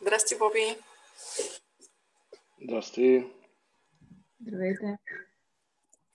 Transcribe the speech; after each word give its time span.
Здрасти, 0.00 0.34
Боби. 0.38 0.76
Здрасти. 2.62 3.26
Здравейте. 4.40 4.98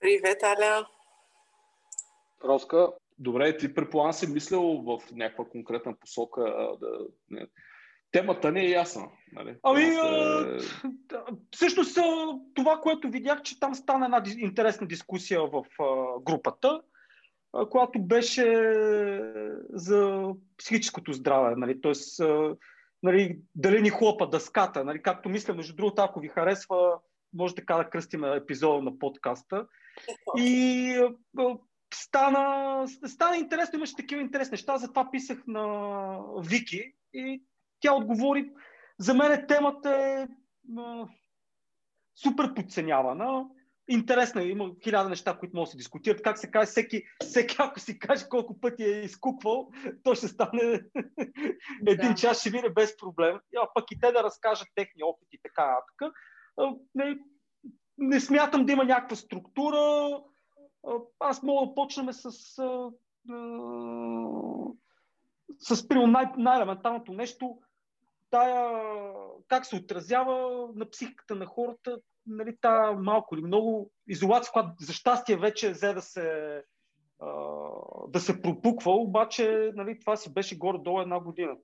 Привет, 0.00 0.42
Аля. 0.42 0.86
Роска, 2.44 2.92
добре, 3.18 3.56
ти 3.56 3.74
предполагам 3.74 4.12
си 4.12 4.26
мислил 4.26 4.62
в 4.62 5.00
някаква 5.12 5.44
конкретна 5.44 5.96
посока 5.96 6.42
да... 6.80 7.06
Не, 7.30 7.46
темата 8.12 8.52
не 8.52 8.64
е 8.64 8.70
ясна. 8.70 9.08
Нали? 9.32 9.56
Ами, 9.62 9.82
а, 9.82 10.58
всъщност 11.50 11.98
това, 12.54 12.80
което 12.82 13.10
видях, 13.10 13.42
че 13.42 13.60
там 13.60 13.74
стана 13.74 14.04
една 14.04 14.22
интересна 14.38 14.86
дискусия 14.86 15.40
в 15.40 15.64
а, 15.80 16.20
групата, 16.20 16.82
а, 17.52 17.68
която 17.68 18.02
беше 18.02 18.44
за 19.70 20.28
психическото 20.58 21.12
здраве. 21.12 21.54
Нали? 21.56 21.80
Тоест, 21.80 22.20
а, 22.20 22.56
нали, 23.02 23.40
дали 23.54 23.82
ни 23.82 23.90
хлопа 23.90 24.28
дъската. 24.28 24.84
Нали? 24.84 25.02
Както 25.02 25.28
мисля, 25.28 25.54
между 25.54 25.76
другото, 25.76 26.02
ако 26.02 26.20
ви 26.20 26.28
харесва, 26.28 26.98
може 27.34 27.54
така 27.54 27.76
да 27.76 27.90
кръстим 27.90 28.24
епизода 28.24 28.82
на 28.82 28.98
подкаста. 28.98 29.66
И 30.36 31.08
стана, 31.94 32.84
стана 33.06 33.36
интересно, 33.36 33.76
имаше 33.76 33.96
такива 33.96 34.22
интересни 34.22 34.52
неща, 34.52 34.78
затова 34.78 35.10
писах 35.10 35.42
на 35.46 36.18
Вики 36.38 36.92
и 37.12 37.42
тя 37.80 37.94
отговори. 37.94 38.50
За 38.98 39.14
мен 39.14 39.46
темата 39.46 39.90
е 39.90 40.28
супер 42.22 42.54
подценявана. 42.54 43.46
Интересна, 43.92 44.42
има 44.42 44.70
хиляда 44.84 45.08
неща, 45.08 45.38
които 45.38 45.56
могат 45.56 45.66
да 45.66 45.70
се 45.70 45.76
дискутират. 45.76 46.22
Как 46.22 46.38
се 46.38 46.50
каже, 46.50 46.66
всеки, 46.66 47.02
всеки 47.22 47.56
ако 47.58 47.80
си 47.80 47.98
каже 47.98 48.28
колко 48.28 48.60
пъти 48.60 48.84
е 48.84 49.00
изкупвал, 49.00 49.70
то 50.02 50.14
ще 50.14 50.28
стане 50.28 50.62
един 51.86 52.08
да. 52.08 52.14
час, 52.14 52.40
ще 52.40 52.50
мине 52.50 52.70
без 52.70 52.96
проблем. 52.96 53.40
А 53.56 53.68
пък 53.74 53.84
и 53.90 54.00
те 54.00 54.12
да 54.12 54.22
разкажат 54.22 54.68
техни 54.74 55.02
опити 55.02 55.38
така 55.42 55.66
нататък. 55.66 56.16
Не, 56.94 57.18
не 57.98 58.20
смятам 58.20 58.66
да 58.66 58.72
има 58.72 58.84
някаква 58.84 59.16
структура. 59.16 60.16
Аз 61.18 61.42
мога 61.42 61.66
да 61.66 61.74
почнем 61.74 62.12
с, 62.12 62.32
с, 62.32 62.56
с 65.58 65.86
най- 65.90 66.32
най-елементарното 66.36 67.12
нещо 67.12 67.58
тая, 68.30 68.82
как 69.48 69.66
се 69.66 69.76
отразява 69.76 70.68
на 70.74 70.90
психиката 70.90 71.34
на 71.34 71.46
хората, 71.46 71.98
нали, 72.26 72.56
тая 72.60 72.92
малко 72.92 73.34
или 73.34 73.42
много 73.42 73.90
изолация, 74.08 74.52
която 74.52 74.70
за 74.80 74.92
щастие 74.92 75.36
вече 75.36 75.70
взе 75.70 75.92
да 75.92 76.02
се, 76.02 76.62
а, 77.18 77.30
да 78.08 78.20
се 78.20 78.42
пропуква, 78.42 78.92
обаче 78.92 79.72
нали, 79.74 80.00
това 80.00 80.16
си 80.16 80.32
беше 80.32 80.58
горе-долу 80.58 81.00
една 81.00 81.20
година. 81.20 81.56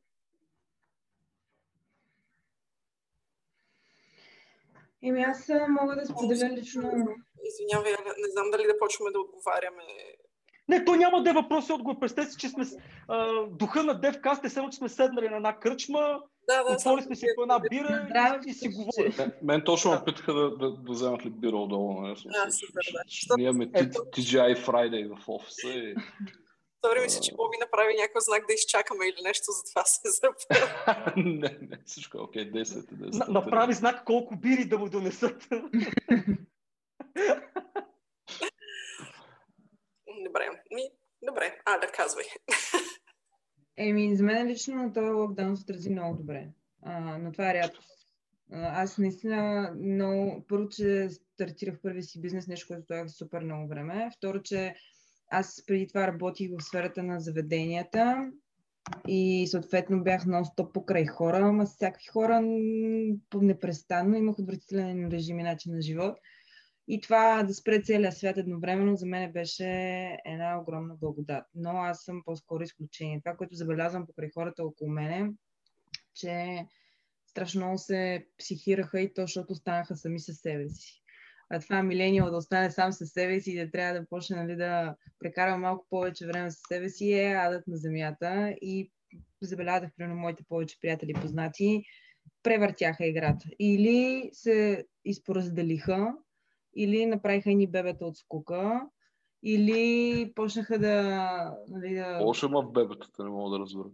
Еми 5.02 5.22
аз 5.22 5.50
мога 5.68 5.96
да 5.96 6.06
споделя 6.06 6.50
лично... 6.50 6.82
Извинявай, 7.44 7.92
не 7.92 8.30
знам 8.32 8.50
дали 8.50 8.62
да 8.62 8.78
почваме 8.78 9.10
да 9.10 9.20
отговаряме 9.20 9.82
не, 10.68 10.84
то 10.84 10.94
няма 10.94 11.22
да 11.22 11.30
е 11.30 11.32
въпрос 11.32 11.68
и 11.68 11.72
отговор. 11.72 11.98
Представете 11.98 12.32
си, 12.32 12.38
че 12.38 12.48
сме 12.48 12.64
а, 13.08 13.46
духа 13.46 13.82
на 13.82 14.00
Девкаст, 14.00 14.44
е 14.44 14.48
само, 14.48 14.70
че 14.70 14.78
сме 14.78 14.88
седнали 14.88 15.28
на 15.28 15.36
една 15.36 15.58
кръчма, 15.58 16.20
да, 16.48 16.64
да, 16.64 16.72
отвори 16.72 17.02
сме 17.02 17.16
си 17.16 17.26
по 17.36 17.42
една 17.42 17.58
бира 17.58 18.08
да, 18.12 18.40
и, 18.46 18.54
си 18.54 18.68
говорим. 18.68 19.14
Мен, 19.18 19.32
мен 19.42 19.62
точно 19.64 19.90
ме 19.90 20.04
питаха 20.04 20.34
да, 20.34 20.50
да, 20.50 20.70
да 20.70 20.92
вземат 20.92 21.24
ли 21.24 21.30
бира 21.30 21.56
отдолу. 21.56 22.00
Не? 22.00 22.10
А, 22.10 22.50
супер, 22.50 22.92
да. 22.92 23.36
Ние 23.36 23.46
имаме 23.46 23.66
TGI 23.66 24.66
Friday 24.66 25.16
в 25.16 25.28
офиса 25.28 25.68
и... 25.68 25.94
Стори 26.78 27.00
ми 27.00 27.10
се, 27.10 27.20
че 27.20 27.34
Боби 27.34 27.56
направи 27.60 27.94
някакъв 27.94 28.22
знак 28.24 28.46
да 28.46 28.54
изчакаме 28.54 29.06
или 29.06 29.22
нещо, 29.22 29.44
затова 29.52 29.84
се 29.84 30.10
запъл. 30.10 30.32
не, 31.16 31.58
не, 31.62 31.78
всичко 31.86 32.18
е 32.18 32.20
окей, 32.20 32.52
10 32.52 32.62
10. 32.62 33.28
Направи 33.28 33.74
знак 33.74 34.04
колко 34.04 34.36
бири 34.36 34.64
да 34.64 34.78
му 34.78 34.88
донесат. 34.88 35.48
Добре. 40.24 40.50
Ми, 40.70 40.82
добре. 41.22 41.58
А, 41.64 41.78
да 41.78 41.86
казвай. 41.86 42.24
Еми, 43.76 44.16
за 44.16 44.24
мен 44.24 44.46
лично 44.46 44.92
този 44.92 45.10
локдаун 45.10 45.56
се 45.56 45.62
отрази 45.62 45.90
много 45.90 46.16
добре. 46.16 46.48
А, 46.82 47.18
но 47.18 47.32
това 47.32 47.50
е 47.50 47.54
рядкост. 47.54 48.08
Аз 48.52 48.98
наистина 48.98 49.70
много... 49.80 50.44
Първо, 50.48 50.68
че 50.68 51.08
стартирах 51.10 51.80
първи 51.82 52.02
си 52.02 52.20
бизнес, 52.20 52.46
нещо, 52.46 52.66
което 52.66 52.84
стоях 52.84 53.10
супер 53.10 53.42
много 53.42 53.68
време. 53.68 54.10
Второ, 54.16 54.42
че 54.42 54.74
аз 55.30 55.62
преди 55.66 55.86
това 55.86 56.06
работих 56.06 56.50
в 56.50 56.64
сферата 56.64 57.02
на 57.02 57.20
заведенията 57.20 58.30
и 59.08 59.46
съответно 59.50 60.02
бях 60.02 60.24
нон-стоп 60.24 60.72
покрай 60.72 61.06
хора, 61.06 61.38
ама 61.38 61.66
всякакви 61.66 62.06
хора 62.06 62.40
непрестанно 63.34 64.16
имах 64.16 64.38
отвратителен 64.38 65.08
режим 65.08 65.40
и 65.40 65.42
начин 65.42 65.72
на 65.74 65.82
живот. 65.82 66.18
И 66.88 67.00
това 67.00 67.42
да 67.42 67.54
спре 67.54 67.82
целия 67.82 68.12
свят 68.12 68.36
едновременно 68.36 68.96
за 68.96 69.06
мен 69.06 69.32
беше 69.32 69.66
една 70.24 70.60
огромна 70.60 70.94
благодат. 70.94 71.44
Но 71.54 71.70
аз 71.70 72.02
съм 72.02 72.22
по-скоро 72.24 72.62
изключение. 72.62 73.20
Това, 73.20 73.36
което 73.36 73.54
забелязвам 73.54 74.06
покрай 74.06 74.30
хората 74.34 74.64
около 74.64 74.90
мене, 74.90 75.30
че 76.14 76.64
страшно 77.26 77.60
много 77.60 77.78
се 77.78 78.26
психираха 78.38 79.00
и 79.00 79.14
то, 79.14 79.22
защото 79.22 79.54
станаха 79.54 79.96
сами 79.96 80.20
със 80.20 80.36
себе 80.36 80.68
си. 80.68 81.02
А 81.50 81.60
това 81.60 81.82
милениал 81.82 82.30
да 82.30 82.36
остане 82.36 82.70
сам 82.70 82.92
със 82.92 83.10
себе 83.10 83.40
си 83.40 83.52
и 83.52 83.56
да 83.56 83.70
трябва 83.70 84.00
да 84.00 84.06
почне 84.06 84.36
нали, 84.36 84.56
да 84.56 84.96
прекарва 85.18 85.58
малко 85.58 85.86
повече 85.90 86.26
време 86.26 86.50
със 86.50 86.60
себе 86.68 86.88
си 86.88 87.12
е 87.12 87.34
адът 87.34 87.66
на 87.66 87.76
земята. 87.76 88.54
И 88.60 88.92
забелязах, 89.42 89.90
примерно, 89.96 90.20
моите 90.20 90.44
повече 90.48 90.80
приятели 90.80 91.12
познати, 91.12 91.82
превъртяха 92.42 93.06
играта. 93.06 93.48
Или 93.58 94.30
се 94.32 94.86
изпоразделиха, 95.04 96.14
или 96.76 97.06
направиха 97.06 97.50
ни 97.50 97.66
бебета 97.66 98.06
от 98.06 98.16
скука, 98.16 98.80
или 99.42 100.32
почнаха 100.34 100.78
да... 100.78 101.54
Нали, 101.68 101.94
да... 101.94 102.18
Лошо 102.22 102.46
има 102.46 102.62
в 102.62 102.72
бебетата, 102.72 103.24
не 103.24 103.30
мога 103.30 103.50
да 103.50 103.58
разбера. 103.58 103.88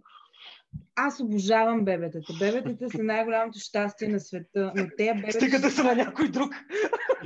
Аз 0.96 1.20
обожавам 1.20 1.84
бебетата. 1.84 2.32
Бебетата 2.38 2.90
са 2.90 3.02
най-голямото 3.02 3.58
щастие 3.58 4.08
на 4.08 4.20
света. 4.20 4.72
Но 4.76 4.86
те 4.96 5.14
бебета... 5.14 5.32
Стига 5.32 5.60
да 5.60 5.70
са 5.70 5.84
на 5.84 5.94
някой 5.94 6.28
друг. 6.28 6.54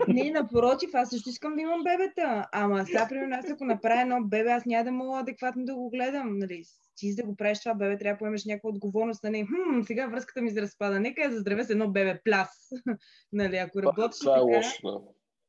Не, 0.09 0.31
напротив, 0.31 0.91
аз 0.95 1.11
също 1.11 1.28
искам 1.28 1.55
да 1.55 1.62
имам 1.62 1.83
бебета. 1.84 2.47
Ама 2.53 2.87
сега, 2.87 3.06
примерно, 3.09 3.37
аз 3.39 3.50
ако 3.50 3.65
направя 3.65 4.00
едно 4.00 4.25
бебе, 4.25 4.50
аз 4.50 4.66
няма 4.66 4.84
да 4.84 4.93
мога 4.93 5.19
адекватно 5.19 5.65
да 5.65 5.75
го 5.75 5.91
гледам. 5.91 6.39
Нали? 6.39 6.62
Ти 6.97 7.12
за 7.12 7.16
да 7.16 7.28
го 7.28 7.37
правиш 7.37 7.59
това 7.59 7.75
бебе, 7.75 7.99
трябва 7.99 8.15
да 8.15 8.19
поемеш 8.19 8.45
някаква 8.45 8.71
отговорност. 8.71 9.25
Нали? 9.25 9.47
Хм, 9.47 9.83
сега 9.83 10.06
връзката 10.06 10.43
ми 10.43 10.50
се 10.50 10.62
разпада. 10.62 11.00
Нека 11.00 11.22
я 11.22 11.31
заздравя 11.31 11.65
с 11.65 11.71
едно 11.71 11.91
бебе 11.91 12.21
пляс. 12.25 12.49
нали? 13.33 13.56
Ако 13.56 13.83
работиш 13.83 14.21
това, 14.21 14.39
това 14.39 14.55
е 14.55 14.56
лошо, 14.56 14.81
да. 14.84 15.00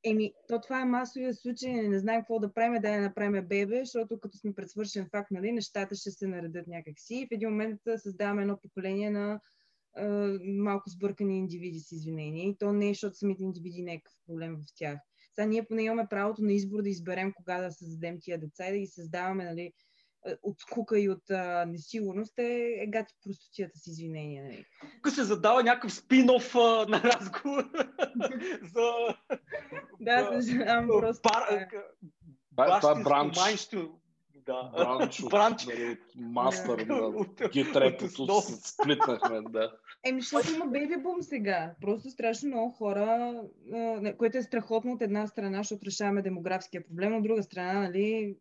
Еми, 0.03 0.33
то 0.47 0.61
това 0.61 0.81
е 0.81 0.85
масовия 0.85 1.33
случай, 1.33 1.71
не 1.71 1.99
знаем 1.99 2.21
какво 2.21 2.39
да 2.39 2.53
правим, 2.53 2.81
да 2.81 2.91
не 2.91 2.99
направим 2.99 3.47
бебе, 3.47 3.79
защото 3.79 4.19
като 4.19 4.37
сме 4.37 4.53
пред 4.53 4.69
свършен 4.69 5.07
факт, 5.11 5.31
нали, 5.31 5.51
нещата 5.51 5.95
ще 5.95 6.11
се 6.11 6.27
наредят 6.27 6.67
някакси 6.67 7.15
и 7.15 7.25
в 7.25 7.31
един 7.31 7.49
момент 7.49 7.81
създаваме 7.97 8.41
едно 8.41 8.59
поколение 8.61 9.09
на 9.09 9.39
е, 9.97 10.07
малко 10.43 10.89
сбъркани 10.89 11.37
индивиди 11.37 11.79
с 11.79 11.91
извинения. 11.91 12.49
И 12.49 12.57
то 12.57 12.73
не 12.73 12.89
е, 12.89 12.93
защото 12.93 13.15
самите 13.15 13.43
индивиди 13.43 13.81
не 13.81 13.91
е 13.91 13.93
някакъв 13.93 14.13
проблем 14.27 14.55
в 14.55 14.65
тях. 14.75 14.99
Сега 15.35 15.45
ние 15.45 15.63
поне 15.63 15.83
имаме 15.83 16.07
правото 16.09 16.43
на 16.43 16.53
избор 16.53 16.81
да 16.81 16.89
изберем 16.89 17.33
кога 17.35 17.61
да 17.61 17.71
създадем 17.71 18.17
тия 18.21 18.39
деца 18.39 18.67
и 18.67 18.71
да 18.71 18.77
ги 18.77 18.87
създаваме 18.87 19.43
нали, 19.43 19.73
от 20.43 20.59
скука 20.59 20.99
и 20.99 21.09
от 21.09 21.29
а, 21.29 21.65
несигурност 21.65 22.39
е, 22.39 22.75
е 22.79 22.87
гати 22.87 23.13
простотията 23.23 23.77
с 23.77 23.87
извинения. 23.87 24.43
Нали. 24.43 24.65
Тук 25.03 25.13
се 25.13 25.23
задава 25.23 25.63
някакъв 25.63 25.91
спин-оф 25.91 26.55
а, 26.55 26.89
на 26.89 27.03
разговор 27.03 27.63
за... 28.73 28.91
Да, 29.99 30.41
съжалявам 30.41 30.87
просто. 30.87 31.29
Бар, 32.51 32.79
това 32.81 32.99
е 32.99 33.03
бранч. 33.03 33.37
Да. 34.47 34.71
Бранч, 34.77 35.23
бранч. 35.29 35.65
Нали, 35.65 35.97
мастър, 36.15 36.85
да, 36.85 37.11
ги 37.49 37.71
трепото 37.73 38.41
сплитнахме, 38.41 39.41
да. 39.49 39.71
Еми, 40.03 40.21
защото 40.21 40.53
има 40.53 40.65
бейби 40.65 40.97
бум 40.97 41.21
сега. 41.21 41.75
Просто 41.81 42.09
страшно 42.09 42.49
много 42.49 42.71
хора, 42.71 43.33
което 44.17 44.37
е 44.37 44.43
страхотно 44.43 44.91
от 44.91 45.01
една 45.01 45.27
страна, 45.27 45.57
защото 45.57 45.85
решаваме 45.85 46.21
демографския 46.21 46.87
проблем, 46.87 47.15
от 47.15 47.23
друга 47.23 47.43
страна, 47.43 47.73
нали, 47.73 48.35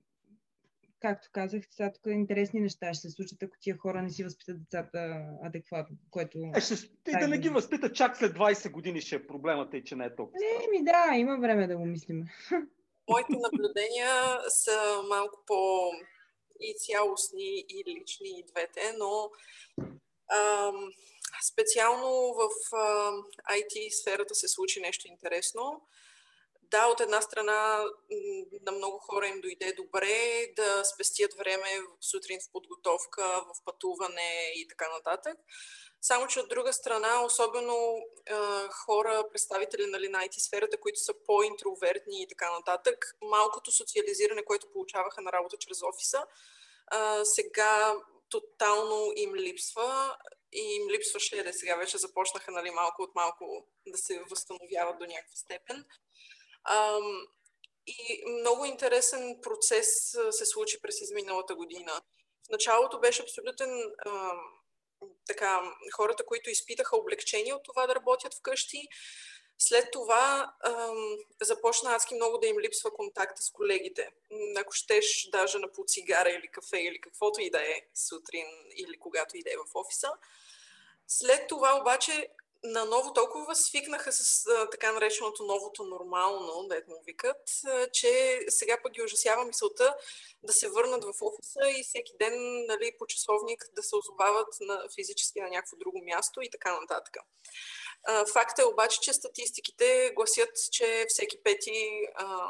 както 1.00 1.28
казах, 1.32 1.62
сега 1.70 1.93
тук 1.93 2.02
интересни 2.06 2.60
неща 2.60 2.94
ще 2.94 3.08
се 3.08 3.14
случат, 3.14 3.43
ако 3.43 3.56
тия 3.60 3.76
хора 3.76 4.02
не 4.02 4.10
си 4.10 4.25
възпитат 4.25 4.60
децата 4.60 5.25
адекватно. 5.43 5.96
Което... 6.10 6.38
Е, 6.56 6.60
ще, 6.60 6.75
и 7.08 7.12
да 7.20 7.28
не 7.28 7.38
ги 7.38 7.48
възпитат 7.48 7.94
чак 7.94 8.16
след 8.16 8.37
20 8.37 8.70
години 8.70 9.00
ще 9.00 9.16
е 9.16 9.26
проблемът 9.26 9.75
и 9.75 9.84
че 9.84 9.96
не 9.96 10.04
е 10.04 10.16
толкова. 10.16 10.38
Не, 10.40 10.78
ми 10.78 10.84
да, 10.84 11.16
има 11.16 11.38
време 11.40 11.66
да 11.66 11.76
го 11.76 11.87
мислим. 11.87 12.25
Моите 13.10 13.32
наблюдения 13.32 14.10
са 14.48 15.02
малко 15.08 15.43
по 15.46 15.90
и 16.60 16.75
цялостни, 16.78 17.64
и 17.69 17.84
лични, 17.87 18.28
и 18.28 18.44
двете, 18.52 18.94
но 18.98 19.31
ам, 20.32 20.93
специално 21.52 22.34
в 22.34 22.76
ам, 22.76 23.25
IT 23.50 24.00
сферата 24.00 24.34
се 24.34 24.48
случи 24.48 24.81
нещо 24.81 25.08
интересно 25.08 25.82
да, 26.71 26.87
от 26.87 27.01
една 27.01 27.21
страна 27.21 27.85
на 28.63 28.73
много 28.73 28.99
хора 28.99 29.29
им 29.29 29.41
дойде 29.41 29.73
добре 29.73 30.47
да 30.57 30.85
спестят 30.85 31.35
време 31.35 31.69
сутрин 32.01 32.39
в 32.41 32.53
подготовка, 32.53 33.23
в 33.23 33.65
пътуване 33.65 34.53
и 34.55 34.69
така 34.69 34.89
нататък. 34.93 35.39
Само, 36.01 36.27
че 36.27 36.41
от 36.41 36.49
друга 36.49 36.73
страна, 36.73 37.25
особено 37.25 37.99
а, 38.31 38.69
хора, 38.69 39.25
представители 39.33 39.87
нали, 39.87 40.09
на 40.09 40.19
IT 40.19 40.39
сферата, 40.39 40.81
които 40.81 41.01
са 41.01 41.15
по-интровертни 41.27 42.23
и 42.23 42.29
така 42.29 42.53
нататък, 42.53 43.17
малкото 43.23 43.73
социализиране, 43.73 44.45
което 44.45 44.73
получаваха 44.73 45.23
на 45.23 45.33
работа 45.33 45.57
чрез 45.61 45.83
офиса, 45.83 46.27
а, 46.87 47.25
сега 47.25 47.97
тотално 48.29 49.13
им 49.17 49.35
липсва 49.35 50.17
и 50.53 50.61
им 50.61 50.91
липсваше, 50.91 51.43
да 51.43 51.53
сега 51.53 51.77
вече 51.77 51.99
започнаха 51.99 52.51
нали, 52.51 52.71
малко 52.71 53.03
от 53.03 53.15
малко 53.15 53.67
да 53.87 53.99
се 53.99 54.23
възстановяват 54.31 54.99
до 54.99 55.07
някаква 55.07 55.37
степен. 55.37 55.85
А, 56.69 56.99
и 57.87 58.25
много 58.41 58.65
интересен 58.65 59.39
процес 59.43 60.17
се 60.31 60.47
случи 60.47 60.81
през 60.83 61.01
изминалата 61.01 61.55
година. 61.55 61.93
В 62.47 62.51
началото 62.51 63.01
беше 63.01 63.23
абсолютен 63.23 63.95
а, 63.99 64.33
така, 65.27 65.73
хората, 65.97 66.27
които 66.27 66.51
изпитаха 66.51 66.97
облегчение 66.97 67.55
от 67.55 67.65
това 67.65 67.87
да 67.87 67.95
работят 67.95 68.35
вкъщи. 68.35 68.89
След 69.59 69.91
това 69.91 70.53
ам, 70.65 71.17
започна 71.43 71.95
адски 71.95 72.15
много 72.15 72.39
да 72.39 72.47
им 72.47 72.61
липсва 72.61 72.91
контакта 72.95 73.43
с 73.43 73.51
колегите. 73.51 74.11
Ако 74.57 74.73
щеш 74.73 75.29
даже 75.33 75.59
на 75.59 75.73
по 75.73 75.85
цигара 75.87 76.31
или 76.31 76.49
кафе 76.49 76.79
или 76.79 77.01
каквото 77.01 77.41
и 77.41 77.51
да 77.51 77.63
е 77.63 77.83
сутрин 77.95 78.47
или 78.77 78.99
когато 78.99 79.37
и 79.37 79.43
да 79.43 79.51
е 79.51 79.57
в 79.57 79.75
офиса. 79.75 80.13
След 81.09 81.49
това 81.49 81.81
обаче 81.81 82.29
наново 82.67 83.13
толкова 83.13 83.55
свикнаха 83.55 84.13
с 84.13 84.47
а, 84.47 84.71
така 84.71 84.93
нареченото 84.93 85.45
новото 85.45 85.85
нормално, 85.85 86.69
да 86.69 86.83
му 86.89 87.03
викат, 87.07 87.51
а, 87.67 87.87
че 87.93 88.41
сега 88.49 88.79
пък 88.83 88.93
ги 88.93 89.03
ужасява 89.03 89.45
мисълта 89.45 89.97
да 90.43 90.53
се 90.53 90.69
върнат 90.69 91.05
в 91.05 91.23
офиса 91.23 91.81
и 91.81 91.85
всеки 91.85 92.13
ден 92.19 92.67
нали, 92.67 92.93
по 92.99 93.07
часовник 93.07 93.65
да 93.73 93.83
се 93.83 93.97
озовават 93.97 94.49
на, 94.61 94.83
физически 94.95 95.41
на 95.41 95.49
някакво 95.49 95.77
друго 95.77 96.03
място 96.05 96.43
и 96.43 96.51
така 96.51 96.81
нататък. 96.81 97.17
Факт 98.33 98.59
е 98.59 98.65
обаче, 98.65 99.01
че 99.01 99.13
статистиките 99.13 100.13
гласят, 100.17 100.51
че 100.73 101.07
всеки 101.09 101.43
пети 101.43 102.07
а, 102.15 102.49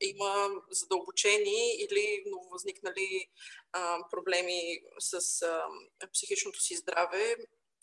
има 0.00 0.50
задълбочени 0.70 1.74
или 1.74 2.22
нововъзникнали 2.26 3.28
а, 3.72 3.98
проблеми 4.10 4.80
с 4.98 5.42
а, 5.42 5.64
психичното 6.12 6.60
си 6.60 6.76
здраве 6.76 7.36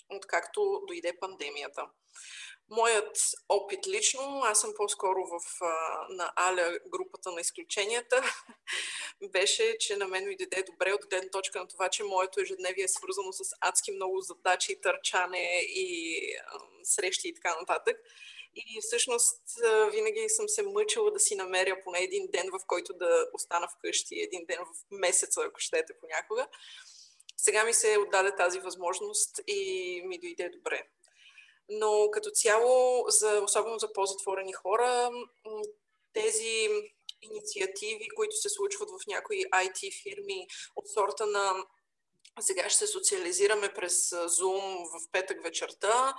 откакто 0.09 0.81
дойде 0.87 1.17
пандемията. 1.19 1.89
Моят 2.69 3.17
опит 3.49 3.87
лично, 3.87 4.41
аз 4.43 4.61
съм 4.61 4.73
по-скоро 4.77 5.19
в, 5.27 5.61
на 6.09 6.31
Аля 6.35 6.79
групата 6.87 7.31
на 7.31 7.41
изключенията, 7.41 8.23
беше, 9.31 9.77
че 9.79 9.97
на 9.97 10.07
мен 10.07 10.27
ми 10.27 10.37
дойде 10.37 10.63
добре 10.63 10.93
от 10.93 11.09
гледна 11.09 11.29
точка 11.29 11.59
на 11.59 11.67
това, 11.67 11.89
че 11.89 12.03
моето 12.03 12.41
ежедневие 12.41 12.83
е 12.83 12.87
свързано 12.87 13.31
с 13.31 13.55
адски 13.61 13.91
много 13.91 14.21
задачи, 14.21 14.81
търчане 14.81 15.61
и 15.61 16.19
срещи 16.83 17.27
и 17.27 17.33
така 17.33 17.59
нататък. 17.59 17.97
И 18.55 18.81
всъщност 18.81 19.41
винаги 19.91 20.29
съм 20.29 20.49
се 20.49 20.63
мъчила 20.63 21.11
да 21.11 21.19
си 21.19 21.35
намеря 21.35 21.83
поне 21.83 21.99
един 21.99 22.27
ден, 22.31 22.49
в 22.51 22.59
който 22.67 22.93
да 22.93 23.27
остана 23.33 23.67
вкъщи, 23.67 24.19
един 24.19 24.45
ден 24.45 24.57
в 24.59 24.95
месеца, 24.95 25.41
ако 25.41 25.59
щете 25.59 25.93
понякога. 25.99 26.47
Сега 27.41 27.63
ми 27.63 27.73
се 27.73 27.97
отдаде 27.97 28.35
тази 28.35 28.59
възможност 28.59 29.39
и 29.47 30.01
ми 30.05 30.19
дойде 30.19 30.49
добре. 30.49 30.83
Но 31.69 32.11
като 32.11 32.29
цяло, 32.29 33.05
за, 33.07 33.41
особено 33.43 33.79
за 33.79 33.93
по-затворени 33.93 34.53
хора, 34.53 35.11
тези 36.13 36.69
инициативи, 37.21 38.07
които 38.15 38.35
се 38.35 38.49
случват 38.49 38.89
в 38.89 39.07
някои 39.07 39.45
IT 39.45 40.03
фирми 40.03 40.47
от 40.75 40.87
сорта 40.87 41.25
на 41.25 41.65
сега 42.39 42.69
ще 42.69 42.77
се 42.77 42.87
социализираме 42.87 43.73
през 43.73 44.09
Zoom 44.09 44.85
в 44.85 45.11
петък 45.11 45.43
вечерта, 45.43 46.15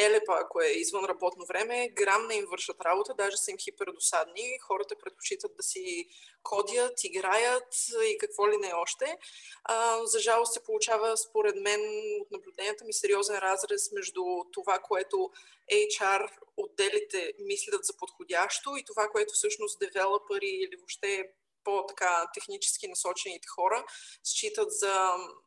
Елепа, 0.00 0.38
ако 0.40 0.60
е 0.60 0.66
извън 0.66 1.04
работно 1.04 1.46
време, 1.46 1.88
грам 1.88 2.26
не 2.26 2.34
им 2.34 2.46
вършат 2.50 2.80
работа, 2.80 3.14
даже 3.14 3.36
са 3.36 3.50
им 3.50 3.56
хипердосадни. 3.58 4.58
Хората 4.66 4.94
предпочитат 5.04 5.56
да 5.56 5.62
си 5.62 6.08
кодят, 6.42 7.04
играят 7.04 7.74
и 8.12 8.18
какво 8.18 8.48
ли 8.48 8.56
не 8.56 8.72
още. 8.74 9.16
А, 9.64 10.06
за 10.06 10.18
жалост 10.18 10.52
се 10.52 10.62
получава, 10.62 11.16
според 11.16 11.56
мен, 11.56 11.80
от 12.20 12.30
наблюденията 12.30 12.84
ми, 12.84 12.92
сериозен 12.92 13.38
разрез 13.38 13.92
между 13.92 14.22
това, 14.52 14.78
което 14.78 15.30
HR 15.72 16.28
отделите 16.56 17.32
мислят 17.38 17.84
за 17.84 17.96
подходящо 17.96 18.76
и 18.76 18.84
това, 18.84 19.08
което 19.08 19.34
всъщност 19.34 19.78
девелопери 19.78 20.48
или 20.48 20.76
въобще 20.76 21.24
по-така 21.68 22.30
технически 22.34 22.88
насочените 22.88 23.48
хора 23.48 23.84
считат 24.24 24.68
за 24.70 24.94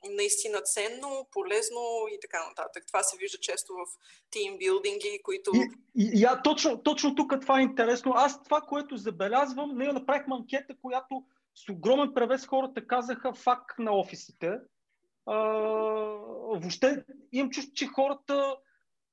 наистина 0.10 0.62
ценно, 0.62 1.28
полезно 1.32 1.82
и 2.14 2.20
така 2.22 2.48
нататък. 2.50 2.84
Това 2.88 3.04
се 3.04 3.18
вижда 3.18 3.38
често 3.38 3.74
в 3.74 3.86
тимбилдинги, 4.32 5.20
които... 5.24 5.52
И, 5.54 5.70
и, 5.96 6.06
и, 6.22 6.28
точно, 6.44 6.84
точно 6.84 7.16
тук 7.16 7.34
това 7.42 7.60
е 7.60 7.64
интересно. 7.64 8.14
Аз 8.16 8.44
това, 8.44 8.62
което 8.62 8.98
забелязвам, 8.98 9.78
ние 9.78 9.94
направихме 9.94 10.36
анкета, 10.36 10.74
която 10.82 11.24
с 11.56 11.70
огромен 11.70 12.14
превес 12.14 12.46
хората 12.46 12.88
казаха 12.88 13.34
факт 13.34 13.80
на 13.80 13.96
офисите. 13.96 14.52
А, 15.26 15.38
въобще 16.62 17.04
имам 17.32 17.50
чувство, 17.50 17.74
че 17.76 17.86
хората 17.86 18.56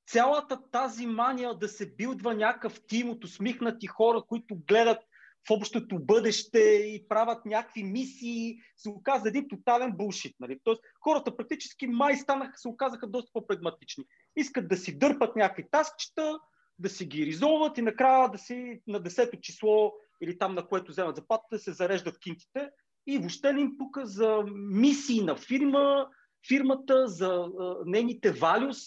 цялата 0.07 0.59
тази 0.71 1.05
мания 1.05 1.53
да 1.53 1.67
се 1.67 1.95
билдва 1.95 2.33
някакъв 2.33 2.81
тим 2.87 3.09
от 3.09 3.23
усмихнати 3.23 3.87
хора, 3.87 4.23
които 4.27 4.55
гледат 4.67 4.99
в 5.47 5.51
общото 5.51 5.99
бъдеще 5.99 6.59
и 6.59 7.05
правят 7.09 7.45
някакви 7.45 7.83
мисии, 7.83 8.57
се 8.77 8.89
оказа 8.89 9.29
един 9.29 9.47
тотален 9.47 9.91
булшит. 9.91 10.35
Нали? 10.39 10.59
Тоест, 10.63 10.81
хората 11.01 11.37
практически 11.37 11.87
май 11.87 12.15
станаха, 12.15 12.57
се 12.57 12.67
оказаха 12.67 13.07
доста 13.07 13.31
по-прагматични. 13.33 14.03
Искат 14.35 14.67
да 14.67 14.77
си 14.77 14.99
дърпат 14.99 15.35
някакви 15.35 15.65
таскчета, 15.71 16.39
да 16.79 16.89
си 16.89 17.05
ги 17.05 17.25
ризоват 17.25 17.77
и 17.77 17.81
накрая 17.81 18.31
да 18.31 18.37
си 18.37 18.81
на 18.87 19.01
10-то 19.01 19.37
число 19.41 19.93
или 20.21 20.37
там 20.37 20.55
на 20.55 20.67
което 20.67 20.91
вземат 20.91 21.15
заплатата, 21.15 21.59
се 21.59 21.71
зареждат 21.71 22.19
кинтите. 22.19 22.69
И 23.07 23.17
въобще 23.17 23.53
не 23.53 23.61
им 23.61 23.77
пука 23.77 24.05
за 24.05 24.43
мисии 24.55 25.23
на 25.23 25.35
фирма, 25.35 26.07
фирмата, 26.47 27.07
за 27.07 27.49
а, 27.59 27.75
нейните 27.85 28.31
валюс, 28.31 28.77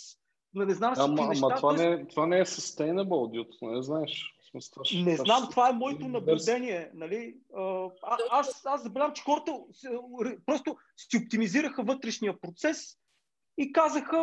не 0.55 0.75
знам 0.75 0.95
си 0.95 1.03
ама, 1.05 1.29
неща. 1.29 1.47
Ама 1.47 1.57
това, 1.57 1.73
не, 1.73 2.07
това 2.07 2.27
не 2.27 2.39
е 2.39 2.45
sustainable, 2.45 3.33
дюд, 3.33 3.49
не 3.63 3.83
знаеш 3.83 4.35
това, 4.73 4.83
не 4.95 5.17
знам, 5.17 5.49
това 5.51 5.69
е 5.69 5.73
моето 5.73 6.09
наблюдение. 6.09 6.91
Нали? 6.95 7.37
А, 7.57 7.89
аз, 8.31 8.63
аз 8.67 8.83
забравям, 8.83 9.13
че 9.13 9.23
хората 9.23 9.53
просто 10.47 10.77
си 10.97 11.17
оптимизираха 11.17 11.83
вътрешния 11.83 12.41
процес 12.41 12.97
и 13.59 13.73
казаха, 13.73 14.19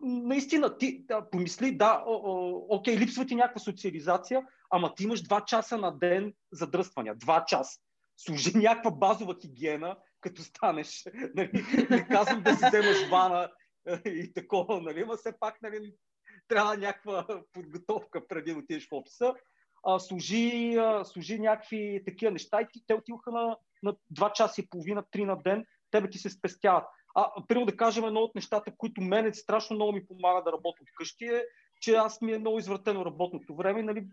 наистина, 0.00 0.78
ти 0.78 1.04
да, 1.06 1.30
помисли, 1.30 1.76
да, 1.76 2.04
о, 2.06 2.20
о, 2.24 2.66
окей, 2.68 2.96
липсва 2.96 3.26
ти 3.26 3.34
някаква 3.34 3.60
социализация, 3.60 4.42
ама 4.70 4.94
ти 4.94 5.04
имаш 5.04 5.22
два 5.22 5.44
часа 5.44 5.78
на 5.78 5.98
ден 5.98 6.34
задръствания. 6.52 7.14
Два 7.14 7.44
часа. 7.44 7.80
Служи 8.16 8.52
някаква 8.58 8.90
базова 8.90 9.34
хигиена, 9.40 9.96
като 10.20 10.42
станеш. 10.42 11.04
Нали? 11.36 11.64
Не 11.90 12.08
казвам 12.08 12.42
да 12.42 12.54
си 12.54 12.64
вземаш 12.68 13.08
вана 13.10 13.50
и 14.04 14.32
такова, 14.34 14.80
нали? 14.80 15.04
Ма 15.04 15.16
все 15.16 15.32
пак 15.40 15.62
нали, 15.62 15.94
трябва 16.48 16.76
някаква 16.76 17.26
подготовка 17.52 18.28
преди 18.28 18.52
да 18.52 18.58
отидеш 18.58 18.88
в 18.88 18.92
офиса. 18.92 19.34
А, 19.86 19.98
служи, 19.98 20.76
а, 20.76 21.04
служи 21.04 21.38
някакви 21.38 22.02
такива 22.06 22.32
неща 22.32 22.60
и 22.60 22.84
те 22.86 22.94
отиваха 22.94 23.30
на, 23.30 23.56
на 23.82 23.94
2 24.14 24.32
часа 24.32 24.60
и 24.60 24.68
половина, 24.68 25.02
3 25.02 25.24
на 25.24 25.42
ден, 25.42 25.64
тебе 25.90 26.10
ти 26.10 26.18
се 26.18 26.30
спестяват. 26.30 26.84
А, 27.14 27.46
примерно 27.48 27.66
да 27.66 27.76
кажем, 27.76 28.04
едно 28.04 28.20
от 28.20 28.34
нещата, 28.34 28.76
които 28.76 29.00
мене 29.00 29.34
страшно 29.34 29.76
много 29.76 29.92
ми 29.92 30.06
помага 30.06 30.42
да 30.42 30.52
работя 30.52 30.84
вкъщи 30.92 31.24
е, 31.24 31.44
че 31.80 31.94
аз 31.94 32.20
ми 32.20 32.32
е 32.32 32.38
много 32.38 32.58
извратено 32.58 33.04
работното 33.04 33.56
време. 33.56 33.82
Нали, 33.82 34.06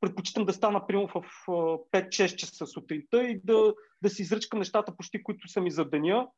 предпочитам 0.00 0.44
да 0.44 0.52
стана, 0.52 0.86
примерно, 0.86 1.08
в 1.08 1.24
5-6 1.46 2.36
часа 2.36 2.66
сутринта 2.66 3.22
и 3.22 3.40
да, 3.44 3.74
да 4.02 4.10
си 4.10 4.22
изръчкам 4.22 4.58
нещата 4.58 4.96
почти, 4.96 5.22
които 5.22 5.48
са 5.48 5.60
ми 5.60 5.70
за 5.70 5.84
деня 5.84 6.28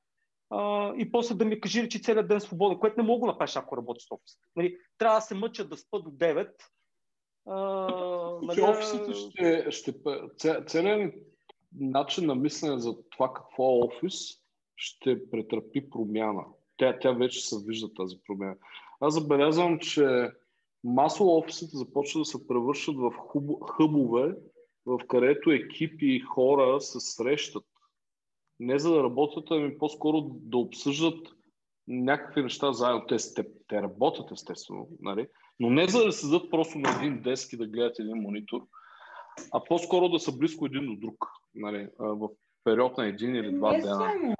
а, 0.51 0.93
и 0.97 1.13
после 1.13 1.35
да 1.35 1.45
ми 1.45 1.61
кажи, 1.61 1.89
че 1.89 2.03
целият 2.03 2.29
ден 2.29 2.41
свободен, 2.41 2.79
което 2.79 3.01
не 3.01 3.07
мога 3.07 3.27
да 3.27 3.33
направиш, 3.33 3.57
ако 3.57 3.77
работиш 3.77 4.07
в 4.09 4.13
офис. 4.13 4.39
Нали, 4.57 4.77
трябва 4.99 5.17
да 5.17 5.21
се 5.21 5.35
мъча 5.35 5.65
да 5.65 5.77
спа 5.77 5.99
до 5.99 6.11
9. 6.11 6.51
А, 7.47 7.57
нали... 8.43 8.63
Офисите 8.63 9.15
ще, 9.15 9.71
ще, 9.71 9.95
целият 10.67 11.15
начин 11.81 12.27
на 12.27 12.35
мислене 12.35 12.79
за 12.79 12.97
това 13.11 13.33
какво 13.33 13.65
е 13.65 13.85
офис 13.85 14.15
ще 14.77 15.31
претърпи 15.31 15.91
промяна. 15.91 16.45
Тя, 16.77 16.99
тя 16.99 17.13
вече 17.13 17.47
се 17.47 17.57
вижда 17.67 17.95
тази 17.95 18.17
промяна. 18.27 18.57
Аз 19.01 19.15
забелязвам, 19.15 19.79
че 19.79 20.31
масово 20.85 21.39
офисите 21.39 21.77
започват 21.77 22.21
да 22.21 22.25
се 22.25 22.47
превършат 22.47 22.97
в 22.97 23.13
хъбове, 23.77 24.35
в 24.87 25.01
където 25.09 25.51
екипи 25.51 26.07
и 26.07 26.21
хора 26.21 26.81
се 26.81 27.01
срещат 27.01 27.65
не 28.61 28.79
за 28.79 28.95
да 28.95 29.03
работят, 29.03 29.45
ами 29.51 29.79
по-скоро 29.79 30.21
да 30.23 30.59
обсъждат 30.59 31.29
някакви 31.89 32.43
неща 32.43 32.73
заедно. 32.73 33.07
Те, 33.09 33.17
те, 33.35 33.49
те 33.69 33.83
работят 33.83 34.31
естествено, 34.33 34.89
нали? 35.01 35.27
но 35.61 35.71
не 35.71 35.89
за 35.89 36.05
да 36.05 36.13
седат 36.13 36.51
просто 36.51 36.79
на 36.79 36.97
един 36.97 37.23
деск 37.23 37.53
и 37.53 37.57
да 37.57 37.67
гледат 37.67 37.99
един 37.99 38.17
монитор, 38.17 38.61
а 39.53 39.65
по-скоро 39.65 40.09
да 40.09 40.19
са 40.19 40.39
близко 40.39 40.67
един 40.67 40.87
до 40.87 40.97
друг, 40.97 41.27
нали? 41.55 41.89
в 41.99 42.29
период 42.65 42.99
на 42.99 43.07
един 43.07 43.35
или 43.37 43.57
два 43.57 43.81
дена. 43.81 44.35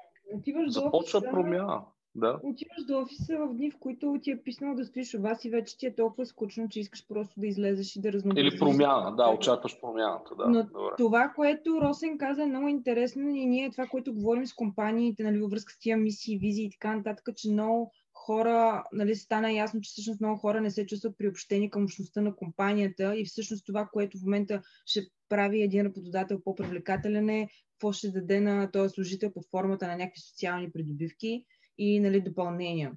Започва 0.67 1.21
промяна. 1.21 1.81
Да. 2.19 2.39
Отиваш 2.43 2.85
до 2.87 3.01
офиса 3.01 3.37
в 3.37 3.53
дни, 3.53 3.71
в 3.71 3.77
които 3.79 4.19
ти 4.23 4.31
е 4.31 4.43
писнало 4.43 4.75
да 4.75 4.85
стоиш 4.85 5.13
у 5.13 5.21
вас 5.21 5.45
и 5.45 5.49
вече 5.49 5.77
ти 5.77 5.85
е 5.85 5.95
толкова 5.95 6.25
скучно, 6.25 6.69
че 6.69 6.79
искаш 6.79 7.07
просто 7.07 7.39
да 7.39 7.47
излезеш 7.47 7.95
и 7.95 8.01
да 8.01 8.13
разнообразиш. 8.13 8.53
Или 8.53 8.59
промяна, 8.59 9.15
да, 9.15 9.29
очакваш 9.29 9.79
промяната, 9.81 10.35
да. 10.35 10.49
Но 10.49 10.63
Добре. 10.63 10.95
това, 10.97 11.33
което 11.35 11.81
Росен 11.81 12.17
каза 12.17 12.43
е 12.43 12.45
много 12.45 12.67
интересно 12.67 13.29
и 13.29 13.45
ние 13.45 13.71
това, 13.71 13.87
което 13.87 14.13
говорим 14.13 14.45
с 14.45 14.53
компаниите, 14.53 15.23
нали, 15.23 15.39
във 15.39 15.51
връзка 15.51 15.73
с 15.73 15.79
тия 15.79 15.97
мисии, 15.97 16.37
визии 16.37 16.65
и 16.65 16.71
така 16.71 16.95
нататък, 16.95 17.29
че 17.35 17.51
много 17.51 17.91
хора, 18.13 18.83
нали, 18.93 19.15
стана 19.15 19.51
ясно, 19.51 19.81
че 19.81 19.89
всъщност 19.89 20.21
много 20.21 20.37
хора 20.37 20.61
не 20.61 20.71
се 20.71 20.85
чувстват 20.85 21.17
приобщени 21.17 21.69
към 21.69 21.83
общността 21.83 22.21
на 22.21 22.35
компанията 22.35 23.15
и 23.15 23.25
всъщност 23.25 23.65
това, 23.65 23.89
което 23.93 24.17
в 24.17 24.23
момента 24.23 24.61
ще 24.85 25.01
прави 25.29 25.61
един 25.61 25.85
работодател 25.85 26.41
по-привлекателен 26.43 27.29
е 27.29 27.49
какво 27.71 27.91
ще 27.91 28.11
даде 28.11 28.39
на 28.39 28.71
този 28.71 28.89
служител 28.89 29.31
под 29.33 29.45
формата 29.51 29.87
на 29.87 29.95
някакви 29.95 30.21
социални 30.21 30.71
придобивки 30.71 31.45
и 31.79 31.99
нали, 31.99 32.21
допълнения. 32.21 32.91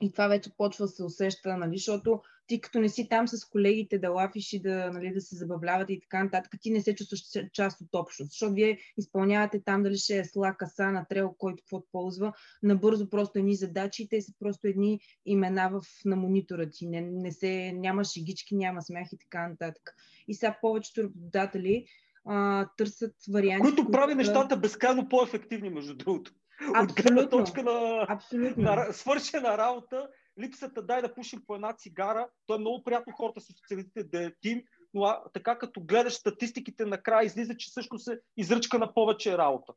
И 0.00 0.12
това 0.12 0.28
вече 0.28 0.50
почва 0.56 0.88
се 0.88 1.04
усеща, 1.04 1.56
нали, 1.56 1.76
защото 1.76 2.20
ти 2.46 2.60
като 2.60 2.80
не 2.80 2.88
си 2.88 3.08
там 3.08 3.28
с 3.28 3.48
колегите 3.48 3.98
да 3.98 4.10
лафиш 4.10 4.52
и 4.52 4.60
да, 4.62 4.90
нали, 4.92 5.12
да 5.14 5.20
се 5.20 5.36
забавлявате 5.36 5.92
и 5.92 6.00
така 6.00 6.24
нататък, 6.24 6.52
ти 6.60 6.70
не 6.70 6.80
се 6.80 6.94
чувстваш 6.94 7.20
част 7.52 7.80
от 7.80 7.88
общност, 7.92 8.30
защото 8.30 8.52
вие 8.52 8.78
изпълнявате 8.98 9.62
там 9.64 9.82
дали 9.82 9.96
ще 9.96 10.18
е 10.18 10.24
сла, 10.24 10.54
каса, 10.58 10.90
на 10.90 11.06
трел, 11.08 11.34
който 11.38 11.62
какво 11.62 11.86
ползва, 11.92 12.32
набързо 12.62 13.10
просто 13.10 13.38
едни 13.38 13.54
задачи 13.54 14.02
и 14.02 14.08
те 14.08 14.20
са 14.20 14.32
просто 14.38 14.66
едни 14.66 15.00
имена 15.26 15.70
в, 15.72 15.82
на 16.04 16.16
монитора 16.16 16.70
ти. 16.70 16.86
Не, 16.86 17.00
не 17.00 17.32
се, 17.32 17.72
няма 17.72 18.04
шегички, 18.04 18.56
няма 18.56 18.82
смях 18.82 19.08
и 19.12 19.18
така 19.18 19.48
нататък. 19.48 19.94
И 20.28 20.34
сега 20.34 20.58
повечето 20.60 21.02
работодатели 21.02 21.86
а, 22.24 22.68
търсят 22.76 23.14
варианти. 23.32 23.62
Които 23.62 23.90
прави 23.90 24.14
нещата 24.14 24.56
безкрайно 24.56 25.08
по-ефективни, 25.08 25.70
между 25.70 25.94
другото. 25.94 26.32
От 26.82 26.92
гледна 26.92 27.28
точка 27.28 27.62
на, 27.62 28.06
Абсолютно. 28.08 28.62
на 28.62 28.92
свършена 28.92 29.58
работа, 29.58 30.08
липсата 30.40 30.82
дай 30.82 31.02
да 31.02 31.14
пушим 31.14 31.42
по 31.46 31.54
една 31.54 31.72
цигара, 31.72 32.28
то 32.46 32.54
е 32.54 32.58
много 32.58 32.84
приятно 32.84 33.12
хората 33.12 33.40
с 33.40 33.46
социалистите 33.46 34.04
да 34.04 34.24
е 34.24 34.32
тим, 34.40 34.62
но 34.94 35.02
а, 35.02 35.22
така 35.32 35.58
като 35.58 35.80
гледаш 35.80 36.12
статистиките 36.12 36.84
накрая 36.84 37.26
излиза, 37.26 37.56
че 37.56 37.72
също 37.72 37.98
се 37.98 38.20
изръчка 38.36 38.78
на 38.78 38.94
повече 38.94 39.38
работа. 39.38 39.72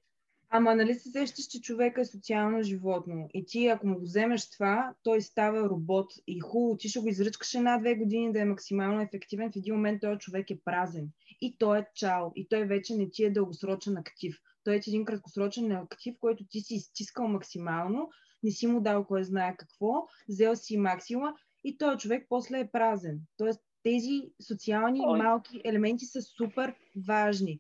Ама 0.50 0.76
нали 0.76 0.94
се 0.94 1.10
сещаш, 1.10 1.46
че 1.46 1.62
човека 1.62 2.02
е 2.02 2.06
социално 2.06 2.64
животно? 2.64 3.30
И 3.34 3.46
ти 3.46 3.68
ако 3.68 3.88
му 3.88 3.96
го 3.96 4.02
вземеш 4.02 4.50
това, 4.50 4.94
той 5.04 5.22
става 5.22 5.70
робот. 5.70 6.14
И 6.28 6.40
хубаво, 6.40 6.78
ти 6.78 6.90
ще 6.90 7.00
го 7.00 7.08
изръчкаш 7.08 7.54
една-две 7.54 7.96
години 7.96 8.34
да 8.34 8.42
е 8.42 8.46
максимално 8.46 9.02
ефективен, 9.02 9.52
в 9.52 9.56
един 9.56 9.76
момент 9.76 10.02
този 10.02 10.20
човек 10.20 10.52
е 10.52 10.60
празен. 10.66 11.10
И 11.42 11.58
той 11.58 11.80
е 11.80 11.86
чао. 11.96 12.32
И 12.36 12.48
той 12.48 12.66
вече 12.66 12.96
не 12.96 13.10
ти 13.10 13.24
е 13.24 13.32
дългосрочен 13.32 13.98
актив. 13.98 14.40
Той 14.66 14.74
е 14.74 14.82
един 14.88 15.06
краткосрочен 15.06 15.72
актив, 15.72 16.16
който 16.20 16.44
ти 16.50 16.62
си 16.62 16.76
изтискал 16.76 17.28
максимално, 17.28 18.10
не 18.44 18.52
си 18.52 18.68
му 18.68 18.82
дал 18.82 19.06
кой 19.06 19.24
знае 19.24 19.58
какво, 19.58 20.08
взел 20.30 20.56
си 20.56 20.78
максима 20.78 21.34
и 21.64 21.78
този 21.78 21.98
човек 21.98 22.26
после 22.30 22.60
е 22.60 22.72
празен. 22.72 23.20
Тоест 23.38 23.62
тези 23.84 24.22
социални 24.48 25.02
Ой. 25.06 25.20
малки 25.20 25.62
елементи 25.66 26.06
са 26.06 26.22
супер 26.22 26.76
важни. 27.08 27.60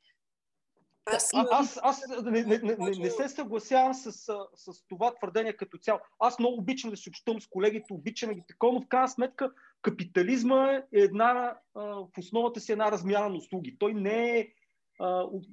Аз, 1.05 1.29
А, 1.33 1.47
аз, 1.51 1.79
аз 1.83 2.01
не, 2.23 2.43
не, 2.43 2.57
не, 2.57 2.75
не, 2.99 3.09
се 3.09 3.29
съгласявам 3.29 3.93
с, 3.93 4.11
с, 4.11 4.37
с 4.55 4.87
това 4.87 5.15
твърдение 5.15 5.53
като 5.53 5.77
цяло. 5.77 5.99
Аз 6.19 6.39
много 6.39 6.57
обичам 6.57 6.89
да 6.89 6.97
се 6.97 7.09
общувам 7.09 7.41
с 7.41 7.47
колегите, 7.47 7.93
обичам 7.93 8.29
да 8.29 8.35
ги 8.35 8.43
такова, 8.47 8.73
но 8.73 8.81
в 8.81 8.87
крайна 8.87 9.07
сметка 9.07 9.51
капитализма 9.81 10.73
е 10.73 10.83
една, 10.91 11.57
а, 11.75 11.81
в 11.83 12.09
основата 12.17 12.59
си 12.59 12.71
една 12.71 12.91
размяна 12.91 13.29
на 13.29 13.35
услуги. 13.35 13.77
Той 13.79 13.93
не 13.93 14.39
е 14.39 14.47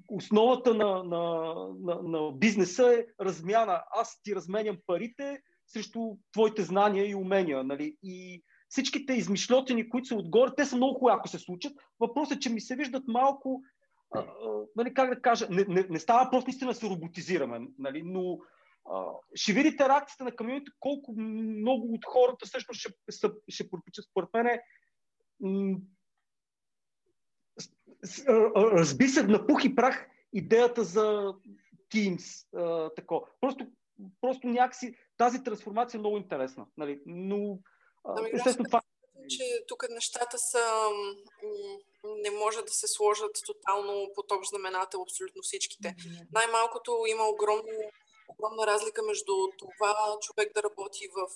основата 0.09 0.75
на, 0.75 1.05
на, 1.05 1.55
на, 1.81 2.03
на 2.03 2.33
бизнеса 2.33 2.95
е 2.95 3.25
размяна. 3.25 3.83
Аз 3.91 4.23
ти 4.23 4.35
разменям 4.35 4.77
парите 4.87 5.43
срещу 5.67 6.01
твоите 6.33 6.63
знания 6.63 7.11
и 7.11 7.15
умения. 7.15 7.65
Нали? 7.65 7.97
И 8.03 8.43
всичките 8.69 9.13
измишлетини, 9.13 9.89
които 9.89 10.09
са 10.09 10.15
отгоре, 10.15 10.51
те 10.57 10.65
са 10.65 10.77
много 10.77 10.99
хубави, 10.99 11.17
ако 11.19 11.29
се 11.29 11.39
случат. 11.39 11.73
Въпросът 12.01 12.37
е, 12.37 12.41
че 12.41 12.51
ми 12.51 12.61
се 12.61 12.77
виждат 12.77 13.03
малко 13.09 13.63
а, 14.15 14.25
нали, 14.77 14.95
как 14.95 15.15
да 15.15 15.23
кажа, 15.23 15.47
не, 15.51 15.65
не, 15.69 15.87
не 15.91 15.99
става 15.99 16.31
просто 16.31 16.49
наистина 16.49 16.71
да 16.71 16.75
се 16.75 16.89
роботизираме, 16.89 17.61
нали, 17.79 18.03
но 18.05 18.39
а, 18.91 19.05
ще 19.35 19.53
видите 19.53 19.89
реакцията 19.89 20.25
на 20.25 20.37
камионите, 20.37 20.71
колко 20.81 21.13
много 21.19 21.95
от 21.95 22.05
хората 22.07 22.47
всъщност 22.47 22.81
ще, 22.81 22.93
ще, 23.09 23.29
ще 23.49 23.71
пропичат 23.71 24.05
според 24.05 24.29
мен. 24.35 24.47
е, 24.47 24.61
разби 28.57 29.09
се 29.09 29.23
на 29.23 29.47
пух 29.47 29.65
и 29.65 29.75
прах 29.75 30.07
идеята 30.33 30.85
за 30.85 31.35
Teams. 31.95 32.47
А, 32.57 32.91
тако. 32.95 33.27
Просто, 33.41 33.67
просто 34.21 34.47
някакси 34.47 34.95
тази 35.17 35.45
трансформация 35.45 35.99
е 35.99 36.01
много 36.01 36.17
интересна. 36.17 36.67
Нали? 36.77 37.01
Но 37.07 37.59
а, 38.05 38.15
Ами, 38.19 38.31
естествено 38.33 38.65
това 38.65 38.83
че 39.29 39.65
тук 39.69 39.85
нещата 39.91 40.39
са 40.39 40.89
не 42.05 42.31
може 42.31 42.63
да 42.63 42.73
се 42.73 42.89
сложат 42.89 43.39
тотално 43.47 44.11
под 44.15 44.33
общ 44.33 44.51
знаменател 44.51 45.03
абсолютно 45.03 45.43
всичките. 45.43 45.95
Най-малкото 46.33 47.05
има 47.09 47.25
огромно, 47.25 47.91
огромна 48.29 48.67
разлика 48.67 49.03
между 49.03 49.33
това 49.59 50.17
човек 50.21 50.55
да 50.55 50.63
работи 50.63 51.09
в, 51.09 51.29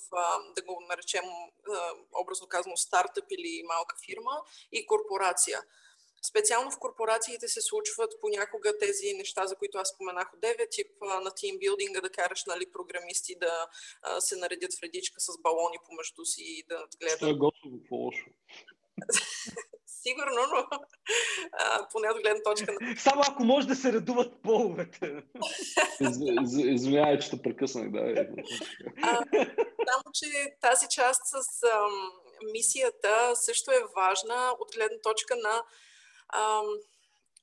да 0.55 0.63
го 0.63 0.83
наречем 0.89 1.25
образно 2.23 2.47
казано, 2.47 2.77
стартъп 2.77 3.25
или 3.31 3.63
малка 3.69 3.97
фирма 4.07 4.43
и 4.73 4.87
корпорация. 4.87 5.63
Специално 6.23 6.71
в 6.71 6.79
корпорациите 6.79 7.49
се 7.49 7.61
случват 7.63 8.13
понякога 8.21 8.79
тези 8.79 9.13
неща, 9.13 9.47
за 9.47 9.57
които 9.57 9.79
аз 9.79 9.89
споменах 9.89 10.35
от 10.35 10.41
9, 10.41 10.71
тип 10.71 10.91
на 11.25 11.31
тимбилдинга 11.37 12.01
да 12.01 12.11
караш 12.11 12.45
нали, 12.47 12.73
програмисти 12.73 13.37
да 13.41 13.67
а, 14.03 14.21
се 14.21 14.37
наредят 14.37 14.75
в 14.75 14.83
редичка 14.83 15.21
с 15.21 15.39
балони 15.43 15.77
помежду 15.89 16.25
си 16.25 16.43
и 16.43 16.65
да 16.69 16.87
гледат. 17.01 17.17
Що 17.17 17.27
е 17.27 17.35
готово, 17.35 17.79
какво 17.79 17.97
лошо? 17.97 18.31
Сигурно, 19.87 20.41
но 20.55 20.79
а, 21.53 21.89
поне 21.93 22.09
от 22.11 22.23
гледна 22.23 22.43
точка 22.43 22.73
на... 22.81 22.97
Само 22.97 23.23
ако 23.29 23.45
може 23.45 23.67
да 23.67 23.75
се 23.75 23.93
редуват 23.93 24.43
половете. 24.43 25.23
Из, 26.01 26.17
из, 26.43 26.65
извинявай, 26.65 27.19
че 27.19 27.31
те 27.31 27.43
прекъснах, 27.43 27.91
да. 27.91 28.11
е. 28.11 28.27
А, 29.03 29.17
само, 29.89 30.05
че 30.15 30.57
тази 30.61 30.87
част 30.91 31.21
с 31.25 31.63
ам, 31.63 32.11
мисията 32.53 33.33
също 33.35 33.71
е 33.71 33.87
важна 33.97 34.55
от 34.61 34.75
гледна 34.75 34.99
точка 35.03 35.37
на 35.37 35.63
ам, 36.35 36.67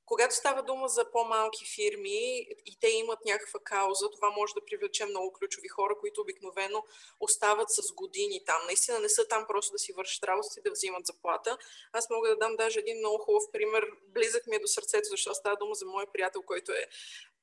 когато 0.05 0.35
става 0.35 0.63
дума 0.63 0.87
за 0.87 1.11
по-малки 1.11 1.65
фирми 1.75 2.39
и 2.65 2.77
те 2.79 2.87
имат 2.87 3.25
някаква 3.25 3.59
кауза, 3.59 4.11
това 4.11 4.29
може 4.29 4.53
да 4.53 4.65
привлече 4.65 5.05
много 5.05 5.33
ключови 5.33 5.67
хора, 5.67 5.95
които 5.99 6.21
обикновено 6.21 6.83
остават 7.19 7.69
с 7.69 7.93
години 7.93 8.43
там. 8.45 8.61
Наистина 8.65 8.99
не 8.99 9.09
са 9.09 9.27
там 9.27 9.45
просто 9.47 9.71
да 9.71 9.79
си 9.79 9.93
вършат 9.93 10.23
работа 10.23 10.47
и 10.57 10.61
да 10.61 10.71
взимат 10.71 11.05
заплата. 11.05 11.57
Аз 11.93 12.09
мога 12.09 12.29
да 12.29 12.37
дам 12.37 12.55
даже 12.55 12.79
един 12.79 12.97
много 12.97 13.17
хубав 13.17 13.43
пример. 13.51 13.85
Близък 14.07 14.47
ми 14.47 14.55
е 14.55 14.59
до 14.59 14.67
сърцето, 14.67 15.09
защото 15.09 15.35
става 15.35 15.55
дума 15.55 15.75
за 15.75 15.85
мой 15.85 16.05
приятел, 16.13 16.41
който 16.41 16.71
е 16.71 16.87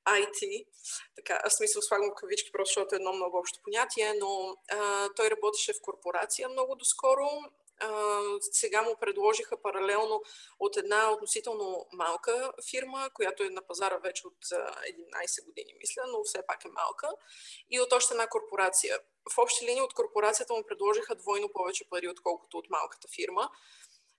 IT. 0.08 0.66
Така, 1.16 1.40
аз 1.44 1.54
смисъл 1.54 1.82
слагам 1.82 2.14
кавички, 2.16 2.52
просто 2.52 2.70
защото 2.70 2.94
е 2.94 2.96
едно 2.96 3.12
много 3.12 3.38
общо 3.38 3.58
понятие, 3.64 4.14
но 4.14 4.56
а, 4.70 5.08
той 5.16 5.30
работеше 5.30 5.72
в 5.72 5.82
корпорация 5.82 6.48
много 6.48 6.74
доскоро. 6.74 7.28
Сега 8.52 8.82
му 8.82 8.96
предложиха 9.00 9.62
паралелно 9.62 10.22
от 10.58 10.76
една 10.76 11.12
относително 11.12 11.86
малка 11.92 12.52
фирма, 12.70 13.10
която 13.14 13.42
е 13.42 13.50
на 13.50 13.62
пазара 13.66 13.96
вече 13.96 14.26
от 14.26 14.52
а, 14.52 14.56
11 14.56 15.44
години, 15.44 15.74
мисля, 15.78 16.02
но 16.08 16.24
все 16.24 16.46
пак 16.46 16.64
е 16.64 16.68
малка, 16.68 17.08
и 17.70 17.80
от 17.80 17.92
още 17.92 18.14
една 18.14 18.26
корпорация. 18.28 18.98
В 19.34 19.38
общи 19.38 19.66
линии 19.66 19.82
от 19.82 19.94
корпорацията 19.94 20.54
му 20.54 20.64
предложиха 20.68 21.14
двойно 21.14 21.52
повече 21.52 21.88
пари, 21.90 22.08
отколкото 22.08 22.58
от 22.58 22.70
малката 22.70 23.08
фирма. 23.14 23.50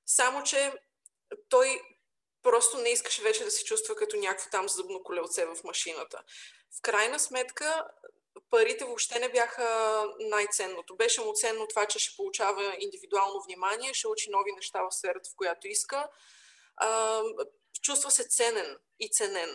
Само, 0.06 0.44
че 0.44 0.74
той 1.50 1.82
просто 2.44 2.78
не 2.78 2.90
искаше 2.90 3.22
вече 3.22 3.44
да 3.44 3.52
се 3.52 3.64
чувства 3.64 3.96
като 3.96 4.18
някакво 4.18 4.50
там 4.50 4.70
зъбно 4.70 5.04
колелце 5.04 5.46
в 5.46 5.64
машината. 5.64 6.24
В 6.78 6.82
крайна 6.82 7.20
сметка, 7.20 7.88
парите 8.50 8.86
въобще 8.86 9.20
не 9.20 9.30
бяха 9.30 9.64
най-ценното. 10.20 10.96
Беше 10.96 11.22
му 11.22 11.34
ценно 11.34 11.68
това, 11.68 11.86
че 11.86 12.00
ще 12.00 12.16
получава 12.18 12.76
индивидуално 12.80 13.42
внимание, 13.46 13.94
ще 13.94 14.08
учи 14.08 14.30
нови 14.30 14.52
неща 14.56 14.80
в 14.84 14.96
сферата, 14.96 15.30
в 15.34 15.36
която 15.38 15.68
иска. 15.68 16.10
А, 16.78 17.22
чувства 17.82 18.12
се 18.12 18.28
ценен 18.30 18.78
и 19.00 19.10
ценен. 19.10 19.50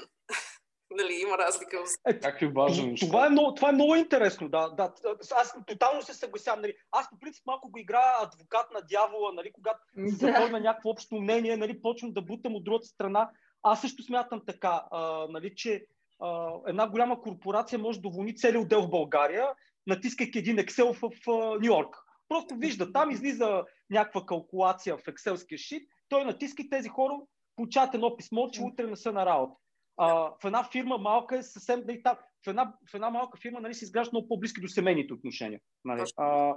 Дали 0.97 1.15
има 1.23 1.39
разлика? 1.39 1.85
Е, 2.09 2.21
Как 2.21 2.43
е 2.43 2.49
важно 2.49 2.95
това, 2.97 3.27
е 3.27 3.31
много, 3.31 3.55
това 3.55 3.69
е 3.69 3.73
много 3.73 3.95
интересно, 3.95 4.49
да, 4.49 4.69
да. 4.69 4.93
Аз 5.31 5.55
тотално 5.67 6.03
се 6.03 6.15
съгласявам. 6.15 6.61
Нали. 6.61 6.75
Аз 6.91 7.11
по 7.11 7.19
принцип 7.19 7.47
малко 7.47 7.71
го 7.71 7.79
играя 7.79 8.23
адвокат 8.23 8.71
на 8.71 8.83
дявола, 8.83 9.33
нали, 9.33 9.53
когато 9.53 9.79
се 9.95 10.01
Да. 10.03 10.33
заформя 10.33 10.61
някакво 10.61 10.91
общо 10.91 11.15
мнение, 11.15 11.57
нали, 11.57 11.83
почвам 11.83 12.13
да 12.13 12.23
бутам 12.23 12.55
от 12.55 12.65
другата 12.65 12.87
страна. 12.87 13.31
Аз 13.63 13.81
също 13.81 14.03
смятам 14.03 14.43
така, 14.47 14.85
а, 14.91 15.27
нали, 15.31 15.55
че 15.57 15.87
а, 16.21 16.51
една 16.67 16.89
голяма 16.89 17.21
корпорация 17.21 17.79
може 17.79 18.01
да 18.01 18.09
уволни 18.09 18.37
целият 18.37 18.65
отдел 18.65 18.83
в 18.83 18.91
България, 18.91 19.49
натискайки 19.87 20.39
един 20.39 20.57
Excel 20.57 20.93
в 20.93 21.27
Нью 21.61 21.67
Йорк. 21.67 21.97
Просто 22.29 22.55
вижда, 22.55 22.93
там 22.93 23.11
излиза 23.11 23.65
някаква 23.91 24.27
калкулация 24.27 24.97
в 24.97 25.09
екселския 25.09 25.59
шит, 25.59 25.89
той 26.09 26.25
натиска 26.25 26.63
и 26.63 26.71
тези 26.71 26.89
хора 26.89 27.15
получават 27.57 27.95
едно 27.95 28.17
писмо, 28.17 28.51
че 28.51 28.63
утре 28.63 28.87
не 28.87 28.97
са 28.97 29.13
на 29.13 29.27
работа. 29.27 29.55
А, 29.97 30.07
в 30.43 30.45
една 30.45 30.65
фирма 30.65 30.99
малка 30.99 31.37
е 31.37 31.43
съвсем 31.43 31.83
да 31.87 31.93
и 31.93 32.03
там. 32.03 32.17
в 32.47 32.49
една, 32.49 32.75
в 32.91 32.95
една 32.95 33.11
малка 33.11 33.39
фирма 33.43 33.61
нали, 33.61 33.75
се 33.75 33.85
изграждат 33.85 34.13
много 34.13 34.29
по-близки 34.29 34.61
до 34.61 34.69
семейните 34.69 35.15
отношения. 35.15 35.61
Нали? 35.85 36.03
А, 36.17 36.55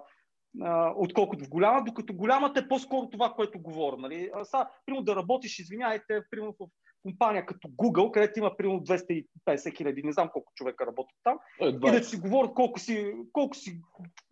а, 0.61 0.93
отколкото 0.95 1.45
в 1.45 1.49
голяма, 1.49 1.83
докато 1.83 2.13
голямата 2.13 2.59
е 2.59 2.67
по-скоро 2.67 3.09
това, 3.09 3.33
което 3.33 3.59
говоря. 3.59 3.97
Нали? 3.97 4.31
А, 4.33 4.45
са, 4.45 4.67
примерно 4.85 5.05
да 5.05 5.15
работиш, 5.15 5.59
извиняйте, 5.59 6.21
примерно 6.31 6.55
в 6.59 6.67
компания 7.03 7.45
като 7.45 7.67
Google, 7.67 8.11
където 8.11 8.39
има 8.39 8.57
примерно 8.57 8.79
250 8.79 9.77
хиляди, 9.77 10.03
не 10.03 10.11
знам 10.11 10.29
колко 10.33 10.51
човека 10.55 10.85
работят 10.85 11.17
там, 11.23 11.39
е, 11.61 11.67
и 11.67 11.91
да 11.91 12.03
си 12.03 12.17
говорят 12.17 12.53
колко 12.53 12.79
си, 12.79 13.13
колко 13.31 13.55
си 13.55 13.81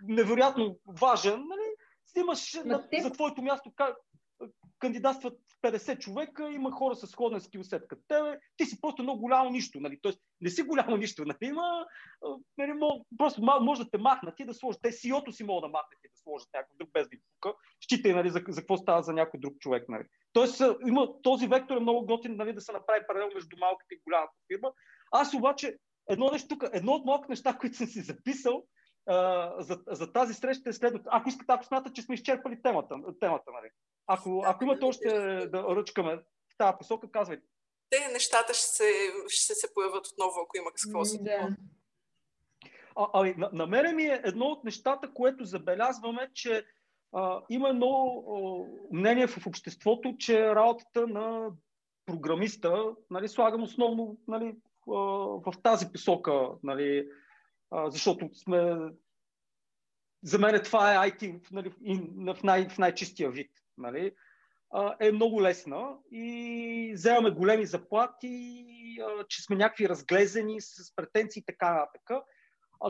невероятно 0.04 0.78
важен, 1.02 1.34
нали? 1.34 1.76
Снимаш 2.06 2.54
на, 2.66 2.90
те... 2.90 3.02
за 3.02 3.12
твоето 3.12 3.42
място 3.42 3.72
кандидатстват 4.80 5.40
50 5.64 6.00
човека, 6.00 6.50
има 6.52 6.72
хора 6.72 6.96
с 6.96 7.08
сходен 7.08 7.42
скилсет 7.42 7.88
като 7.88 8.02
тебе, 8.08 8.40
ти 8.58 8.66
си 8.66 8.82
просто 8.82 9.04
много 9.04 9.22
голямо 9.22 9.50
нищо. 9.50 9.80
Нали? 9.80 10.00
Тоест, 10.02 10.20
не 10.42 10.50
си 10.50 10.64
голямо 10.64 10.98
нищо. 10.98 11.26
Нали? 11.26 11.38
Има, 11.42 11.86
нали, 12.58 12.72
просто 13.18 13.42
може 13.62 13.84
да 13.84 13.90
те 13.90 13.98
махнат 13.98 14.40
и 14.40 14.46
да 14.46 14.54
сложат. 14.54 14.82
Те 14.82 14.92
сиото 14.92 15.32
си 15.32 15.44
могат 15.44 15.62
да 15.62 15.68
махнат 15.68 16.00
и 16.06 16.10
да 16.10 16.18
сложат 16.24 16.50
някой 16.54 16.76
друг 16.80 16.90
без 16.94 17.10
да 17.10 17.18
пука. 17.42 17.58
Считай 17.82 18.14
нали, 18.14 18.30
за, 18.30 18.42
за 18.48 18.62
какво 18.62 18.78
става 18.78 19.04
за 19.04 19.14
някой 19.14 19.40
друг 19.40 19.54
човек. 19.60 19.90
Нали? 19.90 20.04
Тоест, 20.34 20.62
има, 20.88 21.22
този 21.22 21.48
вектор 21.48 21.78
е 21.78 21.80
много 21.80 22.06
готин 22.06 22.36
нали, 22.36 22.54
да 22.54 22.62
се 22.62 22.72
направи 22.72 23.08
паралел 23.08 23.30
между 23.34 23.58
малката 23.60 23.96
и 23.96 24.02
голямата 24.06 24.34
фирма. 24.48 24.72
Аз 25.12 25.34
обаче, 25.34 25.78
едно 26.10 26.32
нещо 26.32 26.48
тук, 26.48 26.64
едно 26.74 26.92
от 26.92 27.06
малко 27.06 27.26
неща, 27.30 27.58
които 27.60 27.78
съм 27.78 27.88
си 27.88 28.02
записал, 28.02 28.64
Uh, 29.10 29.60
за, 29.60 29.80
за 29.88 30.12
тази 30.12 30.34
среща 30.34 30.70
е 30.70 30.74
следното. 30.74 31.10
Ако 31.12 31.30
искате, 31.30 31.54
ако 31.54 31.64
смятате, 31.64 31.94
че 31.94 32.02
сме 32.02 32.16
изчерпали 32.16 32.62
темата, 32.62 32.96
темата 33.20 33.52
нали? 33.54 33.70
Ако, 34.08 34.44
ако 34.46 34.64
имате 34.64 34.86
още 34.86 35.10
да 35.48 35.64
ръчкаме 35.76 36.16
в 36.18 36.58
тази 36.58 36.78
посока, 36.78 37.12
казвайте. 37.12 37.48
Те 37.90 38.08
нещата 38.14 38.54
ще 38.54 38.68
се, 38.68 38.92
ще 39.28 39.56
се 39.56 39.74
появят 39.74 40.08
отново, 40.08 40.42
ако 40.44 40.58
има 40.58 40.72
какво 40.72 41.06
се 41.06 41.18
да. 41.18 41.56
А, 42.96 43.08
а, 43.14 43.34
на, 43.38 43.50
на 43.54 43.68
мен 43.68 43.96
ми 43.96 44.04
е 44.04 44.22
едно 44.24 44.46
от 44.46 44.64
нещата, 44.64 45.14
което 45.14 45.46
забелязваме, 45.46 46.30
че 46.34 46.66
а, 47.14 47.42
има 47.50 47.70
едно 47.70 48.24
а, 48.28 48.38
мнение 48.96 49.28
в 49.28 49.48
обществото, 49.48 50.16
че 50.20 50.56
работата 50.56 51.08
на 51.08 51.52
програмиста, 52.06 52.96
нали, 53.10 53.28
слагам 53.28 53.64
основно 53.64 54.18
нали, 54.28 54.56
в, 54.88 55.42
в 55.46 55.62
тази 55.64 55.92
посока, 55.92 56.50
нали, 56.64 57.10
а, 57.72 57.90
защото 57.92 58.30
сме 58.34 58.76
за 60.24 60.40
мен 60.40 60.64
това 60.64 61.06
е 61.06 61.12
IT 61.12 61.52
нали, 61.52 61.74
в, 62.34 62.44
най- 62.44 62.70
в 62.70 62.78
най-чистия 62.78 63.32
вид 63.32 63.52
нали, 63.78 64.12
е 65.00 65.12
много 65.12 65.42
лесна 65.42 65.98
и 66.12 66.92
вземаме 66.96 67.32
големи 67.32 67.66
заплати, 67.66 68.66
че 69.30 69.42
сме 69.44 69.56
някакви 69.56 69.90
разглезени 69.90 70.62
с 70.62 70.96
претенции 70.96 71.40
и 71.40 71.46
така 71.46 71.74
нататък. 71.74 72.26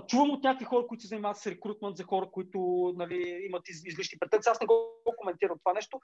Чувам 0.08 0.29
от 0.29 0.44
някакви 0.44 0.65
хора, 0.65 0.88
които 0.88 1.01
се 1.01 1.08
занимават 1.08 1.38
с 1.38 1.48
рекрутмент, 1.48 1.98
за 1.98 2.03
хора, 2.03 2.29
които 2.32 2.60
нали, 2.98 3.41
имат 3.46 3.70
излишни 3.70 4.20
претенции. 4.20 4.50
Аз 4.50 4.62
не 4.62 4.67
го 4.67 5.01
коментирам 5.17 5.58
това 5.60 5.74
нещо. 5.74 6.00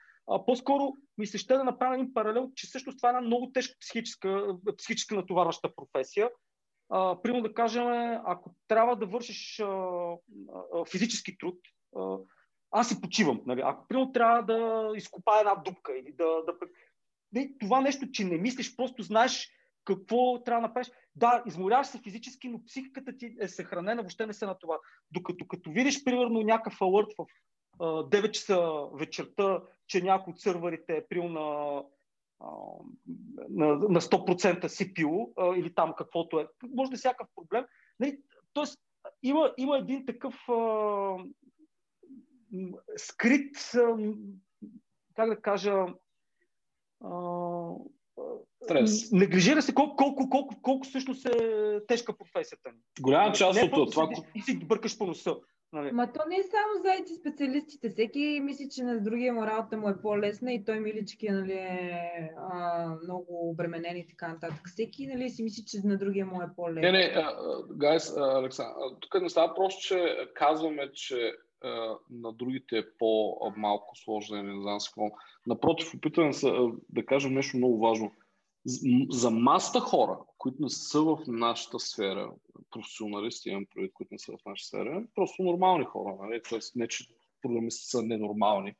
По-скоро 0.46 0.92
ми 1.18 1.26
се 1.26 1.38
ще 1.38 1.56
да 1.56 1.64
направя 1.64 1.94
един 1.94 2.14
паралел, 2.14 2.50
че 2.54 2.66
също 2.66 2.96
това 2.96 3.08
е 3.08 3.10
една 3.10 3.20
много 3.20 3.52
тежка 3.52 3.74
психическа, 3.80 4.46
психическа 4.78 5.14
натоварваща 5.14 5.74
професия. 5.76 6.30
Примерно 7.22 7.42
да 7.42 7.54
кажем, 7.54 7.86
ако 8.24 8.54
трябва 8.68 8.96
да 8.96 9.06
вършиш 9.06 9.62
физически 10.90 11.38
труд, 11.38 11.58
аз 12.74 12.88
си 12.88 13.00
почивам. 13.00 13.40
Нали? 13.46 13.62
Ако 13.64 13.88
примерно 13.88 14.12
трябва 14.12 14.42
да 14.42 14.90
изкопая 14.96 15.40
една 15.40 15.54
дупка 15.54 15.98
или 15.98 16.12
да, 16.12 16.24
да... 16.24 16.54
Не, 17.32 17.52
това 17.60 17.80
нещо, 17.80 18.10
че 18.10 18.24
не 18.24 18.38
мислиш, 18.38 18.76
просто 18.76 19.02
знаеш 19.02 19.50
какво 19.84 20.42
трябва 20.44 20.60
да 20.60 20.68
направиш. 20.68 20.90
Да, 21.16 21.42
изморяваш 21.46 21.86
се 21.86 21.98
физически, 21.98 22.48
но 22.48 22.64
психиката 22.64 23.16
ти 23.16 23.36
е 23.40 23.48
съхранена, 23.48 24.02
въобще 24.02 24.26
не 24.26 24.32
се 24.32 24.46
на 24.46 24.58
това. 24.58 24.78
Докато 25.10 25.46
като 25.46 25.70
видиш, 25.70 26.04
примерно, 26.04 26.40
някакъв 26.40 26.82
алърт 26.82 27.08
в 27.18 27.26
а, 27.80 27.84
9 27.84 28.30
часа 28.30 28.88
вечерта, 28.94 29.62
че 29.86 30.02
някой 30.02 30.30
от 30.32 30.40
сървърите 30.40 30.96
е 30.96 31.06
прил 31.08 31.28
на, 31.28 31.82
на, 33.48 33.66
на 33.66 34.00
100% 34.00 34.64
CPU 34.64 35.32
а, 35.36 35.56
или 35.56 35.74
там 35.74 35.94
каквото 35.98 36.40
е, 36.40 36.48
може 36.74 36.90
да 36.90 36.94
е 36.94 36.98
всякакъв 36.98 37.28
проблем. 37.34 37.64
Нали? 38.00 38.18
Тоест, 38.52 38.78
има, 39.22 39.54
има 39.58 39.78
един 39.78 40.06
такъв 40.06 40.34
а, 40.48 40.54
скрит, 42.96 43.56
как 45.14 45.28
да 45.28 45.40
кажа, 45.40 45.86
Стрес. 48.64 49.12
Неглижира 49.12 49.62
се 49.62 49.74
колко, 49.74 49.96
колко, 49.96 50.30
колко, 50.30 50.54
колко 50.62 50.86
всъщност 50.86 51.26
е 51.26 51.80
тежка 51.88 52.16
професията 52.16 52.68
ни. 52.68 52.78
Голяма 53.00 53.32
част 53.32 53.62
от 53.72 53.92
това. 53.92 54.08
И 54.34 54.40
си 54.40 54.58
бъркаш 54.58 54.98
по 54.98 55.06
носа. 55.06 55.36
Нали? 55.72 55.92
Ма 55.92 56.12
то 56.12 56.20
не 56.28 56.36
е 56.36 56.42
само 56.42 56.82
за 56.82 56.88
IT 56.88 57.20
специалистите. 57.20 57.90
Всеки 57.90 58.40
мисли, 58.42 58.68
че 58.70 58.82
на 58.82 59.00
другия 59.00 59.32
му 59.32 59.46
работа 59.46 59.76
му 59.76 59.88
е 59.88 60.00
по-лесна 60.02 60.52
и 60.52 60.64
той 60.64 60.80
милички 60.80 61.28
нали, 61.28 61.52
е 61.52 62.30
а, 62.52 62.88
много 63.02 63.50
обременен 63.50 63.96
и 63.96 64.06
така 64.06 64.28
нататък. 64.28 64.60
Всеки 64.66 65.06
нали, 65.06 65.30
си 65.30 65.42
мисли, 65.42 65.64
че 65.66 65.78
на 65.84 65.98
другия 65.98 66.26
му 66.26 66.42
е 66.42 66.46
по-лесно. 66.56 66.80
Не, 66.80 66.92
не, 66.92 67.24
гайс, 67.76 68.16
Александър, 68.16 68.74
тук 69.00 69.22
не 69.22 69.28
става 69.28 69.54
просто, 69.54 69.80
че 69.80 70.28
казваме, 70.34 70.92
че 70.92 71.32
на 72.10 72.32
другите 72.32 72.78
е 72.78 72.90
по-малко 72.98 73.96
сложно, 73.96 74.42
не 74.42 74.62
знам 74.62 74.80
с 74.80 74.88
какво. 74.88 75.10
Напротив, 75.46 75.94
опитвам 75.94 76.32
се 76.32 76.52
да 76.88 77.06
кажем 77.06 77.34
нещо 77.34 77.56
много 77.56 77.78
важно. 77.78 78.12
За 79.10 79.30
маста 79.30 79.80
хора, 79.80 80.18
които 80.38 80.62
не 80.62 80.70
са 80.70 81.02
в 81.02 81.18
нашата 81.26 81.78
сфера, 81.78 82.32
професионалисти 82.70 83.48
имам 83.48 83.66
предвид, 83.74 83.92
които 83.94 84.14
не 84.14 84.18
са 84.18 84.32
в 84.32 84.46
нашата 84.46 84.66
сфера, 84.66 85.04
просто 85.14 85.42
нормални 85.42 85.84
хора, 85.84 86.16
нали? 86.20 86.40
Тоест, 86.48 86.76
не, 86.76 86.88
че 86.88 87.04
програмисти 87.42 87.90
са 87.90 88.02
ненормални. 88.02 88.74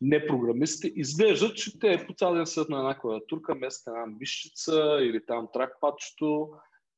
Не 0.00 0.26
програмистите, 0.26 1.00
изглеждат, 1.00 1.56
че 1.56 1.78
те 1.78 2.06
по 2.06 2.14
цял 2.14 2.34
ден 2.34 2.46
седят 2.46 2.68
на 2.68 2.78
една 2.78 2.98
клавиатурка, 2.98 3.54
места 3.54 3.90
една 3.90 4.06
мишчица 4.06 4.98
или 5.00 5.26
там 5.26 5.48
тракпадчето 5.52 6.50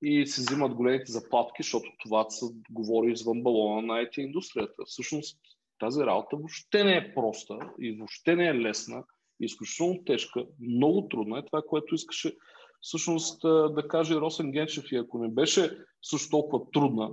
и 0.05 0.27
се 0.27 0.41
взимат 0.41 0.75
големите 0.75 1.13
заплатки, 1.13 1.63
защото 1.63 1.91
това 2.03 2.31
се 2.31 2.47
говори 2.71 3.13
извън 3.13 3.43
балона 3.43 3.83
на 3.83 3.95
IT 3.95 4.19
индустрията. 4.19 4.83
Всъщност 4.87 5.39
тази 5.79 6.01
работа 6.01 6.37
въобще 6.37 6.85
не 6.85 6.97
е 6.97 7.15
проста 7.15 7.59
и 7.81 7.97
въобще 7.97 8.37
не 8.37 8.47
е 8.49 8.55
лесна, 8.55 9.05
изключително 9.41 10.05
тежка, 10.05 10.45
много 10.61 11.09
трудна 11.09 11.39
е 11.39 11.45
това, 11.45 11.63
което 11.69 11.95
искаше 11.95 12.37
всъщност 12.81 13.43
да 13.75 13.85
каже 13.89 14.15
Росен 14.15 14.53
Генчев 14.53 14.93
и 14.93 14.97
ако 14.97 15.19
не 15.19 15.29
беше 15.29 15.79
също 16.03 16.31
толкова 16.31 16.71
трудна, 16.73 17.11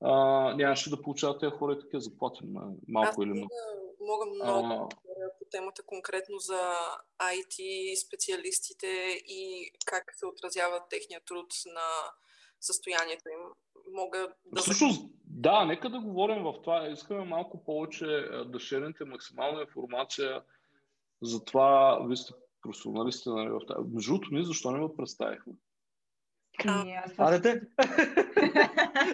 а, 0.00 0.54
нямаше 0.56 0.90
да 0.90 1.02
получават 1.02 1.40
тези 1.40 1.50
хора 1.50 1.72
и 1.72 1.80
такива 1.80 2.00
заплати, 2.00 2.40
малко 2.88 3.08
Аз 3.08 3.26
или 3.26 3.32
много. 3.32 3.50
Мога 4.06 4.26
много 4.26 4.74
а... 4.74 4.88
по 5.38 5.44
темата 5.50 5.82
конкретно 5.86 6.38
за 6.38 6.60
IT 7.20 7.56
специалистите 8.06 8.86
и 9.26 9.70
как 9.86 10.14
се 10.16 10.26
отразява 10.26 10.82
техния 10.90 11.20
труд 11.26 11.46
на 11.66 11.88
състоянието 12.60 13.28
им. 13.28 13.40
Мога 13.92 14.28
да... 14.44 14.60
Всъщност, 14.60 15.10
да, 15.24 15.64
нека 15.64 15.90
да 15.90 16.00
говорим 16.00 16.42
в 16.42 16.54
това. 16.62 16.88
Искаме 16.88 17.24
малко 17.24 17.64
повече 17.64 18.06
да 18.46 18.60
шерените 18.60 19.04
максимална 19.04 19.60
информация 19.60 20.42
за 21.22 21.44
това. 21.44 22.00
Вие 22.06 22.16
сте 22.16 22.32
професионалисти 22.62 23.28
нали, 23.28 23.48
в 23.48 23.60
тази. 23.68 23.88
Между 23.94 24.12
другото, 24.12 24.28
ние 24.32 24.44
защо 24.44 24.70
не 24.70 24.78
ме 24.78 24.96
представихме? 24.96 25.52
Аре 27.18 27.42
те! 27.42 27.60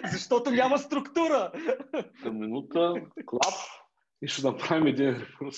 Защото 0.11 0.51
няма 0.51 0.77
структура! 0.77 1.51
Към 2.23 2.39
минута, 2.39 2.93
клап 3.25 3.53
и 4.23 4.27
ще 4.27 4.47
направим 4.47 4.87
един 4.87 5.09
ресурс. 5.09 5.57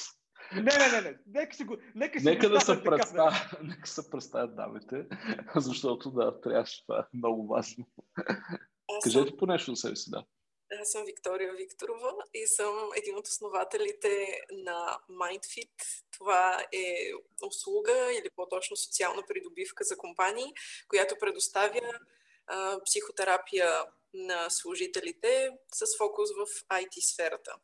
Не, 0.53 0.61
не, 0.61 0.91
не, 0.91 1.01
не. 1.01 1.17
Нека, 1.27 1.55
си 1.55 1.63
го, 1.63 1.77
нека, 1.95 2.19
си 2.19 2.25
нека 2.25 2.49
да 2.49 2.61
се 2.61 2.83
представя, 2.83 3.35
нека 3.63 3.87
се 3.87 4.09
представят 4.09 4.55
дамите, 4.55 5.05
защото 5.55 6.11
да, 6.11 6.41
трябваше 6.41 6.85
това 6.85 6.99
е 6.99 7.17
много 7.17 7.47
важно. 7.47 7.85
Кажете 9.03 9.29
съм... 9.29 9.37
по 9.37 9.45
нещо 9.45 9.75
за 9.75 9.81
себе 9.81 9.95
си, 9.95 10.11
да. 10.11 10.25
Аз 10.81 10.91
съм 10.91 11.03
Виктория 11.05 11.53
Викторова 11.53 12.13
и 12.33 12.47
съм 12.47 12.89
един 12.95 13.15
от 13.15 13.27
основателите 13.27 14.41
на 14.51 14.97
MindFit. 15.09 16.03
Това 16.17 16.65
е 16.71 17.11
услуга 17.47 18.13
или 18.13 18.29
по-точно 18.35 18.77
социална 18.77 19.23
придобивка 19.27 19.83
за 19.83 19.97
компании, 19.97 20.53
която 20.87 21.15
предоставя 21.19 21.99
а, 22.47 22.79
психотерапия 22.83 23.69
на 24.13 24.49
служителите 24.49 25.49
с 25.73 25.97
фокус 25.97 26.29
в 26.29 26.67
IT 26.69 27.13
сферата. 27.13 27.55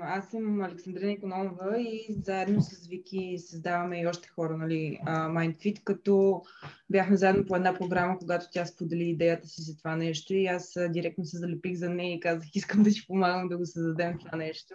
Аз 0.00 0.30
съм 0.30 0.60
Александрина 0.60 1.12
Икономова 1.12 1.80
и 1.80 2.16
заедно 2.22 2.60
с 2.60 2.86
Вики 2.86 3.38
създаваме 3.38 4.00
и 4.00 4.06
още 4.06 4.28
хора, 4.28 4.56
нали, 4.56 4.98
MindFit, 5.06 5.82
като 5.84 6.42
бяхме 6.90 7.16
заедно 7.16 7.46
по 7.46 7.56
една 7.56 7.74
програма, 7.74 8.18
когато 8.18 8.46
тя 8.52 8.66
сподели 8.66 9.04
идеята 9.04 9.48
си 9.48 9.62
за 9.62 9.78
това 9.78 9.96
нещо 9.96 10.34
и 10.34 10.46
аз 10.46 10.78
директно 10.90 11.24
се 11.24 11.38
залепих 11.38 11.74
за 11.74 11.90
нея 11.90 12.14
и 12.14 12.20
казах, 12.20 12.48
искам 12.54 12.82
да 12.82 12.90
ти 12.90 13.06
помагам 13.06 13.48
да 13.48 13.58
го 13.58 13.66
създадем 13.66 14.18
това 14.18 14.38
нещо. 14.38 14.74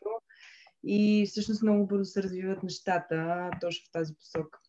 И 0.83 1.25
всъщност 1.27 1.63
много 1.63 1.87
бързо 1.87 2.05
се 2.05 2.23
развиват 2.23 2.63
нещата 2.63 3.49
точно 3.61 3.85
в 3.89 3.91
тази 3.91 4.15
посока. 4.15 4.59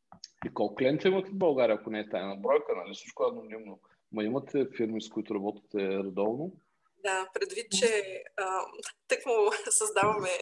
И 0.47 0.55
колко 0.55 0.75
клиенти 0.75 1.09
имате 1.09 1.31
в 1.31 1.37
България, 1.37 1.77
ако 1.77 1.91
не 1.91 2.01
е 2.01 2.09
тайна 2.09 2.37
бройка, 2.37 2.73
нали? 2.77 2.95
Всичко 2.95 3.25
е 3.25 3.27
анонимно. 3.33 3.81
Ма 4.13 4.25
имате 4.25 4.69
фирми, 4.77 5.03
с 5.03 5.09
които 5.09 5.35
работите 5.35 5.99
редовно? 5.99 6.53
Да, 7.05 7.29
предвид, 7.35 7.67
че 7.79 8.23
тък 9.09 9.27
му 9.27 9.51
създаваме 9.71 10.39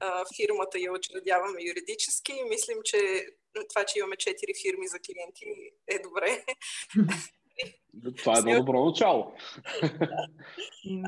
а, 0.00 0.24
фирмата 0.36 0.78
и 0.78 0.84
я 0.84 0.92
учредяваме 0.92 1.62
юридически, 1.62 2.32
мислим, 2.48 2.78
че 2.84 3.26
това, 3.68 3.84
че 3.84 3.98
имаме 3.98 4.16
четири 4.16 4.52
фирми 4.62 4.88
за 4.88 4.98
клиенти 4.98 5.70
е 5.86 5.98
добре. 5.98 6.44
Това 8.18 8.36
е 8.36 8.38
едно 8.38 8.56
добро 8.56 8.84
начало. 8.84 9.34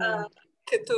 а, 0.01 0.27
като 0.71 0.95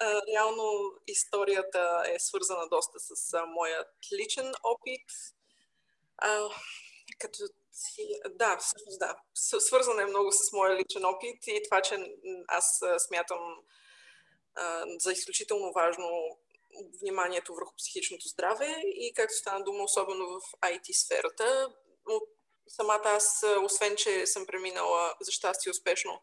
а, 0.00 0.20
реално 0.32 0.92
историята 1.06 2.02
е 2.14 2.18
свързана 2.18 2.68
доста 2.70 2.98
с 3.00 3.34
а, 3.34 3.46
моят 3.46 3.88
личен 4.20 4.52
опит. 4.64 5.06
А, 6.18 6.48
като 7.18 7.38
да, 8.30 8.56
всъщност 8.56 8.98
да. 8.98 9.16
Свързана 9.60 10.02
е 10.02 10.06
много 10.06 10.32
с 10.32 10.52
моя 10.52 10.76
личен 10.76 11.04
опит 11.04 11.46
и 11.46 11.62
това, 11.64 11.82
че 11.82 12.14
аз 12.48 12.80
смятам 12.98 13.38
а, 14.54 14.84
за 14.98 15.12
изключително 15.12 15.72
важно 15.72 16.38
вниманието 17.00 17.54
върху 17.54 17.76
психичното 17.76 18.28
здраве 18.28 18.76
и 18.84 19.12
както 19.14 19.34
стана 19.34 19.64
дума, 19.64 19.84
особено 19.84 20.26
в 20.26 20.40
IT 20.60 20.92
сферата. 20.92 21.68
Самата 22.68 23.02
аз, 23.04 23.44
освен 23.62 23.96
че 23.96 24.26
съм 24.26 24.46
преминала 24.46 25.14
за 25.20 25.32
щастие 25.32 25.70
успешно 25.70 26.22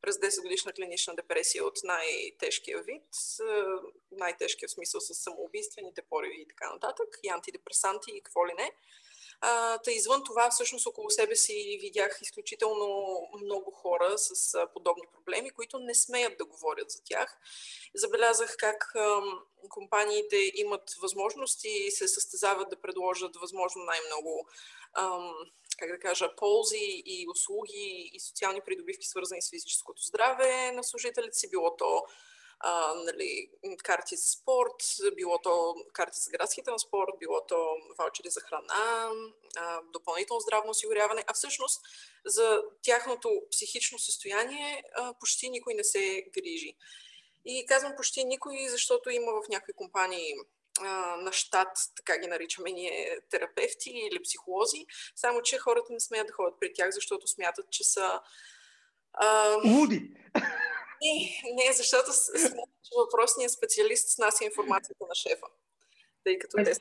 през 0.00 0.16
10 0.16 0.42
годишна 0.42 0.72
клинична 0.72 1.14
депресия 1.16 1.64
от 1.64 1.78
най-тежкия 1.84 2.82
вид, 2.82 3.04
най-тежкия 4.10 4.68
смисъл 4.68 5.00
с 5.00 5.14
самоубийствените 5.14 6.02
пориви 6.02 6.42
и 6.42 6.48
така 6.48 6.72
нататък, 6.72 7.08
и 7.22 7.28
антидепресанти 7.28 8.10
и 8.10 8.22
какво 8.22 8.46
ли 8.46 8.52
не. 8.54 8.72
А, 9.40 9.78
та 9.78 9.90
извън 9.90 10.24
това, 10.24 10.50
всъщност 10.50 10.86
около 10.86 11.10
себе 11.10 11.36
си 11.36 11.78
видях 11.80 12.18
изключително 12.22 13.18
много 13.44 13.70
хора 13.70 14.18
с 14.18 14.54
а, 14.54 14.66
подобни 14.72 15.04
проблеми, 15.12 15.50
които 15.50 15.78
не 15.78 15.94
смеят 15.94 16.38
да 16.38 16.44
говорят 16.44 16.90
за 16.90 17.02
тях. 17.04 17.38
Забелязах 17.94 18.56
как 18.58 18.92
а, 18.94 19.20
компаниите 19.68 20.36
имат 20.54 20.94
възможности 21.02 21.68
и 21.68 21.90
се 21.90 22.08
състезават 22.08 22.70
да 22.70 22.80
предложат 22.80 23.36
възможно 23.36 23.84
най-много 23.84 24.48
а, 24.92 25.32
как 25.78 25.90
да 25.90 25.98
кажа, 25.98 26.36
ползи 26.36 27.02
и 27.06 27.26
услуги 27.30 28.10
и 28.12 28.20
социални 28.20 28.60
придобивки, 28.60 29.06
свързани 29.06 29.42
с 29.42 29.50
физическото 29.50 30.02
здраве 30.02 30.72
на 30.72 30.84
служителите 30.84 31.38
си, 31.38 31.50
било 31.50 31.76
то 31.76 32.02
а, 32.60 32.94
нали, 32.94 33.50
карти 33.82 34.16
за 34.16 34.28
спорт, 34.28 34.74
било 35.16 35.38
то 35.38 35.74
карти 35.92 36.20
за 36.20 36.30
градски 36.30 36.62
транспорт, 36.62 37.10
било 37.18 37.46
то 37.46 37.76
ваучери 37.98 38.30
за 38.30 38.40
храна, 38.40 39.10
а, 39.56 39.80
допълнително 39.92 40.40
здравно 40.40 40.70
осигуряване, 40.70 41.24
а 41.26 41.32
всъщност 41.34 41.80
за 42.26 42.62
тяхното 42.82 43.42
психично 43.50 43.98
състояние 43.98 44.82
а, 44.94 45.14
почти 45.20 45.50
никой 45.50 45.74
не 45.74 45.84
се 45.84 46.24
грижи. 46.34 46.74
И 47.44 47.66
казвам 47.66 47.92
почти 47.96 48.24
никой, 48.24 48.68
защото 48.68 49.10
има 49.10 49.32
в 49.32 49.48
някои 49.48 49.74
компании 49.74 50.34
на 51.18 51.32
щат, 51.32 51.78
така 51.96 52.18
ги 52.18 52.26
наричаме 52.26 52.72
ние, 52.72 53.18
терапевти 53.30 53.90
или 53.90 54.22
психолози, 54.22 54.86
само 55.16 55.42
че 55.42 55.58
хората 55.58 55.92
не 55.92 56.00
смеят 56.00 56.26
да 56.26 56.32
ходят 56.32 56.60
при 56.60 56.72
тях, 56.72 56.90
защото 56.90 57.26
смятат, 57.26 57.70
че 57.70 57.84
са... 57.84 58.20
А... 59.12 59.56
Луди! 59.64 60.10
Не, 61.02 61.14
не, 61.54 61.72
защото 61.76 62.10
въпросният 62.96 63.52
специалист 63.52 64.08
снася 64.08 64.44
информацията 64.44 65.04
на 65.08 65.14
шефа. 65.14 65.46
Тъй 66.24 66.38
като 66.38 66.56
те... 66.64 66.72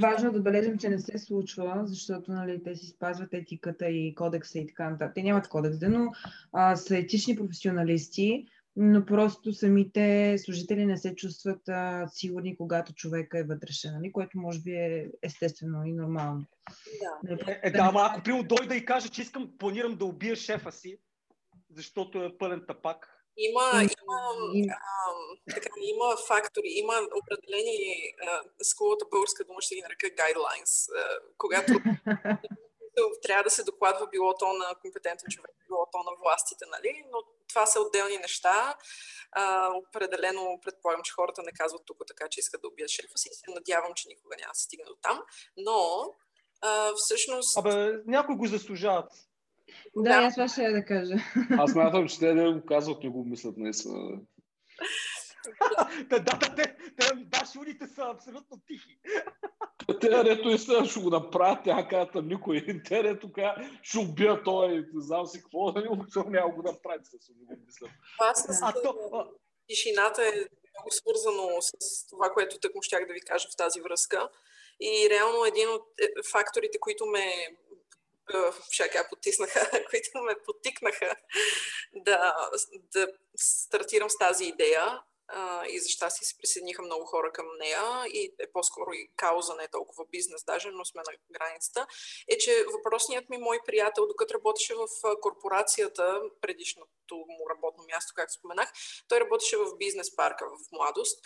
Важно 0.00 0.32
да 0.32 0.40
бележим, 0.40 0.78
че 0.78 0.88
не 0.88 0.98
се 0.98 1.18
случва, 1.18 1.82
защото 1.84 2.32
нали, 2.32 2.62
те 2.62 2.76
си 2.76 2.86
спазват 2.86 3.34
етиката 3.34 3.88
и 3.88 4.14
кодекса 4.14 4.58
и 4.58 4.66
така 4.66 4.90
нататък. 4.90 5.14
Те 5.14 5.22
нямат 5.22 5.48
кодекс, 5.48 5.76
но 5.82 6.12
а, 6.52 6.76
са 6.76 6.96
етични 6.96 7.36
професионалисти, 7.36 8.46
но 8.76 9.06
просто 9.06 9.52
самите 9.52 10.36
служители 10.38 10.86
не 10.86 10.96
се 10.96 11.16
чувстват 11.16 11.68
а, 11.68 12.08
сигурни, 12.08 12.56
когато 12.56 12.94
човека 12.94 13.38
е 13.38 13.44
вътрешен, 13.44 13.94
нали? 13.94 14.12
което 14.12 14.38
може 14.38 14.60
би 14.60 14.72
е 14.72 15.10
естествено 15.22 15.84
и 15.84 15.92
нормално. 15.92 16.44
Да, 17.00 17.30
нали, 17.30 17.40
е, 17.46 17.60
е, 17.62 17.70
да, 17.70 17.78
ама 17.78 18.08
ако 18.10 18.22
приема 18.22 18.42
дойда 18.42 18.76
и 18.76 18.84
каже, 18.84 19.08
че 19.08 19.22
искам, 19.22 19.50
планирам 19.58 19.96
да 19.96 20.04
убия 20.04 20.36
шефа 20.36 20.72
си, 20.72 20.98
защото 21.76 22.24
е 22.24 22.38
пълен 22.38 22.64
тапак, 22.68 23.19
има, 23.48 23.66
има, 23.74 24.18
а, 24.70 25.54
така, 25.54 25.68
има 25.82 26.16
фактори, 26.28 26.68
има 26.68 26.94
определени, 27.22 28.14
с 28.62 28.74
хубавата 28.76 29.04
българска 29.10 29.44
дума 29.44 29.60
ще 29.60 29.74
ги 29.74 29.82
нарека 29.82 30.06
guidelines, 30.06 30.72
а, 30.98 31.20
когато 31.38 31.72
трябва 33.22 33.42
да 33.42 33.50
се 33.50 33.64
докладва 33.64 34.06
било 34.06 34.34
то 34.34 34.52
на 34.52 34.74
компетентен 34.82 35.28
човек, 35.30 35.50
било 35.68 35.86
то 35.92 35.98
на 35.98 36.16
властите, 36.22 36.64
нали? 36.66 37.04
но 37.12 37.18
това 37.48 37.66
са 37.66 37.80
отделни 37.80 38.18
неща. 38.18 38.76
А, 39.32 39.72
определено 39.74 40.60
предполагам, 40.62 41.02
че 41.02 41.12
хората 41.12 41.42
не 41.42 41.52
казват 41.52 41.82
тук 41.86 41.98
така, 42.06 42.28
че 42.28 42.40
искат 42.40 42.62
да 42.62 42.68
убият 42.68 42.90
шефа 42.90 43.18
си. 43.18 43.28
Се 43.32 43.50
надявам, 43.50 43.92
че 43.94 44.08
никога 44.08 44.36
няма 44.36 44.52
да 44.52 44.58
се 44.58 44.64
стигне 44.64 44.84
до 44.84 44.94
там. 45.02 45.22
Но 45.56 45.78
а, 46.60 46.92
всъщност... 46.96 47.58
Абе, 47.58 47.92
някои 48.06 48.36
го 48.36 48.46
заслужават. 48.46 49.12
Да, 49.96 50.10
аз 50.10 50.34
това 50.34 50.48
ще 50.48 50.70
да 50.70 50.84
кажа. 50.84 51.14
Аз 51.58 51.72
смятам, 51.72 52.08
че 52.08 52.18
те 52.18 52.34
не 52.34 52.52
го 52.52 52.66
казват, 52.66 53.02
не 53.02 53.10
го 53.10 53.24
мислят 53.24 53.56
наистина. 53.56 54.20
да, 56.10 56.18
да, 56.18 56.38
да, 56.38 56.54
те, 56.54 56.76
те, 56.98 57.14
да, 57.16 57.46
шурите 57.52 57.86
са 57.86 58.02
абсолютно 58.02 58.60
тихи. 58.66 58.98
Те, 60.00 60.24
рето 60.24 60.48
и 60.48 60.58
сега 60.58 60.84
ще 60.84 61.00
го 61.00 61.10
направят, 61.10 61.64
тя 61.64 61.88
казват 61.90 62.24
никой. 62.24 62.82
Те, 62.88 63.02
рето 63.02 63.30
ще 63.82 63.98
убия 63.98 64.42
той, 64.42 64.76
не 64.94 65.02
знам 65.02 65.26
си 65.26 65.42
какво, 65.42 65.72
да 65.72 65.82
няма 66.26 66.54
го 66.54 66.62
направят, 66.62 67.06
се 67.06 67.32
го 67.32 67.56
мисля. 67.66 67.88
А, 68.62 68.72
то... 68.72 69.26
Тишината 69.66 70.22
е 70.22 70.32
много 70.80 70.90
свързано 70.90 71.48
с 71.60 72.06
това, 72.06 72.30
което 72.30 72.58
тък 72.58 72.74
му 72.74 72.82
щях 72.82 73.06
да 73.06 73.12
ви 73.12 73.20
кажа 73.20 73.48
в 73.52 73.56
тази 73.56 73.80
връзка. 73.80 74.28
И 74.80 75.08
реално 75.10 75.44
един 75.44 75.68
от 75.68 75.82
е, 76.02 76.06
факторите, 76.32 76.78
които 76.80 77.06
ме 77.06 77.26
шака 78.70 79.06
потиснаха, 79.10 79.70
които 79.90 80.18
ме 80.18 80.34
потикнаха 80.44 81.16
да, 81.94 82.50
да 82.74 83.08
стартирам 83.36 84.10
с 84.10 84.18
тази 84.18 84.44
идея 84.44 85.02
и 85.68 85.80
за 85.80 85.88
щастие 85.88 86.26
се 86.26 86.38
присъединиха 86.38 86.82
много 86.82 87.04
хора 87.04 87.32
към 87.32 87.46
нея 87.58 88.04
и 88.06 88.34
е 88.38 88.52
по-скоро 88.52 88.92
и 88.92 89.10
кауза, 89.16 89.54
не 89.54 89.64
е 89.64 89.70
толкова 89.70 90.04
бизнес 90.10 90.44
даже, 90.44 90.70
но 90.70 90.84
сме 90.84 91.02
на 91.06 91.12
границата, 91.30 91.86
е, 92.28 92.38
че 92.38 92.64
въпросният 92.72 93.28
ми 93.28 93.38
мой 93.38 93.58
приятел, 93.66 94.06
докато 94.06 94.34
работеше 94.34 94.74
в 94.74 94.86
корпорацията, 95.20 96.22
предишното 96.40 97.14
му 97.14 97.50
работно 97.50 97.84
място, 97.92 98.12
както 98.16 98.32
споменах, 98.32 98.72
той 99.08 99.20
работеше 99.20 99.56
в 99.56 99.76
бизнес 99.78 100.16
парка 100.16 100.46
в 100.46 100.72
младост 100.72 101.20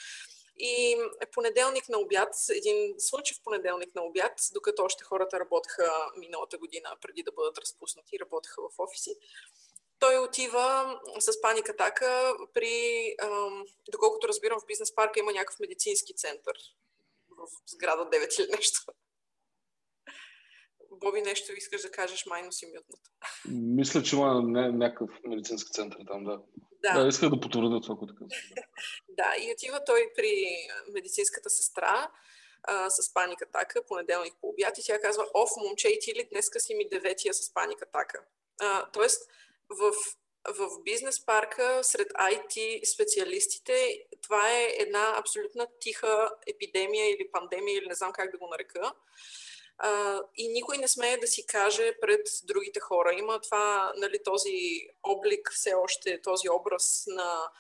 и 0.59 0.97
понеделник 1.33 1.89
на 1.89 1.99
обяд, 1.99 2.35
един 2.51 2.95
слънчев 2.99 3.41
понеделник 3.45 3.95
на 3.95 4.03
обяд, 4.03 4.33
докато 4.55 4.83
още 4.83 5.05
хората 5.05 5.41
работеха 5.41 6.11
миналата 6.17 6.59
година, 6.59 6.97
преди 7.01 7.23
да 7.23 7.33
бъдат 7.33 7.59
разпуснати, 7.59 8.21
работеха 8.21 8.63
в 8.63 8.79
офиси, 8.79 9.17
той 9.99 10.19
отива 10.19 11.01
с 11.19 11.41
паник 11.41 11.69
атака 11.69 12.37
при, 12.55 13.15
ам, 13.23 13.65
доколкото 13.93 14.29
разбирам, 14.29 14.61
в 14.61 14.67
бизнес 14.67 14.95
парка 14.95 15.21
има 15.21 15.33
някакъв 15.33 15.61
медицински 15.61 16.15
център 16.15 16.57
в 17.29 17.47
сграда 17.67 18.03
9 18.03 18.41
или 18.41 18.51
нещо. 18.51 18.81
Боби, 20.91 21.23
нещо 21.23 21.53
искаш 21.53 21.83
да 21.83 21.91
кажеш, 21.91 22.27
майно 22.27 22.53
си 22.53 22.67
мютната. 22.67 23.11
Мисля, 23.49 24.03
че 24.03 24.17
има 24.17 24.43
някакъв 24.73 25.11
медицински 25.25 25.71
център 25.73 25.99
там, 26.07 26.25
да. 26.25 26.43
Да, 26.85 27.03
да 27.03 27.09
иска 27.09 27.31
да 27.31 27.41
потвърда 27.41 27.81
това, 27.81 27.97
което 27.97 28.15
казвам. 28.15 28.29
да, 29.09 29.35
и 29.41 29.53
отива 29.53 29.85
той 29.87 30.13
при 30.17 30.47
медицинската 30.93 31.51
сестра 31.51 32.11
а, 32.63 32.91
с 32.91 33.15
паник 33.15 33.43
атака, 33.43 33.87
понеделник 33.89 34.35
по 34.41 34.49
обяд 34.49 34.79
и 34.79 34.83
тя 34.85 35.01
казва, 35.01 35.27
оф, 35.35 35.51
момче, 35.57 35.89
и 35.89 35.99
ти 36.01 36.15
ли 36.15 36.29
днеска 36.33 36.61
си 36.61 36.75
ми 36.75 36.89
деветия 36.89 37.35
с 37.35 37.55
паник 37.55 37.83
атака? 37.83 38.25
А, 38.61 38.91
тоест, 38.91 39.31
в, 39.69 39.93
в 40.49 40.83
бизнес 40.85 41.25
парка, 41.27 41.81
сред 41.83 42.09
IT 42.09 42.85
специалистите, 42.95 44.05
това 44.23 44.51
е 44.51 44.75
една 44.79 45.15
абсолютна 45.19 45.67
тиха 45.81 46.31
епидемия 46.47 47.11
или 47.11 47.31
пандемия, 47.33 47.79
или 47.79 47.87
не 47.87 47.95
знам 47.95 48.13
как 48.13 48.31
да 48.31 48.39
го 48.39 48.49
нарека. 48.49 48.93
А, 49.79 50.21
и 50.37 50.49
никой 50.49 50.79
не 50.79 50.89
смее 50.89 51.17
да 51.17 51.27
си 51.27 51.47
каже 51.47 51.95
пред 52.01 52.27
другите 52.45 52.81
хора. 52.81 53.15
Има 53.15 53.41
това, 53.41 53.93
нали, 53.97 54.23
този 54.25 54.89
облик, 55.03 55.51
все 55.53 55.75
още 55.75 56.23
този 56.23 56.49
образ 56.49 57.05
на, 57.07 57.51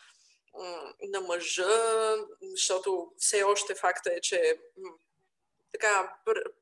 на 1.03 1.21
мъжа, 1.21 2.17
защото 2.43 3.13
все 3.19 3.43
още 3.43 3.75
факта 3.75 4.13
е, 4.13 4.21
че 4.21 4.59
така 5.73 6.17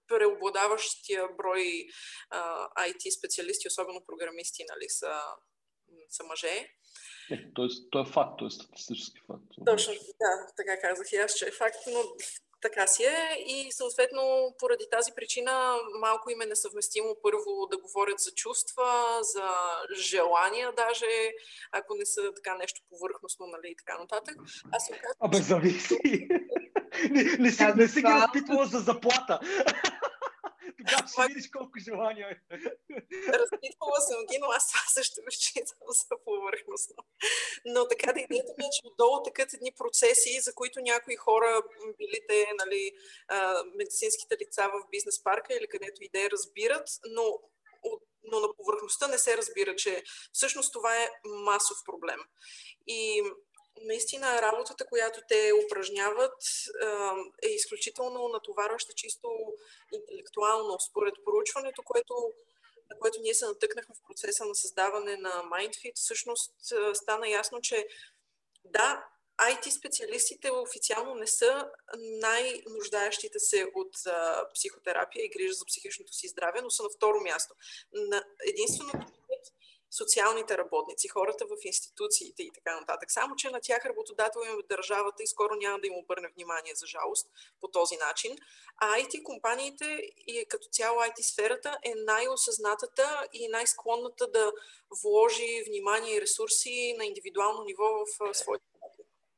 преобладаващия 0.08 1.28
брой 1.28 1.86
а, 2.30 2.68
IT 2.88 3.18
специалисти, 3.18 3.68
особено 3.68 4.04
програмисти, 4.06 4.64
нали, 4.68 4.88
са, 4.88 5.20
са 6.08 6.24
мъже. 6.24 6.68
Е, 7.30 7.52
тоест, 7.54 7.90
то 7.90 8.00
е 8.00 8.12
факт, 8.12 8.38
то 8.38 8.46
е 8.46 8.50
статистически 8.50 9.20
факт. 9.26 9.42
Точно, 9.66 9.94
да, 9.94 10.52
така 10.56 10.80
казах 10.80 11.12
и 11.12 11.16
аз, 11.16 11.34
че 11.34 11.48
е 11.48 11.52
факт, 11.52 11.78
но 11.86 12.02
така 12.62 12.86
си 12.86 13.02
е 13.04 13.44
и 13.46 13.72
съответно 13.72 14.54
поради 14.58 14.86
тази 14.90 15.12
причина 15.16 15.76
малко 16.00 16.30
им 16.30 16.40
е 16.40 16.46
несъвместимо 16.46 17.16
първо 17.22 17.66
да 17.70 17.78
говорят 17.78 18.18
за 18.18 18.30
чувства, 18.30 19.18
за 19.20 19.48
желания 20.00 20.72
даже, 20.76 21.32
ако 21.72 21.94
не 21.94 22.06
са 22.06 22.34
така 22.34 22.54
нещо 22.54 22.80
повърхностно, 22.90 23.46
нали 23.46 23.72
и 23.72 23.76
така 23.76 23.98
нататък. 23.98 24.36
Аз 24.72 24.86
се 24.86 24.92
оказвам... 24.92 25.16
Абе, 25.20 25.36
зависи! 25.36 25.98
не, 27.10 27.22
не, 27.38 27.50
си, 27.50 27.64
не 27.76 27.88
си 27.88 28.00
ги 28.00 28.08
разпитвала 28.08 28.66
за 28.66 28.78
заплата. 28.78 29.40
Тогава 30.84 31.08
ще 31.08 31.26
видиш 31.28 31.50
колко 31.50 31.78
желания 31.78 32.28
е. 32.30 32.36
Разпитвала 33.40 34.00
съм 34.08 34.26
ги, 34.30 34.38
но 34.38 34.46
аз 34.46 34.68
това 34.68 34.80
също 34.88 35.20
го 35.22 35.30
считам 35.30 35.88
за 35.88 36.16
повърхностно. 36.24 36.96
Но 37.64 37.88
така 37.88 38.12
да 38.12 38.20
идеята 38.20 38.52
ми 38.58 38.64
е, 38.64 38.74
че 38.74 38.88
отдолу 38.88 39.22
такът 39.22 39.54
едни 39.54 39.72
процеси, 39.78 40.40
за 40.40 40.54
които 40.54 40.80
някои 40.80 41.16
хора, 41.16 41.62
били 41.98 42.20
те 42.28 42.46
нали, 42.58 42.92
медицинските 43.76 44.36
лица 44.40 44.68
в 44.68 44.90
бизнес 44.90 45.22
парка 45.22 45.54
или 45.54 45.68
където 45.68 46.04
идея 46.04 46.30
разбират, 46.30 46.88
но 47.06 47.24
но 48.24 48.40
на 48.40 48.54
повърхността 48.54 49.08
не 49.08 49.18
се 49.18 49.36
разбира, 49.36 49.76
че 49.76 50.02
всъщност 50.32 50.72
това 50.72 50.96
е 50.96 51.10
масов 51.24 51.76
проблем. 51.84 52.20
И 52.86 53.22
наистина 53.80 54.42
работата, 54.42 54.86
която 54.86 55.20
те 55.28 55.52
упражняват, 55.66 56.36
е 57.42 57.48
изключително 57.48 58.28
натоварваща 58.28 58.92
чисто 58.92 59.28
интелектуално, 59.92 60.80
според 60.80 61.14
проучването, 61.24 61.82
което, 61.82 62.32
на 62.90 62.98
което 62.98 63.20
ние 63.20 63.34
се 63.34 63.46
натъкнахме 63.46 63.94
в 63.94 64.06
процеса 64.06 64.44
на 64.44 64.54
създаване 64.54 65.16
на 65.16 65.30
MindFit. 65.30 65.92
Всъщност 65.94 66.54
стана 66.94 67.28
ясно, 67.28 67.60
че 67.60 67.86
да, 68.64 69.06
IT 69.38 69.70
специалистите 69.70 70.50
официално 70.50 71.14
не 71.14 71.26
са 71.26 71.70
най-нуждаещите 71.98 73.38
се 73.38 73.66
от 73.74 74.06
а, 74.06 74.48
психотерапия 74.54 75.24
и 75.24 75.28
грижа 75.28 75.52
за 75.52 75.64
психичното 75.64 76.12
си 76.12 76.28
здраве, 76.28 76.60
но 76.62 76.70
са 76.70 76.82
на 76.82 76.88
второ 76.96 77.20
място. 77.20 77.54
На 77.92 78.24
единственото, 78.46 79.06
социалните 79.92 80.58
работници, 80.58 81.08
хората 81.08 81.44
в 81.46 81.56
институциите 81.64 82.42
и 82.42 82.50
така 82.54 82.80
нататък. 82.80 83.10
Само, 83.10 83.36
че 83.36 83.50
на 83.50 83.60
тях 83.62 83.86
работодател 83.86 84.40
им 84.40 84.58
е 84.58 84.74
държавата 84.76 85.22
и 85.22 85.26
скоро 85.26 85.54
няма 85.54 85.78
да 85.80 85.86
им 85.86 85.94
обърне 85.96 86.28
внимание, 86.34 86.74
за 86.74 86.86
жалост, 86.86 87.26
по 87.60 87.68
този 87.68 87.96
начин. 87.96 88.36
А 88.76 88.86
IT 88.86 89.22
компаниите 89.22 89.84
и 90.26 90.46
като 90.48 90.68
цяло 90.68 90.98
IT 90.98 91.20
сферата 91.20 91.78
е 91.84 91.92
най-осъзнатата 91.94 93.26
и 93.32 93.48
най-склонната 93.48 94.26
да 94.26 94.52
вложи 95.02 95.64
внимание 95.66 96.16
и 96.16 96.20
ресурси 96.20 96.94
на 96.98 97.04
индивидуално 97.04 97.64
ниво 97.64 97.84
в 97.84 98.34
своите 98.34 98.64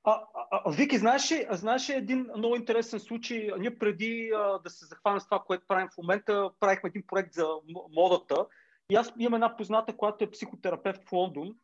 а, 0.06 0.12
а, 0.34 0.46
а, 0.50 0.70
Вики, 0.70 0.98
знаеш 0.98 1.32
ли, 1.32 1.46
знаеш 1.50 1.90
ли 1.90 1.92
един 1.94 2.30
много 2.36 2.56
интересен 2.56 3.00
случай? 3.00 3.50
Ние 3.58 3.78
преди 3.78 4.32
а, 4.36 4.58
да 4.58 4.70
се 4.70 4.86
захванем 4.86 5.20
с 5.20 5.24
това, 5.24 5.42
което 5.46 5.66
правим 5.68 5.88
в 5.94 5.96
момента, 5.98 6.50
правихме 6.60 6.88
един 6.88 7.02
проект 7.06 7.32
за 7.32 7.48
модата 7.90 8.46
и 8.90 8.94
аз 8.94 9.12
имам 9.18 9.34
една 9.34 9.56
позната, 9.56 9.96
която 9.96 10.24
е 10.24 10.30
психотерапевт 10.30 11.08
в 11.08 11.12
Лондон. 11.12 11.54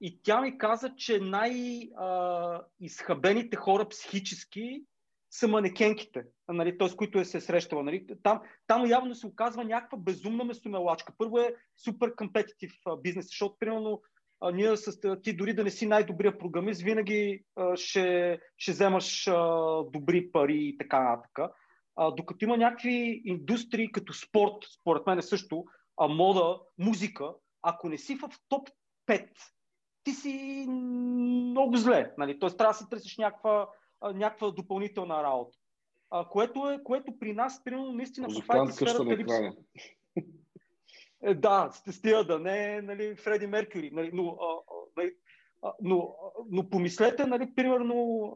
И 0.00 0.20
тя 0.22 0.40
ми 0.40 0.58
каза, 0.58 0.94
че 0.96 1.20
най-изхабените 1.20 3.56
хора 3.56 3.88
психически 3.88 4.82
са 5.30 5.48
манекенките, 5.48 6.24
нали, 6.48 6.78
т.е. 6.78 6.88
които 6.96 7.18
е 7.18 7.24
се 7.24 7.40
срещала. 7.40 7.82
Нали. 7.82 8.06
Там, 8.22 8.40
там 8.66 8.86
явно 8.86 9.14
се 9.14 9.26
оказва 9.26 9.64
някаква 9.64 9.98
безумна 9.98 10.44
местомелачка. 10.44 11.12
Първо 11.18 11.38
е 11.38 11.54
супер 11.84 12.14
компетитив 12.14 12.72
бизнес, 13.02 13.26
защото 13.26 13.56
примерно 13.58 14.02
а, 14.40 14.50
ние 14.50 14.76
с 14.76 15.00
ти 15.22 15.36
дори 15.36 15.54
да 15.54 15.64
не 15.64 15.70
си 15.70 15.86
най-добрия 15.86 16.38
програмист, 16.38 16.82
винаги 16.82 17.44
а, 17.56 17.76
ще, 17.76 18.38
ще 18.56 18.72
вземаш 18.72 19.28
а, 19.28 19.34
добри 19.92 20.32
пари 20.32 20.58
и 20.58 20.78
така 20.78 21.02
нататък. 21.02 21.38
Докато 22.16 22.44
има 22.44 22.56
някакви 22.56 23.22
индустрии 23.24 23.92
като 23.92 24.12
спорт, 24.12 24.54
според 24.80 25.06
мен 25.06 25.18
е 25.18 25.22
също, 25.22 25.64
а, 25.96 26.08
мода, 26.08 26.60
музика, 26.78 27.34
ако 27.62 27.88
не 27.88 27.98
си 27.98 28.16
в 28.16 28.30
топ 28.48 28.68
5, 29.06 29.28
ти 30.04 30.12
си 30.12 30.66
много 30.68 31.76
зле. 31.76 32.14
Нали? 32.18 32.38
Тоест 32.38 32.58
трябва 32.58 32.72
да 32.72 32.78
си 32.78 32.88
търсиш 32.90 33.18
някаква, 33.18 33.68
някаква 34.14 34.50
допълнителна 34.50 35.22
работа. 35.22 35.58
А, 36.10 36.28
което, 36.28 36.70
е, 36.70 36.82
което 36.84 37.18
при 37.18 37.32
нас, 37.32 37.64
примерно, 37.64 37.92
наистина, 37.92 38.28
в 38.28 38.32
IT 38.32 38.70
сферата 38.70 39.16
липсва. 39.16 39.52
Е, 41.22 41.34
да, 41.34 41.70
стия 41.90 42.24
да 42.24 42.38
не 42.38 42.82
нали, 42.82 43.16
Фреди 43.16 43.46
Меркюри, 43.46 43.90
нали, 43.90 44.10
но, 44.12 44.38
а, 44.40 44.74
нали, 44.96 45.12
а, 45.62 45.72
но, 45.82 46.16
но 46.50 46.70
помислете, 46.70 47.26
нали, 47.26 47.54
примерно, 47.54 48.32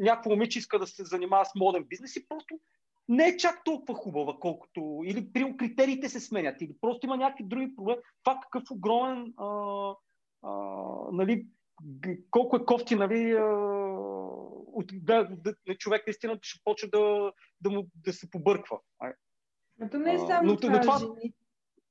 някакво 0.00 0.30
момиче 0.30 0.58
иска 0.58 0.78
да 0.78 0.86
се 0.86 1.04
занимава 1.04 1.44
с 1.44 1.54
моден 1.54 1.84
бизнес 1.84 2.16
и 2.16 2.28
просто 2.28 2.60
не 3.08 3.28
е 3.28 3.36
чак 3.36 3.64
толкова 3.64 3.94
хубава, 3.94 4.36
колкото... 4.40 5.00
Или 5.04 5.32
при 5.32 5.56
критериите 5.56 6.08
се 6.08 6.20
сменят, 6.20 6.60
или 6.60 6.74
просто 6.80 7.06
има 7.06 7.16
някакви 7.16 7.44
други 7.44 7.76
проблеми. 7.76 8.00
Това 8.24 8.40
какъв 8.42 8.70
огромен... 8.70 9.34
А, 9.36 9.46
а, 10.42 10.52
нали, 11.12 11.46
колко 12.30 12.56
е 12.56 12.64
кофти, 12.64 12.94
нали, 12.94 13.32
а, 13.32 13.44
от, 14.72 14.92
да, 14.92 15.28
да, 15.66 15.76
човек 15.78 16.06
наистина 16.06 16.38
ще 16.42 16.60
почне 16.64 16.88
да, 16.88 17.32
да, 17.60 17.70
му, 17.70 17.86
да 17.94 18.12
се 18.12 18.30
побърква. 18.30 18.78
Но 19.78 19.98
не 19.98 20.14
е 20.14 20.18
само 20.18 20.56
това, 20.56 20.80
това... 20.80 20.98
Жени, 20.98 21.32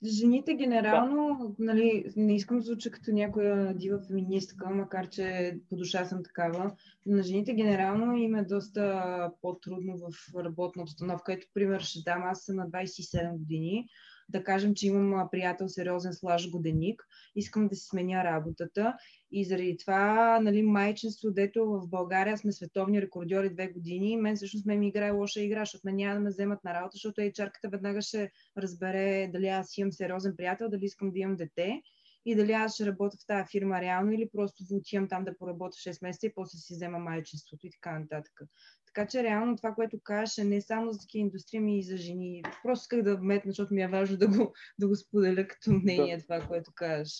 Жените 0.04 0.54
генерално, 0.54 1.56
да. 1.60 1.66
нали, 1.66 2.06
не 2.16 2.36
искам 2.36 2.58
да 2.58 2.64
звуча 2.64 2.92
като 2.92 3.12
някоя 3.12 3.74
дива 3.74 4.00
феминистка, 4.08 4.70
макар 4.70 5.10
че 5.10 5.58
по 5.70 5.76
душа 5.76 6.06
съм 6.06 6.24
такава, 6.24 6.72
но 7.06 7.16
на 7.16 7.24
жените 7.24 7.54
генерално 7.54 8.18
им 8.18 8.36
е 8.36 8.44
доста 8.44 9.32
по-трудно 9.42 9.98
в 9.98 10.36
работна 10.44 10.84
обстановка. 10.84 11.34
Ето, 11.34 11.48
пример 11.54 11.82
ще 11.82 12.00
дам, 12.06 12.24
аз 12.24 12.42
съм 12.42 12.56
на 12.56 12.70
27 12.70 13.38
години, 13.38 13.88
да 14.30 14.44
кажем, 14.44 14.76
че 14.76 14.88
имам 14.88 15.30
приятел 15.32 15.68
сериозен 15.68 16.14
слаж 16.14 16.50
годеник, 16.50 17.04
искам 17.36 17.68
да 17.68 17.76
си 17.76 17.88
сменя 17.88 18.24
работата 18.24 18.98
и 19.32 19.46
заради 19.46 19.78
това, 19.78 20.40
нали, 20.40 20.62
майчинство, 20.62 21.32
дето 21.32 21.66
в 21.66 21.88
България 21.88 22.38
сме 22.38 22.52
световни 22.52 23.02
рекордьори 23.02 23.50
две 23.50 23.68
години, 23.68 24.18
мен 24.18 24.36
всъщност 24.36 24.66
ме 24.66 24.78
ми 24.78 24.88
играе 24.88 25.12
лоша 25.12 25.42
игра, 25.42 25.60
защото 25.60 25.82
ме 25.86 25.94
няма 25.94 26.16
да 26.16 26.20
ме 26.20 26.30
вземат 26.30 26.64
на 26.64 26.74
работа, 26.74 26.92
защото 26.94 27.22
HR-ката 27.22 27.72
веднага 27.72 28.02
ще 28.02 28.32
разбере 28.58 29.30
дали 29.34 29.48
аз 29.48 29.78
имам 29.78 29.92
сериозен 29.92 30.34
приятел, 30.38 30.70
дали 30.70 30.86
искам 30.86 31.12
да 31.12 31.20
имам 31.20 31.36
дете 31.36 31.82
и 32.26 32.36
дали 32.36 32.52
аз 32.52 32.74
ще 32.74 32.86
работя 32.86 33.18
в 33.18 33.26
тази 33.28 33.52
фирма 33.52 33.82
реално 33.82 34.12
или 34.12 34.30
просто 34.34 34.64
отивам 34.72 35.08
там 35.08 35.24
да 35.24 35.38
поработя 35.38 35.76
6 35.76 36.04
месеца 36.04 36.28
и 36.28 36.34
после 36.36 36.58
си 36.58 36.74
взема 36.74 37.00
майчинството 37.00 37.68
и 37.68 37.70
така 37.72 38.00
нататък. 38.00 38.42
Така 38.98 39.10
че 39.10 39.24
реално 39.24 39.58
това, 39.58 39.72
което 39.72 39.98
кажеш 40.04 40.38
е 40.38 40.44
не 40.44 40.62
само 40.62 40.92
за 40.92 41.00
такива 41.00 41.22
индустрии, 41.22 41.60
ми 41.60 41.80
и 41.80 41.84
за 41.84 41.98
жени. 41.98 42.44
Просто 42.64 42.84
исках 42.84 43.04
да 43.04 43.18
вметна, 43.18 43.52
защото 43.52 43.74
ми 43.74 43.82
е 43.82 43.88
важно 43.88 44.18
да 44.18 44.28
го, 44.28 44.54
да 44.80 44.88
го 44.88 44.96
споделя 44.96 45.48
като 45.48 45.72
мнение 45.72 46.18
да. 46.18 46.24
това, 46.24 46.48
което 46.48 46.72
кажеш. 46.76 47.12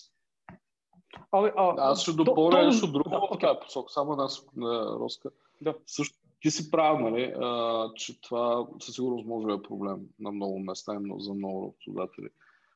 А, 1.32 1.52
а, 1.56 1.74
аз 1.78 2.02
ще 2.02 2.12
допълня 2.12 2.66
нещо 2.66 2.92
друго 2.92 3.10
да, 3.10 3.18
в 3.18 3.38
тази 3.40 3.58
посока, 3.62 3.92
само 3.92 4.12
една 4.12 4.26
на 4.56 4.96
Роска. 5.00 5.30
Да. 5.60 5.74
Също 5.86 6.18
ти 6.40 6.50
си 6.50 6.70
прав, 6.70 7.00
нали, 7.00 7.34
а, 7.40 7.90
че 7.94 8.20
това 8.20 8.66
със 8.80 8.94
сигурност 8.94 9.26
може 9.26 9.46
да 9.46 9.54
е 9.54 9.62
проблем 9.62 10.00
на 10.18 10.32
много 10.32 10.58
места 10.58 10.94
и 10.94 11.14
за 11.18 11.34
много 11.34 11.62
работодатели. 11.62 12.28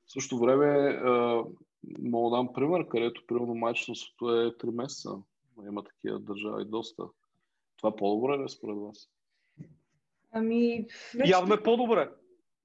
В 0.07 0.13
същото 0.13 0.43
време 0.43 0.67
а, 1.05 1.45
мога 1.99 2.31
да 2.31 2.37
дам 2.37 2.53
пример, 2.53 2.89
където 2.89 3.27
примерно 3.27 3.55
майчинството 3.55 4.31
е 4.31 4.57
3 4.57 4.71
месеца. 4.71 5.11
Има 5.67 5.85
такива 5.85 6.19
държави 6.19 6.65
доста. 6.65 7.05
Това 7.83 7.97
по-добре 7.97 8.39
ли 8.39 8.45
е 8.45 8.49
според 8.49 8.77
вас? 8.79 9.09
Ами... 10.31 10.87
Вече... 11.15 11.31
Явно 11.31 11.55
е 11.55 11.63
по-добре. 11.63 12.11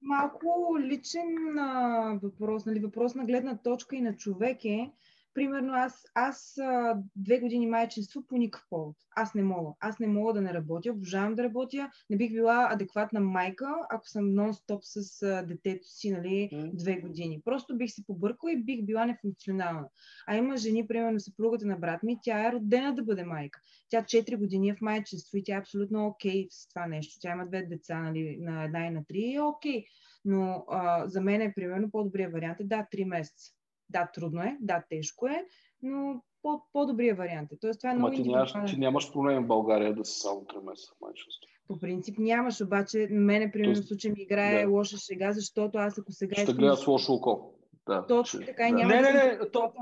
Малко 0.02 0.76
личен 0.80 1.58
а, 1.58 2.18
въпрос, 2.22 2.66
нали, 2.66 2.80
въпрос 2.80 3.14
на 3.14 3.24
гледна 3.24 3.58
точка 3.58 3.96
и 3.96 4.00
на 4.00 4.16
човек 4.16 4.64
е, 4.64 4.90
примерно 5.38 5.72
аз, 5.74 6.04
аз 6.14 6.58
а, 6.58 6.96
две 7.16 7.38
години 7.40 7.66
майчинство 7.66 8.26
по 8.26 8.36
никакъв 8.36 8.66
повод. 8.70 8.96
Аз 9.16 9.34
не 9.34 9.42
мога. 9.42 9.72
Аз 9.80 9.98
не 9.98 10.06
мога 10.06 10.32
да 10.32 10.40
не 10.40 10.54
работя. 10.54 10.92
Обожавам 10.92 11.34
да 11.34 11.44
работя. 11.44 11.90
Не 12.10 12.16
бих 12.16 12.32
била 12.32 12.68
адекватна 12.72 13.20
майка, 13.20 13.74
ако 13.90 14.08
съм 14.08 14.24
нон-стоп 14.24 14.78
с 14.82 15.22
а, 15.22 15.42
детето 15.42 15.88
си, 15.88 16.10
нали, 16.10 16.50
две 16.74 16.96
години. 16.96 17.42
Просто 17.44 17.76
бих 17.76 17.90
се 17.90 18.06
побъркала 18.06 18.52
и 18.52 18.62
бих 18.62 18.84
била 18.84 19.06
нефункционална. 19.06 19.88
А 20.26 20.36
има 20.36 20.56
жени, 20.56 20.86
примерно 20.86 21.20
съпругата 21.20 21.66
на 21.66 21.76
брат 21.76 22.02
ми, 22.02 22.18
тя 22.22 22.48
е 22.48 22.52
родена 22.52 22.94
да 22.94 23.02
бъде 23.02 23.24
майка. 23.24 23.60
Тя 23.88 24.02
4 24.02 24.36
години 24.36 24.68
е 24.68 24.74
в 24.74 24.80
майчинство 24.80 25.38
и 25.38 25.44
тя 25.44 25.56
е 25.56 25.58
абсолютно 25.58 26.06
окей 26.06 26.46
okay 26.46 26.48
с 26.50 26.68
това 26.68 26.86
нещо. 26.86 27.18
Тя 27.20 27.32
има 27.32 27.46
две 27.46 27.62
деца, 27.62 27.98
нали, 27.98 28.38
на 28.40 28.64
една 28.64 28.86
и 28.86 28.90
на 28.90 29.04
три 29.04 29.18
и 29.18 29.34
е 29.34 29.40
окей. 29.42 29.80
Okay. 29.80 29.84
Но 30.24 30.64
а, 30.68 31.08
за 31.08 31.20
мен 31.20 31.40
е, 31.40 31.52
примерно, 31.54 31.90
по-добрият 31.90 32.32
вариант 32.32 32.60
е 32.60 32.64
да, 32.64 32.86
3 32.92 33.04
месеца. 33.04 33.57
Да, 33.90 34.10
трудно 34.14 34.42
е, 34.42 34.56
да, 34.60 34.82
тежко 34.88 35.26
е, 35.26 35.44
но 35.82 36.22
по- 36.42 36.62
по-добрия 36.72 37.14
вариант 37.14 37.52
е. 37.52 37.58
Тоест, 37.60 37.80
това 37.80 37.90
е 37.90 37.94
Ама 37.94 38.10
ти 38.10 38.22
нямаш, 38.22 38.52
ти 38.66 38.76
нямаш 38.76 39.12
проблем 39.12 39.44
в 39.44 39.46
България 39.46 39.94
да 39.94 40.04
си 40.04 40.20
само 40.20 40.40
3 40.40 40.64
месеца 40.64 40.92
майчество. 41.00 41.48
По 41.68 41.78
принцип 41.78 42.18
нямаш, 42.18 42.60
обаче 42.60 43.08
мене, 43.10 43.52
примерно, 43.52 43.74
Тоест, 43.74 43.88
случай 43.88 44.10
ми 44.10 44.22
играе 44.22 44.64
да. 44.64 44.70
лоша 44.70 44.96
шега, 44.96 45.32
защото 45.32 45.78
аз 45.78 45.98
ако 45.98 46.12
сега... 46.12 46.42
Ще 46.42 46.52
гледат 46.52 46.78
с 46.78 46.86
лошо 46.86 47.12
око. 47.12 47.54
Да, 47.86 48.06
Точно 48.06 48.40
че... 48.40 48.46
така 48.46 48.68
и 48.68 48.70
да. 48.70 48.76
няма... 48.76 48.94
Не, 48.94 49.00
не, 49.00 49.12
не, 49.12 49.50
то... 49.52 49.72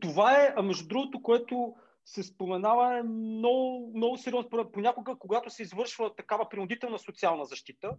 Това 0.00 0.44
е, 0.44 0.54
а 0.56 0.62
между 0.62 0.88
другото, 0.88 1.22
което 1.22 1.74
се 2.04 2.22
споменава 2.22 3.02
много, 3.04 3.92
много 3.94 4.16
сериозно. 4.16 4.70
Понякога, 4.72 5.14
когато 5.18 5.50
се 5.50 5.62
извършва 5.62 6.14
такава 6.16 6.48
принудителна 6.48 6.98
социална 6.98 7.44
защита, 7.44 7.90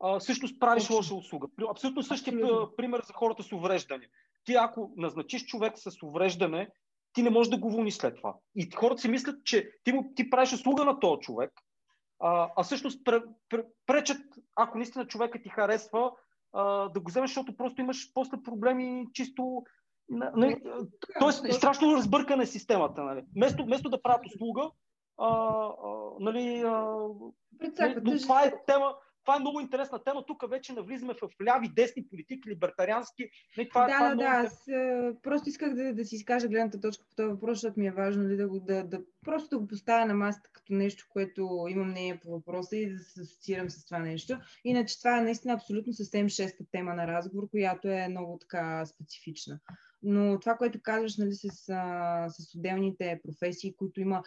а, 0.00 0.18
всъщност 0.18 0.60
правиш 0.60 0.90
лоша 0.90 1.14
услуга. 1.14 1.46
Абсолютно 1.70 2.02
същия 2.02 2.34
пример 2.76 3.02
за 3.06 3.12
хората 3.12 3.42
с 3.42 3.52
увреждане. 3.52 4.08
Ти 4.44 4.54
ако 4.54 4.92
назначиш 4.96 5.46
човек 5.46 5.72
с 5.76 6.02
увреждане, 6.02 6.68
ти 7.12 7.22
не 7.22 7.30
можеш 7.30 7.50
да 7.50 7.58
го 7.58 7.70
вълни 7.70 7.90
след 7.90 8.16
това. 8.16 8.34
И 8.56 8.70
хората 8.70 9.00
си 9.00 9.08
мислят, 9.08 9.44
че 9.44 9.70
ти, 9.84 9.92
му, 9.92 10.12
ти 10.16 10.30
правиш 10.30 10.52
услуга 10.52 10.84
на 10.84 11.00
този 11.00 11.20
човек, 11.20 11.52
а, 12.20 12.50
а 12.56 12.62
всъщност 12.62 13.08
пречат, 13.86 14.20
ако 14.56 14.78
наистина 14.78 15.06
човекът 15.06 15.42
ти 15.42 15.48
харесва, 15.48 16.12
а, 16.52 16.88
да 16.88 17.00
го 17.00 17.10
вземеш, 17.10 17.30
защото 17.30 17.56
просто 17.56 17.80
имаш 17.80 18.12
после 18.14 18.42
проблеми 18.42 19.06
чисто 19.12 19.62
Нали, 20.08 20.62
тоест, 21.18 21.44
е 21.44 21.52
страшно 21.52 21.96
разбъркане 21.96 22.46
системата. 22.46 23.02
Нали. 23.02 23.24
Вместо, 23.36 23.64
вместо 23.64 23.90
да 23.90 24.02
правят 24.02 24.26
услуга, 24.26 24.70
а, 25.18 25.28
а, 25.28 26.10
нали, 26.20 26.62
а, 26.66 26.96
нали, 27.78 27.96
но 28.02 28.18
това 28.18 28.44
е 28.44 28.64
тема, 28.66 28.94
това 29.26 29.36
е 29.36 29.40
много 29.40 29.60
интересна 29.60 30.04
тема. 30.04 30.26
Тук 30.26 30.50
вече 30.50 30.72
навлизаме 30.72 31.14
в 31.14 31.44
ляви, 31.46 31.68
десни 31.68 32.08
политики, 32.08 32.50
либертариански. 32.50 33.30
Не, 33.58 33.68
това, 33.68 33.86
да, 33.86 33.92
това 33.92 34.06
е 34.06 34.08
да, 34.08 34.14
много... 34.14 34.30
да. 34.30 34.36
Аз 34.36 34.68
е, 34.68 35.12
просто 35.22 35.48
исках 35.48 35.74
да, 35.74 35.94
да 35.94 36.04
си 36.04 36.16
изкажа 36.16 36.48
гледната 36.48 36.80
точка 36.80 37.04
по 37.08 37.14
този 37.14 37.28
въпрос, 37.28 37.58
защото 37.58 37.80
ми 37.80 37.86
е 37.86 37.90
важно 37.90 38.22
ли, 38.22 38.26
нали, 38.26 38.36
да, 38.36 38.48
го, 38.48 38.60
да, 38.60 38.84
да, 38.84 39.00
просто 39.24 39.48
да 39.48 39.58
го 39.58 39.66
поставя 39.66 40.06
на 40.06 40.14
масата 40.14 40.50
като 40.52 40.72
нещо, 40.72 41.06
което 41.10 41.66
имам 41.68 41.90
мнение 41.90 42.20
по 42.22 42.30
въпроса 42.30 42.76
и 42.76 42.92
да 42.92 42.98
се 42.98 43.20
асоциирам 43.20 43.70
с 43.70 43.84
това 43.84 43.98
нещо. 43.98 44.38
Иначе 44.64 44.98
това 44.98 45.18
е 45.18 45.22
наистина 45.22 45.54
абсолютно 45.54 45.92
съвсем 45.92 46.28
шеста 46.28 46.64
тема 46.72 46.94
на 46.94 47.06
разговор, 47.06 47.50
която 47.50 47.88
е 47.88 48.08
много 48.08 48.38
така 48.38 48.86
специфична. 48.86 49.58
Но 50.02 50.40
това, 50.40 50.56
което 50.56 50.82
казваш 50.82 51.16
нали, 51.16 51.32
с, 51.32 51.48
с 52.28 52.54
отделните 52.56 53.20
професии, 53.24 53.76
които 53.76 54.00
има 54.00 54.22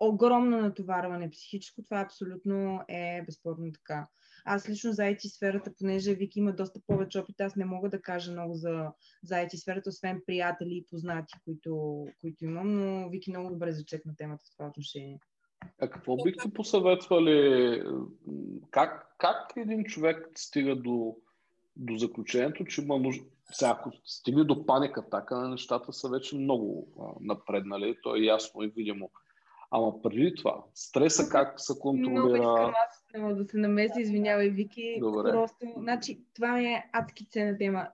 огромно 0.00 0.60
натоварване 0.60 1.30
психическо, 1.30 1.82
това 1.82 2.00
абсолютно 2.00 2.80
е 2.88 3.22
безспорно 3.26 3.72
така. 3.72 4.08
Аз 4.44 4.68
лично 4.68 4.92
за 4.92 5.02
IT 5.02 5.28
сферата, 5.36 5.72
понеже 5.78 6.14
Вики 6.14 6.38
има 6.38 6.52
доста 6.52 6.80
повече 6.86 7.18
опит, 7.18 7.40
аз 7.40 7.56
не 7.56 7.64
мога 7.64 7.88
да 7.88 8.00
кажа 8.00 8.32
много 8.32 8.54
за, 8.54 8.86
за 9.24 9.34
IT 9.34 9.56
сферата, 9.56 9.88
освен 9.88 10.22
приятели 10.26 10.74
и 10.74 10.86
познати, 10.90 11.34
които, 11.44 12.04
които 12.20 12.44
имам, 12.44 12.74
но 12.74 13.08
Вики 13.08 13.30
много 13.30 13.50
добре 13.50 13.72
зачекна 13.72 14.16
темата 14.16 14.44
в 14.46 14.52
това 14.56 14.68
отношение. 14.68 15.18
А 15.80 15.88
какво 15.88 16.16
бихте 16.16 16.52
посъветвали? 16.54 17.82
Как, 18.70 19.14
как 19.18 19.52
един 19.56 19.84
човек 19.84 20.30
стига 20.34 20.76
до, 20.76 21.16
до 21.76 21.96
заключението, 21.96 22.64
че 22.64 22.82
има 22.82 22.98
нужда, 22.98 23.24
ако 23.64 23.90
стигне 24.04 24.44
до 24.44 24.66
паника 24.66 25.04
така, 25.10 25.48
нещата 25.48 25.92
са 25.92 26.08
вече 26.08 26.36
много 26.36 26.88
а, 27.00 27.04
напреднали, 27.20 27.96
то 28.02 28.16
е 28.16 28.20
ясно 28.20 28.62
и 28.62 28.68
видимо. 28.68 29.10
Ама 29.70 30.02
преди 30.02 30.34
това, 30.34 30.64
стреса 30.74 31.28
как 31.28 31.60
се 31.60 31.72
контролира? 31.78 32.42
Много 32.42 32.72
искам 33.08 33.24
аз 33.24 33.36
да 33.36 33.44
се 33.44 33.58
намеся, 33.58 34.00
извинявай, 34.00 34.48
Вики. 34.48 34.96
Добре. 35.00 35.30
Просто, 35.30 35.74
значи, 35.76 36.24
това 36.34 36.52
ми 36.52 36.66
е 36.66 36.90
адски 36.92 37.26
ценна 37.30 37.58
тема. 37.58 37.88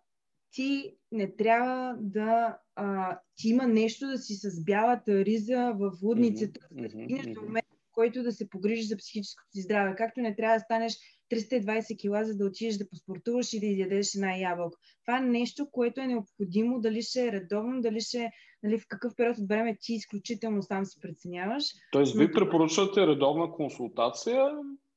Ти 0.51 0.97
не 1.13 1.37
трябва 1.37 1.97
да... 2.01 2.59
А, 2.77 3.19
ти 3.37 3.49
има 3.49 3.67
нещо 3.67 4.07
да 4.07 4.19
си 4.19 4.35
с 4.35 4.65
бялата 4.65 5.25
риза 5.25 5.73
в 5.77 5.93
лудницата, 6.03 6.61
mm-hmm. 6.61 6.83
да 6.83 6.89
стигнеш 6.89 7.27
mm-hmm. 7.27 7.35
до 7.35 7.43
момент, 7.43 7.67
в 7.71 7.93
който 7.93 8.23
да 8.23 8.33
се 8.33 8.49
погрижиш 8.49 8.89
за 8.89 8.97
психическото 8.97 9.51
си 9.53 9.63
здраве. 9.63 9.95
Както 9.97 10.21
не 10.21 10.37
трябва 10.37 10.57
да 10.57 10.61
станеш 10.61 10.97
320 11.33 11.99
кила, 11.99 12.25
за 12.25 12.37
да 12.37 12.45
отидеш 12.45 12.77
да 12.77 12.89
поспортуваш 12.89 13.53
и 13.53 13.61
да 13.61 13.67
изядеш 13.67 14.15
една 14.15 14.37
ябълка. 14.37 14.79
Това 15.07 15.19
е 15.19 15.21
нещо, 15.21 15.69
което 15.71 16.01
е 16.01 16.07
необходимо, 16.07 16.81
дали 16.81 17.03
ще 17.03 17.27
е 17.27 17.33
редовно, 17.33 17.81
дали 17.81 18.01
ще 18.01 18.19
е, 18.19 18.31
нали, 18.65 18.79
в 18.79 18.89
какъв 18.89 19.17
период 19.17 19.39
от 19.39 19.49
време 19.49 19.77
ти 19.81 19.95
изключително 19.95 20.63
сам 20.63 20.85
си 20.85 21.01
преценяваш. 21.01 21.65
Тоест, 21.93 22.19
ви 22.19 22.33
препоръчвате 22.33 23.07
редовна 23.07 23.53
консултация, 23.53 24.51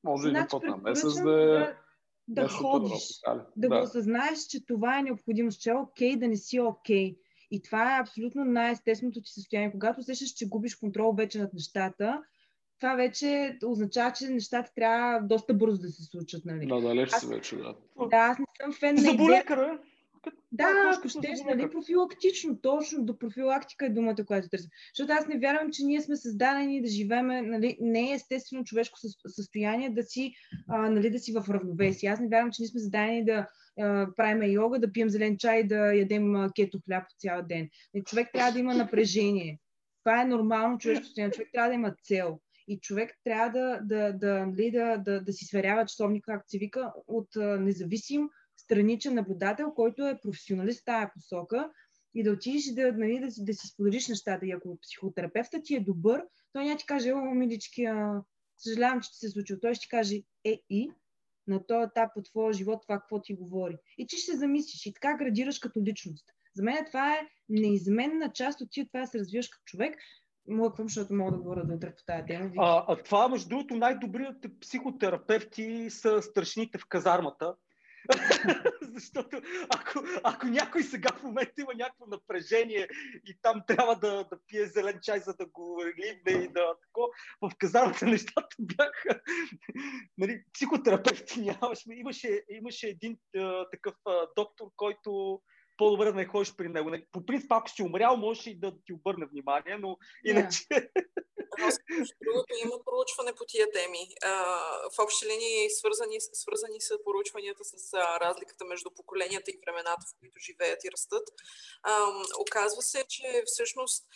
може 0.04 0.28
значи, 0.28 0.46
и 0.46 0.50
път 0.50 0.62
на 0.62 0.76
месец 0.76 1.22
да 1.22 1.58
е... 1.58 1.74
Да, 2.30 2.42
да 2.42 2.48
ходиш, 2.48 3.20
да, 3.26 3.46
да, 3.56 3.68
го 3.68 3.84
осъзнаеш, 3.84 4.38
че 4.50 4.66
това 4.66 4.98
е 4.98 5.02
необходимо, 5.02 5.50
че 5.60 5.70
е 5.70 5.74
окей 5.74 6.16
да 6.16 6.28
не 6.28 6.36
си 6.36 6.60
окей. 6.60 7.16
И 7.50 7.62
това 7.62 7.96
е 7.96 8.00
абсолютно 8.00 8.44
най-естественото 8.44 9.20
ти 9.20 9.32
състояние. 9.32 9.72
Когато 9.72 10.00
усещаш, 10.00 10.28
че 10.28 10.48
губиш 10.48 10.76
контрол 10.76 11.12
вече 11.12 11.38
над 11.38 11.54
нещата, 11.54 12.22
това 12.80 12.94
вече 12.94 13.58
означава, 13.64 14.12
че 14.12 14.28
нещата 14.28 14.72
трябва 14.74 15.20
доста 15.20 15.54
бързо 15.54 15.80
да 15.80 15.88
се 15.88 16.02
случат. 16.02 16.44
Нали? 16.44 16.66
Да, 16.66 16.80
далеч 16.80 17.10
си 17.10 17.26
вече, 17.26 17.56
да. 17.56 17.74
Да, 18.10 18.16
аз 18.16 18.38
не 18.38 18.44
съм 18.62 18.72
фен 18.72 18.94
на 18.94 19.10
идея. 19.10 19.44
Да, 20.52 20.94
ако 20.98 21.08
щеш, 21.08 21.40
нали, 21.46 21.70
профилактично, 21.70 22.60
точно 22.60 23.04
до 23.04 23.18
профилактика 23.18 23.86
е 23.86 23.90
думата, 23.90 24.24
която 24.26 24.48
търся. 24.48 24.68
Защото 24.94 25.12
аз 25.12 25.26
не 25.26 25.38
вярвам, 25.38 25.72
че 25.72 25.84
ние 25.84 26.00
сме 26.00 26.16
създадени 26.16 26.82
да 26.82 26.88
живееме, 26.88 27.42
нали, 27.42 27.76
не 27.80 28.10
е 28.10 28.14
естествено 28.14 28.64
човешко 28.64 28.98
състояние 29.26 29.90
да 29.90 30.02
си, 30.02 30.34
а, 30.68 30.90
нали, 30.90 31.10
да 31.10 31.18
си 31.18 31.32
в 31.32 31.44
равновесие. 31.50 32.10
Аз 32.10 32.20
не 32.20 32.28
вярвам, 32.28 32.50
че 32.52 32.62
ние 32.62 32.68
сме 32.68 32.80
създадени 32.80 33.24
да 33.24 33.46
а, 33.80 34.08
правим 34.16 34.52
йога, 34.52 34.78
да 34.78 34.92
пием 34.92 35.10
зелен 35.10 35.36
чай, 35.38 35.64
да 35.64 35.94
ядем 35.94 36.34
кето 36.56 36.80
хляб 36.84 37.04
цял 37.18 37.42
ден. 37.48 37.68
Нали, 37.94 38.04
човек 38.04 38.28
трябва 38.32 38.52
да 38.52 38.58
има 38.58 38.74
напрежение. 38.74 39.58
Това 40.04 40.22
е 40.22 40.26
нормално 40.26 40.78
човешко 40.78 41.04
състояние. 41.04 41.32
Човек 41.32 41.48
трябва 41.52 41.68
да 41.68 41.74
има 41.74 41.94
цел 42.02 42.38
и 42.68 42.80
човек 42.80 43.14
трябва 43.24 43.50
да, 43.50 43.80
да, 43.82 44.12
да, 44.12 44.46
нали, 44.46 44.70
да, 44.70 44.96
да, 44.96 45.20
да 45.20 45.32
си 45.32 45.44
сверява 45.44 45.86
часовника, 45.86 46.32
както 46.32 46.50
се 46.50 46.58
вика, 46.58 46.92
от 47.06 47.28
независим 47.36 48.28
страничен 48.68 49.14
наблюдател, 49.14 49.72
който 49.74 50.06
е 50.06 50.20
професионалист 50.22 50.80
в 50.80 50.84
тая 50.84 51.12
посока 51.14 51.70
и 52.14 52.22
да 52.22 52.30
отидеш 52.32 52.64
да, 52.64 52.92
нали, 52.92 53.20
да, 53.20 53.26
да 53.38 53.54
си 53.54 53.66
споделиш 53.66 54.08
нещата. 54.08 54.46
И 54.46 54.50
ако 54.50 54.78
психотерапевтът 54.82 55.64
ти 55.64 55.74
е 55.74 55.80
добър, 55.80 56.24
той 56.52 56.64
няма 56.64 56.76
ти 56.76 56.86
каже, 56.86 57.12
о, 57.12 57.34
милички, 57.34 57.84
а, 57.84 58.22
съжалявам, 58.56 59.00
че 59.00 59.10
ти 59.10 59.16
се 59.16 59.26
е 59.26 59.30
случило. 59.30 59.60
Той 59.60 59.74
ще 59.74 59.88
каже, 59.88 60.22
е 60.44 60.62
и, 60.70 60.90
на 61.46 61.66
този 61.66 61.84
етап 61.84 62.10
от 62.16 62.24
твоя 62.24 62.52
живот 62.52 62.82
това 62.82 62.98
какво 62.98 63.22
ти 63.22 63.34
говори. 63.34 63.76
И 63.98 64.06
че 64.06 64.16
ще 64.16 64.30
се 64.30 64.38
замислиш 64.38 64.86
и 64.86 64.92
така 64.92 65.16
градираш 65.16 65.58
като 65.58 65.80
личност. 65.80 66.26
За 66.54 66.62
мен 66.62 66.84
това 66.86 67.14
е 67.14 67.28
неизменна 67.48 68.32
част 68.32 68.60
от 68.60 68.70
ти, 68.70 68.86
това 68.86 69.00
да 69.00 69.06
се 69.06 69.18
развиваш 69.18 69.48
като 69.48 69.64
човек, 69.64 69.96
млъквам, 70.48 70.88
защото 70.88 71.14
мога 71.14 71.32
да 71.32 71.38
говоря 71.38 71.64
до 71.64 71.74
утре 71.74 71.94
по 71.94 72.04
тази 72.06 72.26
тема. 72.26 72.50
А, 72.58 72.84
а 72.88 72.96
това, 72.96 73.28
между 73.28 73.48
другото, 73.48 73.76
най-добрият 73.76 74.46
психотерапевти 74.60 75.90
са 75.90 76.22
страшните 76.22 76.78
в 76.78 76.86
казармата. 76.88 77.54
Защото 78.82 79.40
ако, 79.68 80.04
ако 80.22 80.46
някой 80.46 80.82
сега 80.82 81.08
в 81.12 81.22
момента 81.22 81.60
има 81.60 81.74
някакво 81.74 82.06
напрежение 82.06 82.88
и 83.26 83.38
там 83.42 83.62
трябва 83.66 83.96
да, 83.96 84.24
да 84.24 84.38
пие 84.46 84.66
зелен 84.66 84.98
чай, 85.02 85.20
за 85.20 85.34
да 85.34 85.46
го 85.46 85.82
ливне 85.96 86.44
и 86.44 86.48
да 86.48 86.74
тако, 86.82 87.10
в 87.42 87.50
казармата 87.58 88.06
нещата 88.06 88.56
бяха... 88.60 89.20
нали, 90.18 90.44
психотерапевти 90.54 91.40
нямаше. 91.40 91.84
Имаше, 91.92 92.44
имаше 92.50 92.86
един 92.88 93.18
а, 93.36 93.70
такъв 93.70 93.94
а, 94.06 94.26
доктор, 94.36 94.66
който 94.76 95.40
по-добре 95.78 96.04
да 96.04 96.12
не 96.12 96.26
ходиш 96.26 96.56
при 96.56 96.68
него. 96.68 96.90
По 97.12 97.26
принцип, 97.26 97.52
ако 97.52 97.70
си 97.70 97.82
умрял, 97.82 98.16
може 98.16 98.50
и 98.50 98.58
да 98.58 98.72
ти 98.86 98.92
обърне 98.92 99.26
внимание, 99.26 99.78
но 99.78 99.98
иначе... 100.24 100.66
другото 102.24 102.54
има 102.64 102.76
проучване 102.84 103.32
по 103.34 103.44
тия 103.48 103.66
теми. 103.72 104.02
в 104.94 104.98
общи 104.98 105.26
линии 105.26 105.70
свързани, 105.70 106.16
свързани 106.20 106.80
са 106.80 106.98
проучванията 107.04 107.64
с 107.64 107.94
разликата 107.94 108.64
между 108.64 108.90
поколенията 108.96 109.50
и 109.50 109.60
времената, 109.66 110.04
в 110.08 110.18
които 110.20 110.38
живеят 110.38 110.84
и 110.84 110.90
растат. 110.92 111.28
оказва 112.40 112.82
се, 112.82 113.04
че 113.08 113.42
всъщност 113.46 114.06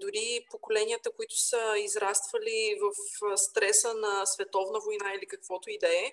дори 0.00 0.46
поколенията, 0.50 1.10
които 1.16 1.36
са 1.36 1.74
израствали 1.78 2.78
в 2.82 3.36
стреса 3.36 3.94
на 3.94 4.26
световна 4.26 4.80
война 4.80 5.14
или 5.14 5.26
каквото 5.26 5.70
и 5.70 5.78
да 5.78 5.88
е, 5.88 6.12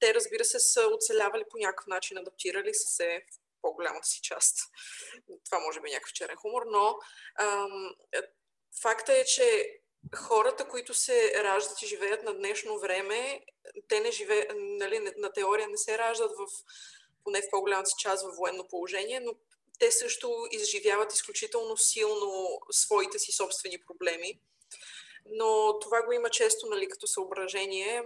те, 0.00 0.14
разбира 0.14 0.44
се, 0.44 0.58
са 0.58 0.88
оцелявали 0.94 1.44
по 1.50 1.58
някакъв 1.58 1.86
начин, 1.86 2.18
адаптирали 2.18 2.74
са 2.74 2.88
се 2.88 3.24
в 3.30 3.62
по-голямата 3.62 4.08
си 4.08 4.20
част. 4.22 4.58
Това 5.44 5.58
може 5.58 5.80
би 5.80 5.90
е 5.90 5.92
някакъв 5.92 6.12
черен 6.12 6.36
хумор, 6.36 6.62
но 6.66 6.98
ам, 7.38 7.94
е, 8.12 8.18
факта 8.82 9.12
е, 9.12 9.24
че 9.24 9.78
хората, 10.16 10.68
които 10.68 10.94
се 10.94 11.44
раждат 11.44 11.82
и 11.82 11.86
живеят 11.86 12.22
на 12.22 12.34
днешно 12.34 12.78
време, 12.78 13.44
те 13.88 14.00
не 14.00 14.10
живеят, 14.10 14.52
нали, 14.56 15.12
на 15.16 15.32
теория 15.32 15.68
не 15.68 15.76
се 15.76 15.98
раждат 15.98 16.30
в 16.30 16.46
поне 17.24 17.42
в 17.42 17.50
по-голямата 17.50 17.86
си 17.86 17.94
част 17.98 18.24
в 18.24 18.36
военно 18.36 18.68
положение, 18.68 19.20
но 19.20 19.32
те 19.78 19.92
също 19.92 20.46
изживяват 20.50 21.12
изключително 21.12 21.76
силно 21.76 22.60
своите 22.70 23.18
си 23.18 23.32
собствени 23.32 23.78
проблеми 23.86 24.40
но 25.30 25.78
това 25.78 26.02
го 26.02 26.12
има 26.12 26.30
често 26.30 26.66
нали, 26.66 26.88
като 26.88 27.06
съображение 27.06 28.04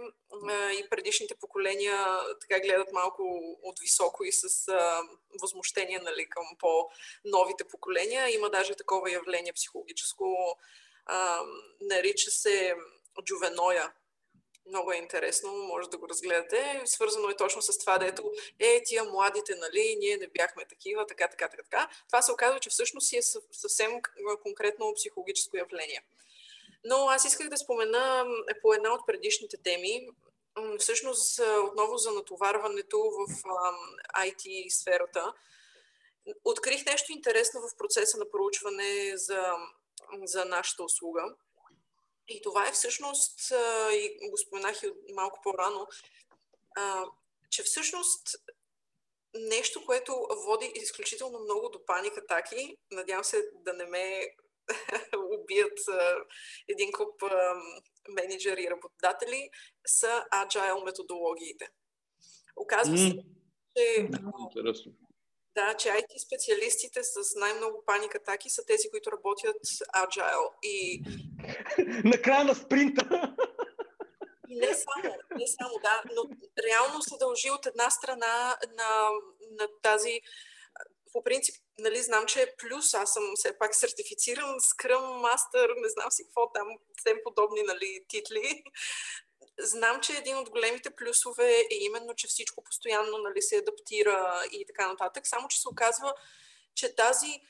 и 0.79 0.89
предишните 0.89 1.35
поколения 1.35 2.19
така 2.41 2.59
гледат 2.59 2.91
малко 2.91 3.23
от 3.63 3.79
високо 3.79 4.23
и 4.23 4.31
с 4.31 4.67
а, 4.67 5.01
възмущение 5.41 5.99
нали, 5.99 6.29
към 6.29 6.43
по-новите 6.59 7.63
поколения. 7.63 8.29
Има 8.35 8.49
даже 8.49 8.75
такова 8.75 9.11
явление 9.11 9.53
психологическо, 9.53 10.57
а, 11.05 11.41
нарича 11.81 12.31
се 12.31 12.75
джувеноя. 13.23 13.91
Много 14.67 14.91
е 14.91 14.97
интересно, 14.97 15.51
може 15.53 15.89
да 15.89 15.97
го 15.97 16.09
разгледате. 16.09 16.81
Свързано 16.85 17.29
е 17.29 17.37
точно 17.37 17.61
с 17.61 17.77
това, 17.77 17.97
дето 17.97 18.31
е, 18.59 18.83
тия 18.83 19.03
младите, 19.03 19.55
нали, 19.55 19.95
ние 19.99 20.17
не 20.17 20.27
бяхме 20.27 20.65
такива, 20.65 21.05
така, 21.07 21.27
така, 21.27 21.49
така, 21.49 21.63
така. 21.63 21.89
Това 22.07 22.21
се 22.21 22.31
оказва, 22.31 22.59
че 22.59 22.69
всъщност 22.69 23.07
си 23.07 23.17
е 23.17 23.21
съвсем 23.51 23.91
конкретно 24.43 24.93
психологическо 24.93 25.57
явление. 25.57 26.03
Но 26.83 27.07
аз 27.09 27.25
исках 27.25 27.49
да 27.49 27.57
спомена 27.57 28.25
по 28.61 28.73
една 28.73 28.93
от 28.93 29.07
предишните 29.07 29.57
теми, 29.57 30.07
всъщност 30.79 31.39
отново 31.39 31.97
за 31.97 32.11
натоварването 32.11 32.97
в 32.97 33.43
IT 34.17 34.69
сферата. 34.69 35.33
Открих 36.43 36.85
нещо 36.85 37.11
интересно 37.11 37.61
в 37.61 37.77
процеса 37.77 38.17
на 38.17 38.29
проучване 38.31 39.17
за, 39.17 39.53
за 40.23 40.45
нашата 40.45 40.83
услуга. 40.83 41.35
И 42.27 42.41
това 42.41 42.67
е 42.67 42.71
всъщност, 42.71 43.51
и 43.91 44.29
го 44.29 44.37
споменах 44.37 44.83
и 44.83 45.13
малко 45.13 45.39
по-рано, 45.43 45.87
че 47.49 47.63
всъщност 47.63 48.35
нещо, 49.33 49.85
което 49.85 50.27
води 50.45 50.71
изключително 50.75 51.39
много 51.39 51.69
до 51.69 51.85
паник 51.85 52.17
атаки, 52.17 52.77
надявам 52.91 53.23
се 53.23 53.49
да 53.53 53.73
не 53.73 53.85
ме 53.85 54.27
убият 55.39 55.79
един 56.67 56.91
куп 56.91 57.23
менеджери 58.09 58.63
и 58.63 58.69
работодатели, 58.69 59.49
са 59.85 60.25
agile 60.33 60.85
методологиите. 60.85 61.69
Оказва 62.55 62.97
се, 62.97 63.11
че 63.77 64.09
Интересно. 64.55 64.91
Да, 65.55 65.73
че 65.73 65.89
IT 65.89 66.25
специалистите 66.25 67.03
с 67.03 67.39
най-много 67.39 67.83
паник 67.85 68.15
атаки 68.15 68.49
са 68.49 68.65
тези, 68.65 68.89
които 68.89 69.11
работят 69.11 69.61
agile. 69.95 70.49
И... 70.63 71.03
Накрая 72.05 72.45
на 72.45 72.55
спринта. 72.55 73.35
И 74.49 74.55
не 74.55 74.67
само, 74.67 75.15
не 75.37 75.47
само, 75.47 75.73
да, 75.83 76.03
но 76.15 76.21
реално 76.67 77.01
се 77.01 77.17
дължи 77.19 77.49
от 77.51 77.65
една 77.65 77.89
страна 77.89 78.57
на, 78.77 79.09
на 79.59 79.67
тази 79.81 80.21
по 81.13 81.23
принцип, 81.23 81.55
нали, 81.79 82.01
знам, 82.01 82.25
че 82.25 82.41
е 82.41 82.55
плюс. 82.57 82.93
Аз 82.93 83.13
съм 83.13 83.23
все 83.35 83.57
пак 83.57 83.75
сертифициран 83.75 84.59
Scrum 84.59 85.21
Master, 85.25 85.81
не 85.81 85.89
знам 85.89 86.11
си 86.11 86.23
какво 86.23 86.51
там, 86.51 86.67
тем 87.03 87.17
подобни 87.23 87.63
нали, 87.63 88.05
титли 88.07 88.63
знам, 89.59 90.01
че 90.01 90.13
един 90.13 90.37
от 90.37 90.49
големите 90.49 90.89
плюсове 90.89 91.49
е 91.49 91.75
именно, 91.75 92.15
че 92.15 92.27
всичко 92.27 92.63
постоянно 92.63 93.17
нали, 93.17 93.41
се 93.41 93.57
адаптира 93.57 94.43
и 94.51 94.65
така 94.65 94.87
нататък, 94.87 95.27
само 95.27 95.47
че 95.47 95.61
се 95.61 95.69
оказва, 95.69 96.13
че 96.75 96.95
тази, 96.95 97.41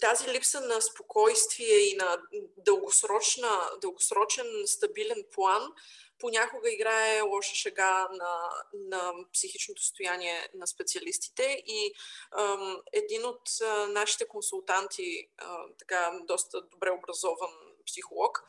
тази 0.00 0.28
липса 0.28 0.60
на 0.60 0.80
спокойствие 0.80 1.78
и 1.78 1.96
на 1.96 2.18
дългосрочна, 2.56 3.70
дългосрочен 3.80 4.46
стабилен 4.66 5.24
план 5.34 5.72
понякога 6.20 6.72
играе 6.72 7.22
лоша 7.22 7.54
шега 7.54 8.08
на, 8.12 8.50
на 8.72 9.12
психичното 9.32 9.82
състояние 9.82 10.48
на 10.54 10.66
специалистите 10.66 11.62
и 11.66 11.94
ам, 12.38 12.82
един 12.92 13.24
от 13.24 13.42
а, 13.62 13.86
нашите 13.86 14.28
консултанти, 14.28 15.28
а, 15.38 15.64
така 15.78 16.20
доста 16.24 16.62
добре 16.62 16.90
образован 16.90 17.50
психолог, 17.86 18.44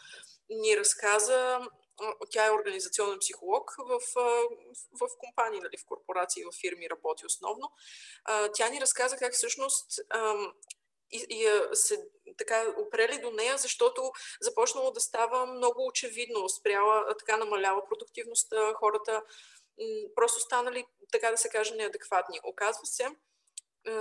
ни 0.49 0.77
разказа 0.77 1.59
тя 2.29 2.45
е 2.45 2.51
организационен 2.51 3.19
психолог 3.19 3.75
в, 3.77 3.99
в, 4.15 4.49
в 4.99 5.17
компании, 5.19 5.59
нали, 5.59 5.77
в 5.77 5.85
корпорации, 5.85 6.43
в 6.43 6.51
фирми 6.61 6.89
работи 6.89 7.25
основно. 7.25 7.71
Тя 8.53 8.69
ни 8.69 8.81
разказа 8.81 9.17
как 9.17 9.33
всъщност 9.33 9.99
и, 11.11 11.25
и 11.29 11.47
се 11.73 12.07
така 12.37 12.73
опрели 12.77 13.21
до 13.21 13.31
нея, 13.31 13.57
защото 13.57 14.11
започнало 14.41 14.91
да 14.91 14.99
става 14.99 15.45
много 15.45 15.87
очевидно, 15.87 16.49
спряла, 16.49 17.17
така 17.19 17.37
намалява 17.37 17.81
продуктивността, 17.89 18.73
хората 18.73 19.23
просто 20.15 20.39
станали, 20.39 20.85
така 21.11 21.31
да 21.31 21.37
се 21.37 21.49
каже, 21.49 21.75
неадекватни. 21.75 22.39
Оказва 22.43 22.85
се, 22.85 23.07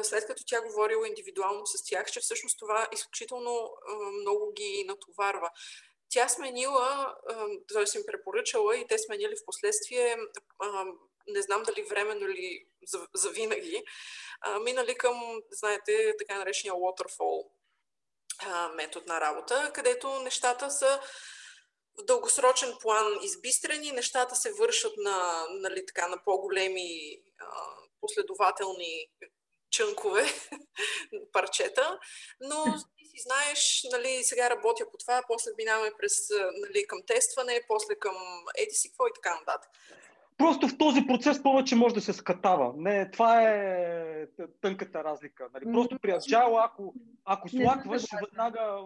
след 0.03 0.27
като 0.27 0.43
тя 0.47 0.63
говорила 0.63 1.09
индивидуално 1.09 1.67
с 1.67 1.85
тях, 1.85 2.11
че 2.11 2.21
всъщност 2.21 2.59
това 2.59 2.89
изключително 2.93 3.77
много 4.21 4.53
ги 4.53 4.85
натоварва. 4.87 5.51
Тя 6.09 6.29
сменила, 6.29 7.17
т.е. 7.73 7.99
им 7.99 8.07
препоръчала 8.07 8.77
и 8.77 8.87
те 8.87 8.99
сменили 8.99 9.37
в 9.37 9.45
последствие, 9.47 10.17
не 11.29 11.43
знам 11.43 11.63
дали 11.63 11.83
временно 11.83 12.29
или 12.29 12.67
за, 13.15 13.31
винаги, 13.31 13.85
минали 14.61 14.95
към, 14.95 15.41
знаете, 15.51 16.15
така 16.19 16.39
наречения 16.39 16.75
waterfall 16.75 17.50
метод 18.75 19.05
на 19.07 19.21
работа, 19.21 19.71
където 19.75 20.19
нещата 20.19 20.71
са 20.71 21.01
в 21.99 22.05
дългосрочен 22.05 22.75
план 22.81 23.19
избистрени, 23.23 23.93
нещата 23.93 24.37
се 24.37 24.53
вършат 24.53 24.93
на, 24.97 25.47
нали, 25.51 25.87
така, 25.87 26.09
на 26.09 26.25
по-големи 26.25 27.19
последователни 28.01 29.09
чънкове, 29.71 30.25
парчета, 31.33 31.99
но 32.41 32.65
ти 32.99 33.05
си 33.05 33.23
знаеш, 33.23 33.87
нали, 33.93 34.25
сега 34.25 34.51
работя 34.51 34.91
по 34.91 34.99
това, 34.99 35.23
после 35.29 35.51
минаваме 35.59 35.91
през, 35.99 36.13
нали, 36.61 36.87
към 36.87 36.99
тестване, 37.07 37.65
после 37.69 37.95
към 37.95 38.17
еди 38.57 38.75
си 38.75 38.89
какво 38.89 39.07
и 39.07 39.13
така 39.15 39.41
нататък. 39.41 39.71
Просто 40.41 40.69
в 40.69 40.79
този 40.79 41.07
процес 41.07 41.43
повече 41.43 41.77
може 41.77 41.95
да 41.95 42.01
се 42.01 42.13
скатава. 42.13 42.73
Не, 42.77 43.11
това 43.11 43.43
е 43.43 44.27
тънката 44.61 45.05
разлика. 45.05 45.49
Нали? 45.55 45.73
Просто 45.73 45.99
при 45.99 46.11
Agile, 46.11 46.65
ако, 46.65 46.95
ако 47.25 47.49
слакваш, 47.49 48.03
веднага, 48.25 48.79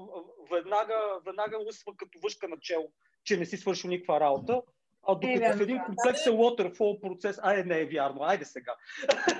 веднага, 0.53 0.95
веднага 1.27 1.57
усва 1.69 1.93
като 1.97 2.19
въшка 2.23 2.49
на 2.49 2.57
чело, 2.61 2.89
че 3.25 3.37
не 3.37 3.47
си 3.47 3.57
свършил 3.57 3.91
никаква 3.91 4.21
работа. 4.21 4.63
А 5.09 5.15
докато 5.15 5.45
е, 5.45 5.57
в 5.57 5.61
един 5.61 5.79
комплексен 5.87 6.33
waterfall 6.33 7.01
процес, 7.01 7.39
ай 7.43 7.65
не 7.65 7.81
е 7.81 7.87
вярно, 7.87 8.23
айде 8.23 8.45
сега. 8.45 8.75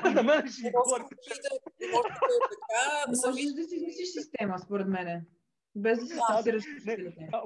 На 0.15 0.23
мен 0.23 0.49
ще 0.49 0.63
ни 0.63 0.73
говори. 0.73 1.03
Можеш 3.09 3.53
да 3.53 3.63
си 3.65 3.77
измислиш 3.77 4.09
система, 4.09 4.59
според 4.59 4.89
мен. 4.89 5.27
Без 5.77 5.99
да 6.01 6.07
се 6.07 6.17
стасираш. 6.17 6.65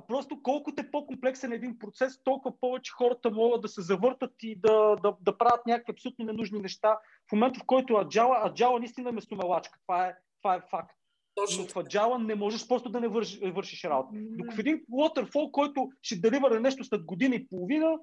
Просто 0.09 0.43
колкото 0.43 0.83
е 0.83 0.91
по-комплексен 0.91 1.53
един 1.53 1.79
процес, 1.79 2.23
толкова 2.25 2.61
повече 2.61 2.93
хората 2.93 3.31
могат 3.31 3.61
да 3.61 3.69
се 3.69 3.83
завъртат 3.83 4.33
и 4.43 4.57
да, 4.57 4.97
да, 5.03 5.17
да 5.21 5.39
правят 5.39 5.67
някакви 5.67 5.93
абсолютно 5.93 6.25
ненужни 6.25 6.61
неща. 6.61 6.99
В 7.29 7.33
момента, 7.33 7.61
в 7.61 7.67
който 7.67 7.97
аджала, 7.97 8.43
аджала 8.47 8.79
наистина 8.79 9.09
е 9.09 9.13
местомелачка. 9.13 9.79
Това 9.87 10.07
е, 10.07 10.15
това 10.43 10.55
е 10.55 10.61
факт. 10.71 10.97
Точно. 11.35 11.63
Но 11.63 11.69
в 11.69 11.77
аджала 11.77 12.19
не 12.19 12.35
можеш 12.35 12.69
просто 12.69 12.89
да 12.89 13.01
не 13.01 13.09
вършиш, 13.09 13.41
вършиш 13.53 13.85
работа. 13.85 14.11
Докато 14.15 14.57
в 14.57 14.59
един 14.59 14.81
waterfall, 14.93 15.51
който 15.51 15.91
ще 16.03 16.17
деливара 16.17 16.61
нещо 16.61 16.85
след 16.85 17.05
година 17.05 17.35
и 17.35 17.49
половина, 17.49 17.99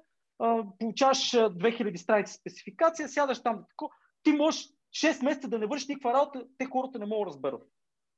получаваш 0.78 1.32
2000 1.32 1.96
страници 1.96 2.34
спецификация, 2.34 3.08
сядаш 3.08 3.42
там, 3.42 3.64
тако, 3.70 3.90
ти 4.22 4.32
можеш 4.32 4.68
6 4.94 5.24
месеца 5.24 5.48
да 5.48 5.58
не 5.58 5.66
вършиш 5.66 5.88
никаква 5.88 6.12
работа, 6.12 6.44
те 6.58 6.64
хората 6.64 6.98
не 6.98 7.06
могат 7.06 7.26
да 7.26 7.30
разберат. 7.30 7.62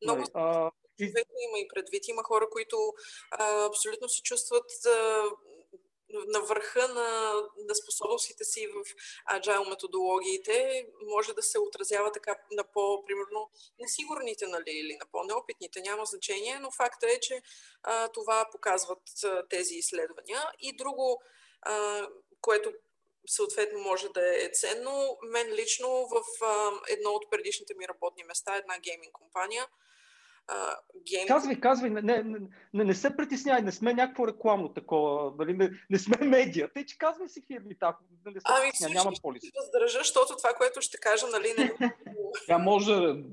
Много 0.05 0.23
а, 0.35 0.71
и... 0.99 1.05
има 1.49 1.59
и 1.59 1.69
предвид. 1.75 2.09
Има 2.09 2.23
хора, 2.23 2.51
които 2.51 2.95
а, 3.31 3.65
абсолютно 3.65 4.09
се 4.09 4.23
чувстват 4.23 4.71
а, 4.87 5.23
на 6.11 6.41
върха 6.41 6.89
на, 6.89 7.33
на 7.69 7.75
способностите 7.75 8.45
си 8.45 8.67
в 8.67 8.85
agile 9.35 9.69
методологиите, 9.69 10.87
може 11.07 11.33
да 11.33 11.43
се 11.43 11.59
отразява 11.59 12.13
така 12.13 12.37
на 12.53 12.65
по-примерно 12.65 13.51
несигурните 13.81 14.47
нали, 14.47 14.71
или 14.71 14.97
на 15.01 15.07
по-неопитните, 15.13 15.81
няма 15.81 16.05
значение, 16.05 16.59
но 16.59 16.71
факта 16.71 17.07
е, 17.07 17.21
че 17.21 17.43
а, 17.83 18.09
това 18.09 18.49
показват 18.53 19.03
а, 19.25 19.49
тези 19.49 19.75
изследвания. 19.75 20.43
И 20.61 20.77
друго, 20.77 21.23
а, 21.63 22.07
което 22.41 22.73
съответно 23.27 23.79
може 23.79 24.09
да 24.09 24.45
е 24.45 24.51
ценно, 24.53 25.19
мен 25.23 25.53
лично 25.53 25.89
в 25.89 26.45
а, 26.45 26.71
едно 26.89 27.11
от 27.11 27.31
предишните 27.31 27.75
ми 27.75 27.89
работни 27.89 28.25
места, 28.25 28.57
една 28.57 28.79
гейминг 28.79 29.13
компания, 29.13 29.69
гейм... 31.07 31.29
Казвай, 31.29 31.61
казвай, 31.61 31.91
не, 31.91 32.03
не, 32.03 32.39
не, 32.75 32.85
не 32.85 32.95
се 32.95 33.17
притеснявай, 33.17 33.63
не 33.63 33.73
сме 33.73 33.95
някакво 33.95 34.29
рекламно 34.29 34.75
такова, 34.75 35.33
нали, 35.39 35.57
не, 35.57 35.71
не 35.91 35.99
сме 35.99 36.27
медия, 36.27 36.73
тъй 36.75 36.87
че 36.87 36.99
казвай 36.99 37.29
си 37.29 37.43
фирмите, 37.47 37.79
ако 37.81 38.03
не 38.27 38.41
се 38.41 38.85
ами, 38.85 38.95
няма 38.95 39.13
полис. 39.23 39.43
Ще 39.43 39.61
въздържа, 39.61 39.99
защото 39.99 40.37
това, 40.37 40.53
което 40.53 40.81
ще 40.81 40.99
кажа, 40.99 41.27
нали, 41.27 41.55
не... 41.59 41.91
Тя 42.47 42.59
може 42.59 42.93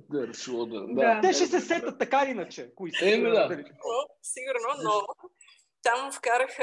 да 0.09 0.23
е 0.23 0.27
решила 0.27 0.65
да... 0.65 0.87
да. 0.87 1.21
Те 1.21 1.33
ще 1.33 1.45
се 1.45 1.59
сетат 1.59 1.99
така 1.99 2.21
или 2.23 2.31
иначе, 2.31 2.75
кои 2.75 2.91
са. 2.91 3.11
Еми, 3.11 3.31
да. 3.31 3.49
Но, 3.49 4.07
сигурно, 4.21 4.83
но 4.83 5.07
там 5.83 6.11
вкарах 6.11 6.57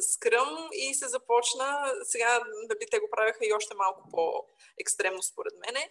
скръм 0.00 0.68
и 0.72 0.94
се 0.94 1.08
започна, 1.08 1.92
сега 2.02 2.40
нали, 2.68 2.86
те 2.90 2.98
го 2.98 3.08
правяха 3.10 3.38
и 3.42 3.52
още 3.52 3.74
малко 3.74 4.08
по-екстремно 4.10 5.22
според 5.22 5.52
мене, 5.66 5.88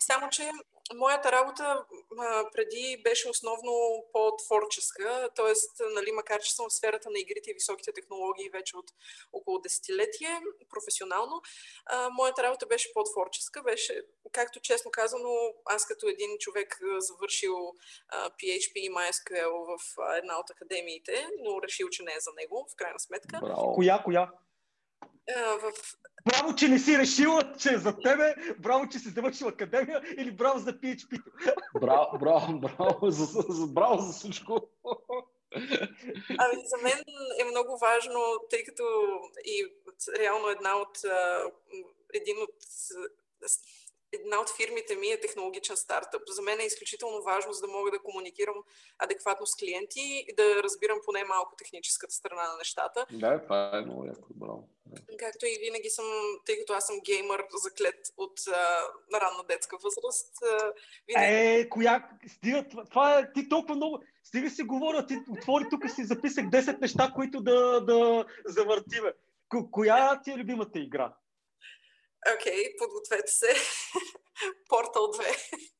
само 0.00 0.28
че 0.28 0.50
моята 0.94 1.32
работа 1.32 1.84
а, 2.18 2.50
преди 2.52 3.02
беше 3.04 3.28
основно 3.28 4.04
по-творческа, 4.12 5.28
т.е. 5.36 5.84
Нали, 5.94 6.12
макар 6.12 6.40
че 6.40 6.54
съм 6.54 6.66
в 6.68 6.72
сферата 6.72 7.10
на 7.10 7.18
игрите 7.18 7.50
и 7.50 7.54
високите 7.54 7.92
технологии 7.92 8.50
вече 8.52 8.76
от 8.76 8.90
около 9.32 9.58
десетилетие, 9.58 10.40
професионално, 10.70 11.42
а, 11.86 12.10
моята 12.10 12.42
работа 12.42 12.66
беше 12.66 12.92
по-творческа. 12.94 13.62
Беше, 13.62 14.02
както 14.32 14.60
честно 14.60 14.90
казано, 14.90 15.30
аз 15.64 15.86
като 15.86 16.08
един 16.08 16.38
човек 16.38 16.78
завършил 16.98 17.74
а, 18.08 18.30
PHP 18.30 18.72
и 18.74 18.90
MySQL 18.90 19.50
в 19.50 19.78
а, 19.98 20.16
една 20.16 20.38
от 20.38 20.50
академиите, 20.50 21.28
но 21.44 21.62
решил, 21.62 21.88
че 21.88 22.02
не 22.02 22.12
е 22.12 22.20
за 22.20 22.30
него, 22.36 22.68
в 22.72 22.76
крайна 22.76 23.00
сметка. 23.00 23.38
Браво. 23.40 23.74
Коя, 23.74 24.02
коя? 24.04 24.32
В... 25.60 25.72
Браво, 26.26 26.54
че 26.54 26.68
не 26.68 26.78
си 26.78 26.98
решила, 26.98 27.54
че 27.58 27.74
е 27.74 27.78
за 27.78 27.96
тебе, 27.96 28.34
браво, 28.58 28.88
че 28.88 28.98
си 28.98 29.08
завършила 29.08 29.50
академия 29.50 30.02
или 30.18 30.30
браво 30.30 30.58
за 30.58 30.72
PHP-то. 30.72 31.30
Браво, 31.80 32.18
браво, 32.18 32.60
браво 32.60 33.10
за, 33.10 33.24
за, 33.24 33.66
браво 33.66 34.02
за 34.02 34.12
всичко. 34.12 34.68
Ами, 36.38 36.62
за 36.64 36.76
мен 36.82 37.04
е 37.40 37.44
много 37.44 37.78
важно, 37.78 38.20
тъй 38.50 38.64
като 38.64 38.82
и 39.44 39.72
реално 40.18 40.48
една 40.48 40.76
от, 40.76 40.98
един 42.14 42.36
от 42.42 42.54
една 44.12 44.40
от 44.40 44.50
фирмите 44.56 44.96
ми 44.96 45.06
е 45.06 45.20
технологичен 45.20 45.76
стартъп. 45.76 46.22
За 46.28 46.42
мен 46.42 46.60
е 46.60 46.64
изключително 46.64 47.22
важно, 47.22 47.52
за 47.52 47.60
да 47.60 47.72
мога 47.72 47.90
да 47.90 47.98
комуникирам 47.98 48.54
адекватно 48.98 49.46
с 49.46 49.56
клиенти 49.56 50.24
и 50.28 50.34
да 50.34 50.62
разбирам 50.62 50.98
поне 51.04 51.24
малко 51.24 51.56
техническата 51.56 52.14
страна 52.14 52.42
на 52.42 52.56
нещата. 52.58 53.06
Да, 53.12 53.42
това 53.42 53.70
е 53.78 53.80
много 53.80 54.04
яко, 54.04 54.28
браво. 54.30 54.68
Както 55.18 55.46
и 55.46 55.58
винаги 55.60 55.90
съм, 55.90 56.04
тъй 56.46 56.58
като 56.58 56.72
аз 56.72 56.86
съм 56.86 57.00
геймър 57.04 57.44
заклет 57.62 58.12
от 58.16 58.40
а, 58.48 59.20
ранна 59.20 59.44
детска 59.48 59.76
възраст. 59.76 60.42
А, 60.42 60.72
винаги... 61.08 61.60
Е, 61.60 61.68
коя? 61.68 62.08
Стига, 62.28 62.64
това 62.90 63.18
е, 63.18 63.32
ти 63.32 63.48
толкова 63.48 63.74
много... 63.74 64.02
Стига 64.24 64.50
си 64.50 64.62
говоря, 64.62 65.06
ти 65.06 65.18
отвори 65.30 65.64
тук 65.70 65.90
си 65.90 66.04
записах 66.04 66.44
10 66.44 66.80
неща, 66.80 67.12
които 67.14 67.40
да, 67.40 67.80
да 67.80 68.24
завъртиме. 68.44 69.12
Коя 69.70 70.22
ти 70.22 70.30
е 70.30 70.36
любимата 70.36 70.78
игра? 70.78 71.12
Окей, 72.34 72.52
okay, 72.52 72.78
подгответе 72.78 73.32
се. 73.32 73.46
Портал 74.68 75.02
2. 75.02 75.70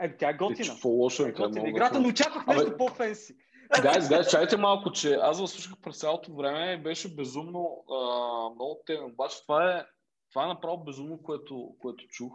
Е, 0.00 0.16
тя 0.16 0.30
е 0.30 0.34
готина. 0.34 0.72
Какво 0.72 0.88
лошо 0.88 1.26
е, 1.26 1.32
готина 1.32 1.68
играта, 1.68 2.00
но 2.00 2.08
очаквах 2.08 2.46
нещо 2.46 2.76
по-фенси. 2.76 3.36
Гайз, 3.82 4.08
гайз, 4.08 4.30
чайте 4.30 4.56
малко, 4.56 4.92
че 4.92 5.12
аз 5.12 5.40
го 5.40 5.46
слушах 5.46 5.72
през 5.82 5.98
цялото 5.98 6.34
време 6.34 6.72
и 6.72 6.82
беше 6.82 7.14
безумно 7.14 7.84
а, 7.90 7.96
много 8.54 8.80
тема. 8.86 9.06
Обаче 9.06 9.42
това 9.42 9.78
е, 9.78 9.84
това 10.32 10.44
е 10.44 10.48
направо 10.48 10.84
безумно, 10.84 11.22
което, 11.22 11.74
което 11.78 12.06
чух. 12.08 12.32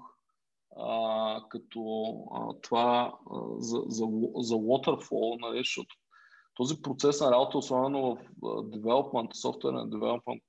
А, 0.78 1.41
като 1.49 2.14
а, 2.36 2.62
това 2.62 3.14
а, 3.32 3.39
за, 3.58 3.78
за, 3.88 4.05
за 4.36 4.55
Waterfall, 4.55 5.41
нали, 5.41 5.58
защото 5.58 5.95
този 6.53 6.82
процес 6.82 7.22
на 7.22 7.32
работа, 7.32 7.58
особено 7.58 8.16
в 8.16 8.18
development, 8.64 9.34
софтуерен 9.34 9.80
development, 9.80 10.43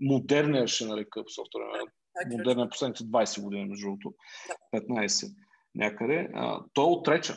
модерния 0.00 0.66
ще 0.66 0.86
нарека 0.86 1.24
софтуерен, 1.34 1.86
модерния 2.30 2.68
последните 2.68 3.04
20 3.04 3.42
години, 3.42 3.64
между 3.64 3.86
другото, 3.86 4.14
15 4.74 5.34
някъде, 5.74 6.30
а, 6.34 6.60
той 6.74 6.84
е 6.84 6.88
отречен. 6.88 7.36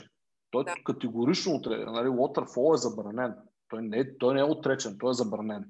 Той 0.51 0.63
е 0.63 0.83
категорично 0.83 1.55
отречен. 1.55 1.91
Нали, 1.91 2.07
Waterfall 2.07 2.73
е 2.73 2.77
забранен. 2.77 3.35
Той 3.69 3.81
не, 3.81 4.17
той 4.17 4.33
не 4.33 4.39
е 4.39 4.43
отречен, 4.43 4.97
той 4.99 5.09
е 5.09 5.13
забранен. 5.13 5.65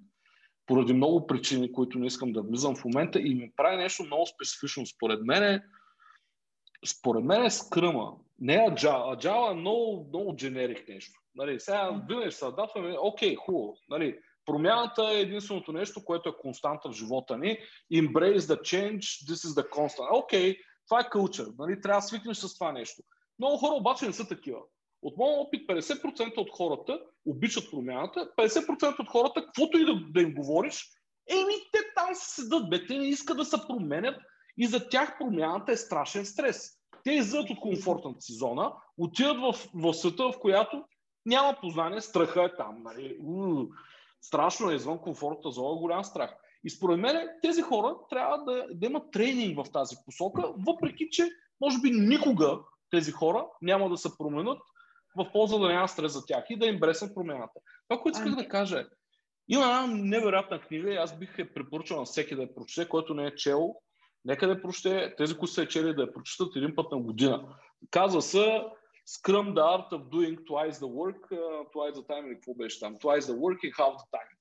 Поради 0.66 0.94
много 0.94 1.28
причини, 1.28 1.72
които 1.72 2.00
не 2.00 2.08
искам 2.08 2.34
да 2.34 2.42
влизам 2.42 2.76
в 2.76 2.86
момента 2.86 3.20
и 3.20 3.36
ми 3.36 3.52
прави 3.56 3.78
нещо 3.78 4.04
много 4.04 4.26
специфично. 4.26 4.86
Според 4.86 5.20
мен 5.22 5.44
е, 5.44 5.64
според 6.86 7.24
мен 7.24 7.46
е 7.46 7.50
скръма. 7.50 8.12
Не 8.40 8.56
е 8.56 8.58
Agile. 8.58 9.16
Agile 9.16 9.52
е 9.52 9.56
много, 9.56 10.06
много 10.10 10.32
generic 10.32 10.94
нещо. 10.94 11.22
Нали, 11.36 11.60
сега 11.60 12.02
винаги 12.10 12.32
се 12.32 12.46
адапваме, 12.46 12.96
окей, 13.00 13.36
хубаво. 13.36 13.78
Нали, 13.90 14.20
промяната 14.52 15.12
е 15.14 15.20
единственото 15.20 15.72
нещо, 15.72 16.06
което 16.06 16.30
е 16.30 16.38
константа 16.42 16.90
в 16.90 16.94
живота 16.94 17.38
ни. 17.38 17.58
Embrace 17.94 18.38
the 18.38 18.60
change, 18.60 19.00
this 19.00 19.48
is 19.48 19.62
the 19.62 19.70
constant. 19.70 20.24
Окей, 20.24 20.58
това 20.88 21.00
е 21.00 21.10
culture. 21.10 21.54
Нали, 21.60 21.82
трябва 21.82 22.02
да 22.02 22.08
свикнеш 22.08 22.38
с 22.38 22.54
това 22.54 22.72
нещо. 22.72 23.04
Много 23.40 23.58
хора 23.58 23.76
обаче 23.76 24.06
не 24.06 24.14
са 24.14 24.28
такива. 24.28 24.60
От 25.02 25.18
моят 25.18 25.48
опит 25.48 25.70
50% 25.70 26.38
от 26.38 26.50
хората 26.52 27.00
обичат 27.26 27.72
промяната, 27.72 28.30
50% 28.38 29.00
от 29.00 29.10
хората, 29.10 29.46
каквото 29.46 29.78
и 29.78 29.86
да, 29.86 29.94
да 30.10 30.22
им 30.22 30.34
говориш, 30.34 30.86
еми 31.30 31.54
те 31.72 31.80
там 31.96 32.16
се 32.16 32.42
седат, 32.42 32.70
бе, 32.70 32.86
те 32.86 32.98
не 32.98 33.08
искат 33.08 33.38
да 33.38 33.46
се 33.46 33.58
променят 33.68 34.16
и 34.58 34.68
за 34.68 34.90
тях 34.90 35.18
промяната 35.20 35.72
е 35.72 35.78
страшен 35.78 36.26
стрес. 36.26 36.70
Те 37.04 37.12
излизат 37.12 37.50
от 37.50 37.60
комфортната 37.60 38.22
си 38.22 38.34
зона, 38.34 38.74
отиват 38.98 39.38
в, 39.38 39.70
в 39.74 39.94
света, 39.94 40.24
в 40.24 40.40
която 40.40 40.84
няма 41.26 41.58
познание, 41.62 42.02
страха 42.02 42.44
е 42.44 42.56
там. 42.56 42.84
Нали? 42.84 43.18
Страшно 44.22 44.72
е 44.72 44.76
извън 44.76 45.00
комфортната 45.00 45.52
зона, 45.52 45.76
голям 45.76 46.04
страх. 46.04 46.36
И 46.64 46.70
според 46.70 47.00
мен 47.00 47.30
тези 47.42 47.62
хора 47.62 47.96
трябва 48.10 48.38
да, 48.38 48.66
да 48.72 48.86
имат 48.86 49.12
тренинг 49.12 49.66
в 49.66 49.72
тази 49.72 49.96
посока, 50.06 50.54
въпреки 50.68 51.08
че 51.12 51.30
може 51.62 51.82
би 51.82 51.92
никога 51.92 52.60
тези 52.90 53.12
хора 53.12 53.48
няма 53.62 53.90
да 53.90 53.98
се 53.98 54.18
променят 54.18 54.60
в 55.18 55.32
полза 55.32 55.58
да 55.58 55.68
няма 55.68 55.88
стрес 55.88 56.14
за 56.14 56.26
тях 56.26 56.44
и 56.50 56.60
да 56.60 56.66
им 56.66 56.80
бресне 56.80 57.14
промената. 57.14 57.60
Това, 57.88 58.02
което 58.02 58.18
исках 58.18 58.36
да 58.36 58.48
кажа 58.48 58.80
е, 58.80 58.86
има 59.48 59.66
една 59.66 59.88
невероятна 59.88 60.62
книга 60.62 60.94
и 60.94 60.98
аз 60.98 61.20
бих 61.20 61.40
я 61.40 61.54
препоръчал 61.54 62.00
на 62.00 62.06
всеки 62.06 62.36
да 62.36 62.42
я 62.42 62.56
прочете, 62.56 62.90
който 62.90 63.14
не 63.14 63.26
е 63.26 63.36
чел. 63.36 63.76
Нека 64.26 64.48
да 64.48 64.62
прочете, 64.62 65.14
тези, 65.18 65.38
които 65.38 65.54
са 65.54 65.62
е 65.62 65.68
чели, 65.68 65.96
да 65.96 66.02
я 66.02 66.14
прочитат 66.14 66.56
един 66.56 66.76
път 66.76 66.92
на 66.92 66.98
година. 66.98 67.56
Казва 67.92 68.22
се 68.22 68.64
Scrum 69.06 69.54
the 69.54 69.64
art 69.64 69.92
of 69.92 70.10
doing 70.10 70.38
twice 70.46 70.78
the 70.80 70.92
work, 71.02 71.22
uh, 71.32 71.64
twice 71.74 71.96
the 71.96 72.08
time 72.08 72.28
или 72.28 72.36
какво 72.36 72.54
беше 72.54 72.80
там, 72.80 72.96
twice 72.96 73.20
the 73.20 73.36
work 73.36 73.60
and 73.64 73.74
half 73.74 73.94
the 73.94 74.08
time. 74.12 74.38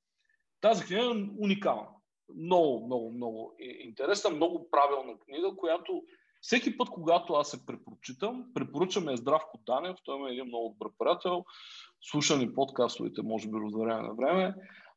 Тази 0.61 0.85
книга 0.85 1.03
е 1.03 1.29
уникална. 1.39 1.89
Много, 2.37 2.87
много, 2.87 3.13
много 3.13 3.57
интересна, 3.59 4.31
много 4.31 4.71
правилна 4.71 5.19
книга, 5.19 5.57
която 5.57 6.03
всеки 6.41 6.77
път, 6.77 6.89
когато 6.91 7.33
аз 7.35 7.51
се 7.51 7.67
препрочитам, 7.67 8.45
препоръчаме 8.55 9.17
Здравко 9.17 9.59
Данев, 9.67 9.97
той 10.05 10.31
е 10.31 10.33
един 10.33 10.47
много 10.47 10.69
добър 10.69 10.93
приятел, 10.99 11.45
слушани 12.01 12.55
подкастовите, 12.55 13.23
може 13.23 13.49
би, 13.49 13.57
от 13.57 13.81
време 13.81 14.03
на 14.03 14.15
време. 14.15 14.55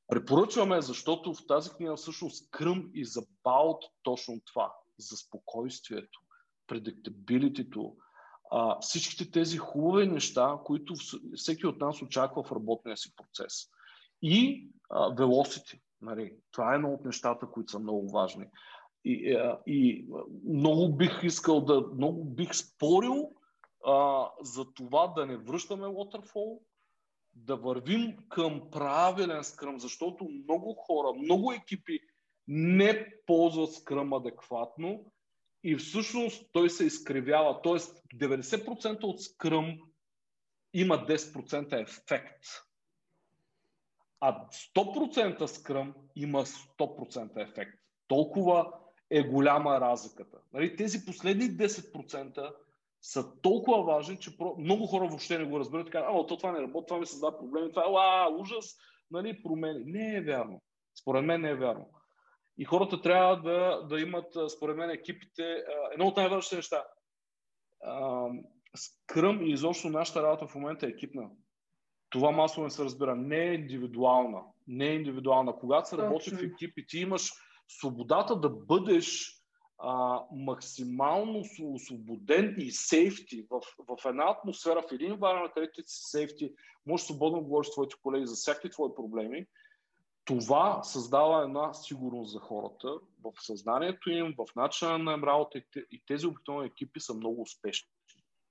Препоръчваме, 0.07 0.81
защото 0.81 1.33
в 1.33 1.47
тази 1.47 1.69
книга 1.69 1.95
всъщност 1.95 2.51
кръм 2.51 2.91
и 2.93 3.05
забаут 3.05 3.85
точно 4.03 4.41
това, 4.45 4.73
за 4.97 5.17
спокойствието, 5.17 6.19
предиктабилитито, 6.67 7.95
а, 8.51 8.79
всичките 8.79 9.31
тези 9.31 9.57
хубави 9.57 10.07
неща, 10.07 10.57
които 10.65 10.93
всеки 11.35 11.67
от 11.67 11.79
нас 11.79 12.01
очаква 12.01 12.43
в 12.43 12.51
работния 12.51 12.97
си 12.97 13.15
процес. 13.15 13.53
И 14.21 14.67
velocity. 14.91 15.79
Нали? 16.01 16.35
Това 16.51 16.71
е 16.71 16.75
едно 16.75 16.93
от 16.93 17.05
нещата, 17.05 17.47
които 17.51 17.71
са 17.71 17.79
много 17.79 18.11
важни. 18.11 18.45
И, 19.05 19.33
а, 19.33 19.59
и 19.67 20.07
много 20.49 20.95
бих 20.95 21.23
искал 21.23 21.61
да, 21.61 21.87
много 21.95 22.25
бих 22.25 22.55
спорил 22.55 23.31
а, 23.85 24.29
за 24.41 24.73
това 24.73 25.07
да 25.07 25.25
не 25.25 25.37
връщаме 25.37 25.87
Waterfall, 25.87 26.59
да 27.33 27.55
вървим 27.55 28.17
към 28.29 28.69
правилен 28.71 29.43
скръм, 29.43 29.79
защото 29.79 30.29
много 30.29 30.73
хора, 30.73 31.13
много 31.13 31.51
екипи 31.51 31.99
не 32.47 33.13
ползват 33.25 33.73
скръм 33.73 34.13
адекватно 34.13 35.05
и 35.63 35.75
всъщност 35.75 36.49
той 36.51 36.69
се 36.69 36.85
изкривява. 36.85 37.61
Тоест 37.61 38.03
90% 38.15 39.03
от 39.03 39.21
скръм 39.21 39.79
има 40.73 40.95
10% 40.95 41.81
ефект. 41.81 42.45
А 44.19 44.47
100% 44.75 45.45
скръм 45.45 45.93
има 46.15 46.45
100% 46.45 47.49
ефект. 47.49 47.79
Толкова 48.07 48.73
е 49.09 49.23
голяма 49.23 49.81
разликата. 49.81 50.37
Нали, 50.53 50.75
тези 50.75 51.05
последни 51.05 51.45
10% 51.45 52.53
са 53.01 53.41
толкова 53.41 53.83
важни, 53.83 54.19
че 54.19 54.37
много 54.57 54.87
хора 54.87 55.07
въобще 55.07 55.37
не 55.37 55.45
го 55.45 55.59
разбират. 55.59 55.85
Така, 55.85 56.05
а, 56.09 56.27
то 56.27 56.37
това 56.37 56.51
не 56.51 56.61
работи, 56.61 56.87
това 56.87 56.99
ми 56.99 57.05
създава 57.05 57.39
проблеми, 57.39 57.71
това 57.71 58.27
е 58.27 58.41
ужас, 58.41 58.77
нали, 59.11 59.43
промени. 59.43 59.83
Не 59.85 60.15
е 60.15 60.21
вярно. 60.21 60.61
Според 61.01 61.25
мен 61.25 61.41
не 61.41 61.49
е 61.49 61.55
вярно. 61.55 61.89
И 62.57 62.65
хората 62.65 63.01
трябва 63.01 63.35
да, 63.41 63.87
да 63.89 64.01
имат, 64.01 64.33
според 64.57 64.77
мен, 64.77 64.89
екипите, 64.89 65.63
едно 65.93 66.07
от 66.07 66.17
най-важните 66.17 66.55
неща. 66.55 66.83
Скръм 68.75 69.41
и 69.41 69.51
изобщо 69.51 69.89
нашата 69.89 70.23
работа 70.23 70.47
в 70.47 70.55
момента 70.55 70.85
е 70.85 70.89
екипна. 70.89 71.29
Това 72.09 72.31
масово 72.31 72.63
не 72.63 72.69
се 72.69 72.83
разбира. 72.83 73.15
Не 73.15 73.49
е 73.49 73.53
индивидуална. 73.53 74.41
Не 74.67 74.87
е 74.87 74.95
индивидуална. 74.95 75.55
Когато 75.55 75.89
се 75.89 75.97
работи 75.97 76.29
в 76.29 76.43
екипи, 76.43 76.85
ти 76.87 76.99
имаш 76.99 77.31
свободата 77.67 78.39
да 78.39 78.49
бъдеш 78.49 79.37
а, 79.79 80.21
максимално 80.31 81.43
освободен 81.63 82.55
и 82.57 82.71
сейфти 82.71 83.45
в, 83.49 83.61
в 83.87 84.09
една 84.09 84.23
атмосфера, 84.29 84.81
в 84.81 84.91
един 84.91 85.11
environment, 85.11 85.53
където 85.53 85.81
си 85.85 86.03
сейфти, 86.09 86.53
можеш 86.85 87.05
свободно 87.05 87.37
да 87.37 87.43
говориш 87.43 87.67
с 87.67 87.71
твоите 87.71 87.95
колеги 88.03 88.27
за 88.27 88.35
всякакви 88.35 88.69
твои 88.69 88.95
проблеми 88.95 89.45
това 90.25 90.83
създава 90.83 91.43
една 91.43 91.73
сигурност 91.73 92.31
за 92.31 92.39
хората 92.39 92.87
в 93.23 93.31
съзнанието 93.39 94.09
им, 94.09 94.35
в 94.37 94.55
начина 94.55 94.97
на 94.97 95.17
работа 95.17 95.61
и 95.91 96.03
тези 96.07 96.27
обикновени 96.27 96.67
екипи 96.67 96.99
са 96.99 97.13
много 97.13 97.41
успешни. 97.41 97.89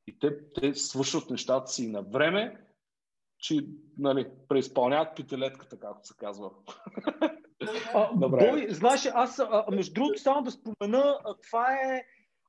И 0.06 0.18
те, 0.18 0.52
те 0.52 0.74
свършват 0.74 1.30
нещата 1.30 1.66
си 1.66 1.88
на 1.88 2.02
време, 2.02 2.66
че 3.38 3.66
нали, 3.98 4.28
преизпълняват 4.48 5.16
петилетката, 5.16 5.80
както 5.80 6.08
се 6.08 6.14
казва. 6.16 6.50
А, 7.94 8.14
Добре. 8.14 8.50
Бой, 8.50 8.66
знаеш, 8.70 9.06
аз 9.14 9.38
а, 9.38 9.64
между 9.70 9.94
другото 9.94 10.18
само 10.18 10.42
да 10.42 10.50
спомена, 10.50 11.20
а, 11.24 11.34
това 11.46 11.72
е, 11.72 12.04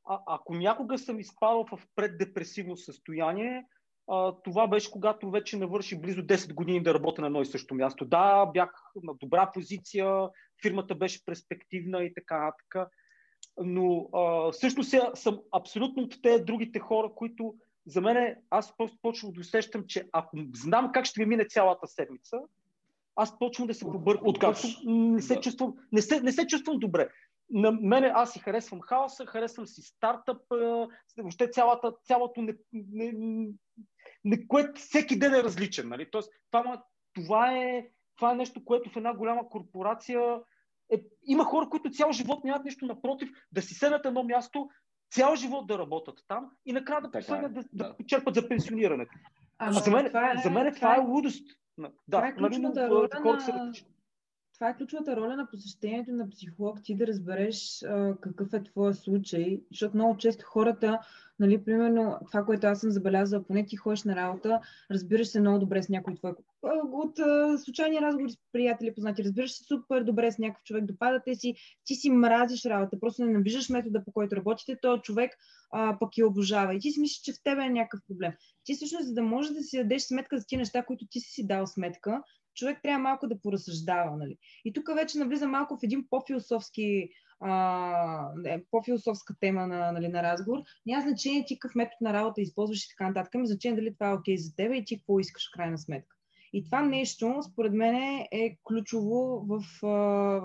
а, 0.06 0.20
ако 0.28 0.56
някога 0.56 0.98
съм 0.98 1.20
изпадал 1.20 1.66
в 1.72 1.80
преддепресивно 1.96 2.78
състояние, 2.78 3.66
а, 4.08 4.36
това 4.44 4.68
беше 4.68 4.92
когато 4.92 5.32
вече 5.32 5.58
навърши 5.58 6.02
близо 6.02 6.22
10 6.22 6.54
години 6.54 6.84
да 6.84 6.94
работя 6.94 7.22
на 7.22 7.28
едно 7.28 7.42
и 7.42 7.46
също 7.46 7.76
място. 7.76 8.06
Да, 8.06 8.46
бях 8.46 8.70
на 9.04 9.14
добра 9.14 9.52
позиция, 9.54 10.30
фирмата 10.62 10.96
беше 10.96 11.26
перспективна 11.26 12.04
и 12.04 12.14
така, 12.14 12.52
така. 12.60 12.88
Но 13.58 14.10
а, 14.14 14.52
всъщност 14.52 14.96
съм 15.14 15.40
абсолютно 15.52 16.04
от 16.04 16.22
тези 16.22 16.44
другите 16.44 16.80
хора, 16.80 17.12
които 17.16 17.56
за 17.86 18.02
мен 18.02 18.36
аз 18.50 18.78
просто 18.78 18.98
почвам 19.02 19.32
да 19.32 19.40
усещам, 19.40 19.84
че 19.88 20.10
ако 20.12 20.38
знам 20.54 20.92
как 20.94 21.06
ще 21.06 21.22
ми 21.22 21.26
мине 21.26 21.46
цялата 21.46 21.88
седмица, 21.88 22.38
аз 23.16 23.40
почвам 23.40 23.68
да 23.68 23.74
се 23.74 23.86
побъркам. 23.86 24.28
Откачаш. 24.28 24.78
Не 24.86 25.22
се, 25.22 25.36
да. 25.36 25.42
чувствам, 25.42 25.74
не, 25.92 26.02
се, 26.02 26.22
не 26.22 26.32
се 26.32 26.48
чувствам 26.48 26.80
добре. 26.80 27.10
На 27.50 27.72
мене 27.72 28.12
аз 28.14 28.34
си 28.34 28.40
харесвам 28.40 28.82
хаоса, 28.82 29.26
харесвам 29.26 29.68
си 29.68 29.82
стартъп, 29.82 30.42
въобще 31.18 31.50
цялата, 31.50 31.94
цялото 32.04 32.42
не, 32.42 32.54
не, 32.74 33.14
което 34.48 34.82
всеки 34.82 35.20
ден 35.20 35.34
е 35.34 35.44
различен. 35.44 35.90
Нали? 35.90 36.12
Тоест, 36.12 36.32
това, 36.52 36.84
това, 37.14 37.52
е, 37.52 37.88
това 38.16 38.32
е 38.32 38.36
нещо, 38.36 38.66
което 38.66 38.90
в 38.90 38.98
една 38.98 39.14
голяма 39.14 39.50
корпорация 39.50 40.40
е, 40.92 41.04
има 41.26 41.44
хора, 41.44 41.70
които 41.70 41.92
цял 41.92 42.12
живот 42.12 42.44
нямат 42.44 42.66
нещо 42.66 42.86
напротив, 42.86 43.30
да 43.52 43.62
си 43.62 43.74
седнат 43.74 44.06
едно 44.06 44.24
място, 44.24 44.70
цял 45.12 45.36
живот 45.36 45.68
да 45.68 45.78
работят 45.78 46.20
там 46.28 46.50
и 46.66 46.74
накрая 46.74 47.02
да 47.02 47.12
последнат 47.12 47.54
да, 47.54 47.62
да, 47.74 47.90
да 47.90 47.98
почерпат 47.98 48.36
за 48.36 48.50
пенсионирането. 48.50 49.12
А, 49.58 49.68
а 49.70 49.72
за 49.72 49.92
мен 49.92 50.08
това 50.08 50.32
е, 50.32 50.38
за 50.44 50.50
мен 50.50 50.76
това 50.76 50.96
е, 50.96 50.98
е 50.98 51.02
лудост. 51.02 51.48
Да, 51.78 51.92
това 52.12 52.28
е 52.28 52.36
ключовата 52.36 52.82
нали, 52.82 52.92
роля 52.92 53.08
на... 53.48 53.72
Това 54.64 54.70
е 54.70 54.78
ключовата 54.78 55.16
роля 55.16 55.36
на 55.36 55.48
посещението 55.48 56.12
на 56.12 56.30
психолог, 56.30 56.84
ти 56.84 56.96
да 56.96 57.08
разбереш 57.08 57.84
а, 57.84 58.16
какъв 58.22 58.54
е 58.54 58.64
твоя 58.64 58.94
случай, 58.94 59.62
защото 59.72 59.96
много 59.98 60.18
често 60.18 60.46
хората 60.46 61.00
Нали, 61.40 61.64
примерно, 61.66 62.18
това, 62.28 62.46
което 62.46 62.68
аз 62.68 62.80
съм 62.80 62.92
забелязала, 62.92 63.44
поне 63.44 63.66
ти 63.66 63.76
ходиш 63.76 64.04
на 64.04 64.16
работа, 64.16 64.60
разбираш 64.92 65.28
се 65.28 65.40
много 65.40 65.60
добре 65.60 65.84
с 65.84 65.90
някой 65.90 66.16
твой. 66.16 66.34
От 66.92 67.20
а, 67.20 67.58
случайни 67.58 68.02
разговори 68.02 68.32
с 68.32 68.38
приятели, 68.52 68.94
познати, 68.94 69.24
разбираш 69.24 69.52
се 69.52 69.64
супер 69.64 70.04
добре 70.04 70.32
с 70.32 70.38
някакъв 70.38 70.64
човек, 70.64 70.86
допадате 70.86 71.36
си, 71.36 71.56
ти 71.86 71.96
си 71.96 72.10
мразиш 72.10 72.66
работа, 72.66 73.00
просто 73.00 73.26
не 73.26 73.32
набижаш 73.32 73.70
метода, 73.70 74.04
по 74.06 74.12
който 74.12 74.36
работите, 74.36 74.80
този 74.82 75.02
човек 75.02 75.32
а, 75.72 76.00
пък 76.00 76.18
я 76.18 76.28
обожава. 76.28 76.76
И 76.76 76.80
ти 76.80 76.92
си 76.92 77.00
мислиш, 77.00 77.22
че 77.22 77.34
в 77.34 77.44
тебе 77.44 77.64
е 77.64 77.70
някакъв 77.70 78.00
проблем. 78.08 78.32
Ти 78.64 78.74
всъщност, 78.74 79.08
за 79.08 79.14
да 79.14 79.22
можеш 79.22 79.52
да 79.52 79.64
си 79.64 79.78
дадеш 79.78 80.02
сметка 80.02 80.38
за 80.38 80.46
тези 80.50 80.58
неща, 80.58 80.84
които 80.84 81.06
ти 81.10 81.20
си 81.20 81.48
дал 81.48 81.68
сметка, 81.68 82.22
човек 82.54 82.80
трябва 82.84 83.00
малко 83.00 83.28
да 83.28 83.40
поразсъждава. 83.40 84.18
Нали? 84.18 84.38
И 84.66 84.74
тук 84.74 84.90
вече 84.96 85.18
навлиза 85.18 85.48
малко 85.48 85.78
в 85.78 85.84
един 85.84 86.08
по-философски 86.10 87.10
е, 88.46 88.64
по-философска 88.72 89.36
тема 89.40 89.68
на, 89.68 89.92
нали, 89.92 90.08
на 90.08 90.24
разговор. 90.24 90.60
Няма 90.86 91.02
значение 91.02 91.46
ти 91.46 91.60
какъв 91.60 91.76
метод 91.76 91.98
на 92.02 92.14
работа 92.14 92.42
използваш 92.42 92.86
и 92.86 92.90
така 92.90 93.08
нататък, 93.08 93.36
ами 93.36 93.48
значение 93.48 93.76
дали 93.76 93.94
това 93.94 94.10
е 94.10 94.14
окей 94.14 94.36
okay 94.36 94.40
за 94.40 94.56
теб 94.56 94.74
и 94.74 94.86
ти 94.86 94.98
какво 94.98 95.20
искаш 95.20 95.50
в 95.50 95.54
крайна 95.54 95.78
сметка. 95.78 96.16
И 96.54 96.64
това 96.66 96.82
нещо, 96.82 97.40
според 97.52 97.74
мен, 97.74 98.26
е 98.32 98.58
ключово 98.64 99.46
в, 99.48 99.64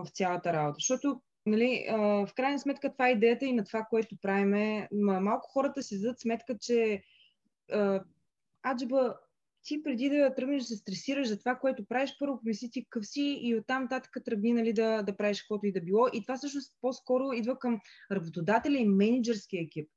в 0.04 0.06
цялата 0.12 0.52
работа. 0.52 0.74
Защото 0.74 1.20
нали, 1.46 1.86
в 1.98 2.28
крайна 2.36 2.58
сметка 2.58 2.92
това 2.92 3.08
е 3.08 3.12
идеята 3.12 3.46
и 3.46 3.52
на 3.52 3.64
това, 3.64 3.86
което 3.90 4.16
правиме. 4.22 4.88
Малко 4.92 5.50
хората 5.50 5.82
си 5.82 5.96
зададат 5.96 6.20
сметка, 6.20 6.58
че 6.60 7.02
аджиба 8.66 9.14
ти 9.68 9.82
преди 9.82 10.08
да 10.08 10.34
тръгнеш 10.34 10.62
да 10.62 10.66
се 10.66 10.76
стресираш 10.76 11.28
за 11.28 11.38
това, 11.38 11.54
което 11.54 11.84
правиш, 11.84 12.16
първо 12.18 12.40
помисли 12.40 12.70
ти 12.70 12.84
какъв 12.84 13.06
си 13.06 13.38
и 13.40 13.56
оттам 13.56 13.82
нататък 13.82 14.12
тръгни 14.24 14.52
нали, 14.52 14.72
да, 14.72 15.02
да 15.02 15.16
правиш 15.16 15.42
каквото 15.42 15.66
и 15.66 15.72
да 15.72 15.80
било. 15.80 16.06
И 16.12 16.22
това 16.22 16.36
всъщност 16.36 16.72
по-скоро 16.80 17.32
идва 17.32 17.58
към 17.58 17.80
работодателя 18.12 18.78
и 18.78 18.88
менеджерския 18.88 19.62
екип. 19.62 19.90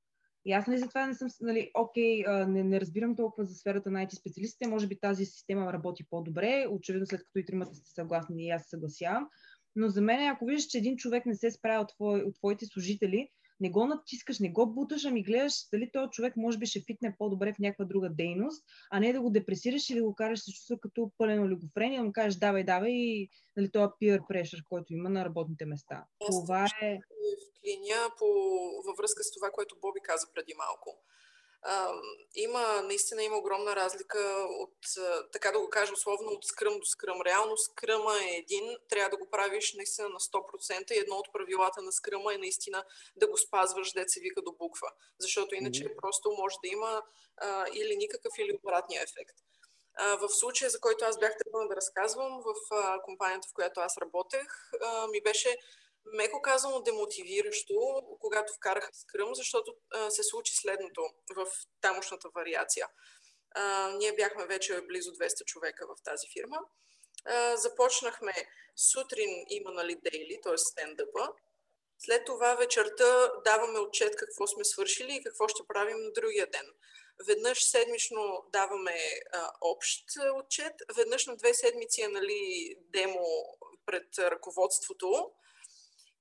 И 0.45 0.51
аз 0.51 0.67
нали, 0.67 0.78
затова 0.78 1.07
не 1.07 1.13
съм, 1.13 1.28
нали, 1.41 1.72
окей, 1.74 2.24
не, 2.47 2.63
не 2.63 2.82
разбирам 2.82 3.15
толкова 3.15 3.45
за 3.45 3.55
сферата 3.55 3.91
на 3.91 4.05
IT 4.05 4.19
специалистите, 4.19 4.67
може 4.67 4.88
би 4.88 4.99
тази 4.99 5.26
система 5.26 5.74
работи 5.74 6.03
по-добре, 6.09 6.67
очевидно 6.69 7.07
след 7.07 7.19
като 7.19 7.39
и 7.39 7.45
тримата 7.45 7.76
сте 7.76 7.91
съгласни 7.91 8.45
и 8.45 8.49
аз 8.49 8.63
се 8.63 8.69
съгласявам. 8.69 9.28
Но 9.76 9.88
за 9.88 10.01
мен, 10.01 10.28
ако 10.28 10.45
виждаш, 10.45 10.65
че 10.65 10.78
един 10.78 10.97
човек 10.97 11.26
не 11.26 11.36
се 11.36 11.51
справя 11.51 11.82
от, 11.82 11.89
твой, 11.95 12.22
от 12.22 12.36
твоите 12.36 12.65
служители, 12.65 13.30
не 13.62 13.70
го 13.70 13.86
натискаш, 13.86 14.39
не 14.39 14.51
го 14.51 14.66
буташ, 14.66 15.05
ами 15.05 15.24
гледаш 15.24 15.53
дали 15.74 15.91
този 15.91 16.09
човек 16.12 16.38
може 16.38 16.57
би 16.57 16.66
ще 16.66 16.82
фитне 16.82 17.16
по-добре 17.18 17.53
в 17.53 17.59
някаква 17.59 17.86
друга 17.86 18.09
дейност, 18.09 18.66
а 18.91 18.99
не 18.99 19.14
да 19.14 19.22
го 19.22 19.30
депресираш 19.30 19.89
или 19.89 19.99
да 19.99 20.05
го 20.05 20.16
караш 20.16 20.39
се 20.39 20.51
чувства 20.51 20.80
като 20.80 21.12
пълен 21.18 21.43
олигофрения, 21.43 22.01
да 22.01 22.05
му 22.05 22.14
кажеш 22.14 22.39
давай, 22.39 22.64
давай 22.64 22.91
и 22.91 23.30
нали, 23.57 23.72
този 23.72 23.88
peer 24.01 24.20
pressure, 24.20 24.64
който 24.70 24.93
има 24.93 25.09
на 25.09 25.26
работните 25.26 25.66
места. 25.66 26.05
Аз 26.30 26.43
това 26.43 26.66
е... 26.82 26.97
В 26.97 27.62
клиния 27.62 27.99
по, 28.18 28.26
във 28.86 28.97
връзка 28.97 29.24
с 29.24 29.34
това, 29.34 29.49
което 29.53 29.76
Боби 29.82 29.99
каза 30.03 30.28
преди 30.36 30.53
малко 30.57 30.97
а, 31.64 31.93
има, 32.36 32.82
наистина 32.82 33.24
има 33.24 33.38
огромна 33.38 33.76
разлика 33.76 34.47
от, 34.49 34.76
така 35.32 35.51
да 35.51 35.59
го 35.59 35.70
кажа 35.70 35.93
условно, 35.93 36.32
от 36.32 36.45
скръм 36.45 36.80
до 36.80 36.86
скръм. 36.86 37.22
Реално 37.22 37.57
скръма 37.57 38.14
е 38.18 38.36
един, 38.38 38.78
трябва 38.89 39.09
да 39.09 39.18
го 39.18 39.30
правиш 39.30 39.74
наистина 39.74 40.09
на 40.09 40.20
100% 40.20 40.91
и 40.91 40.99
едно 40.99 41.16
от 41.16 41.34
правилата 41.34 41.82
на 41.82 41.91
скръма 41.91 42.34
е 42.34 42.38
наистина 42.38 42.84
да 43.16 43.28
го 43.28 43.38
спазваш, 43.38 43.91
деца 43.91 44.20
вика 44.22 44.41
до 44.41 44.51
буква. 44.51 44.91
Защото 45.20 45.55
иначе 45.55 45.84
mm-hmm. 45.84 46.01
просто 46.01 46.32
може 46.32 46.55
да 46.64 46.70
има 46.70 47.03
а, 47.38 47.66
или 47.74 47.95
никакъв, 47.95 48.34
или 48.38 48.59
обратния 48.64 49.03
ефект. 49.03 49.36
А, 49.95 50.16
в 50.16 50.30
случая, 50.30 50.70
за 50.70 50.80
който 50.80 51.05
аз 51.05 51.20
бях 51.20 51.38
тръгнала 51.38 51.68
да 51.68 51.76
разказвам, 51.76 52.43
в 52.45 52.76
а, 52.76 53.01
компанията, 53.01 53.47
в 53.47 53.53
която 53.53 53.80
аз 53.80 53.97
работех, 53.97 54.47
а, 54.82 55.07
ми 55.07 55.22
беше 55.22 55.57
меко 56.06 56.41
казано 56.41 56.82
демотивиращо, 56.82 58.02
когато 58.20 58.54
вкараха 58.54 58.89
скръм, 58.93 59.36
защото 59.36 59.76
а, 59.93 60.10
се 60.10 60.24
случи 60.24 60.54
следното 60.56 61.02
в 61.36 61.47
тамошната 61.82 62.30
вариация. 62.36 62.88
А, 63.56 63.91
ние 63.97 64.14
бяхме 64.14 64.45
вече 64.45 64.82
близо 64.82 65.12
200 65.12 65.45
човека 65.45 65.88
в 65.88 66.04
тази 66.04 66.28
фирма. 66.34 66.58
А, 67.26 67.58
започнахме 67.58 68.34
сутрин 68.76 69.45
има 69.49 69.72
нали 69.72 69.95
дейли, 70.04 70.39
т.е. 70.43 70.58
стендъпа. 70.58 71.30
След 71.99 72.26
това 72.26 72.56
вечерта 72.56 73.32
даваме 73.45 73.80
отчет 73.80 74.16
какво 74.16 74.47
сме 74.47 74.66
свършили 74.66 75.16
и 75.16 75.24
какво 75.24 75.47
ще 75.47 75.68
правим 75.68 75.97
на 75.97 76.12
другия 76.12 76.47
ден. 76.47 76.66
Веднъж 77.28 77.64
седмично 77.64 78.45
даваме 78.54 78.97
а, 79.34 79.52
общ 79.62 80.06
отчет, 80.36 80.74
веднъж 80.95 81.26
на 81.26 81.36
две 81.36 81.54
седмици 81.54 82.02
е 82.02 82.08
нали, 82.08 82.76
демо 82.80 83.26
пред 83.86 84.20
ръководството 84.20 85.32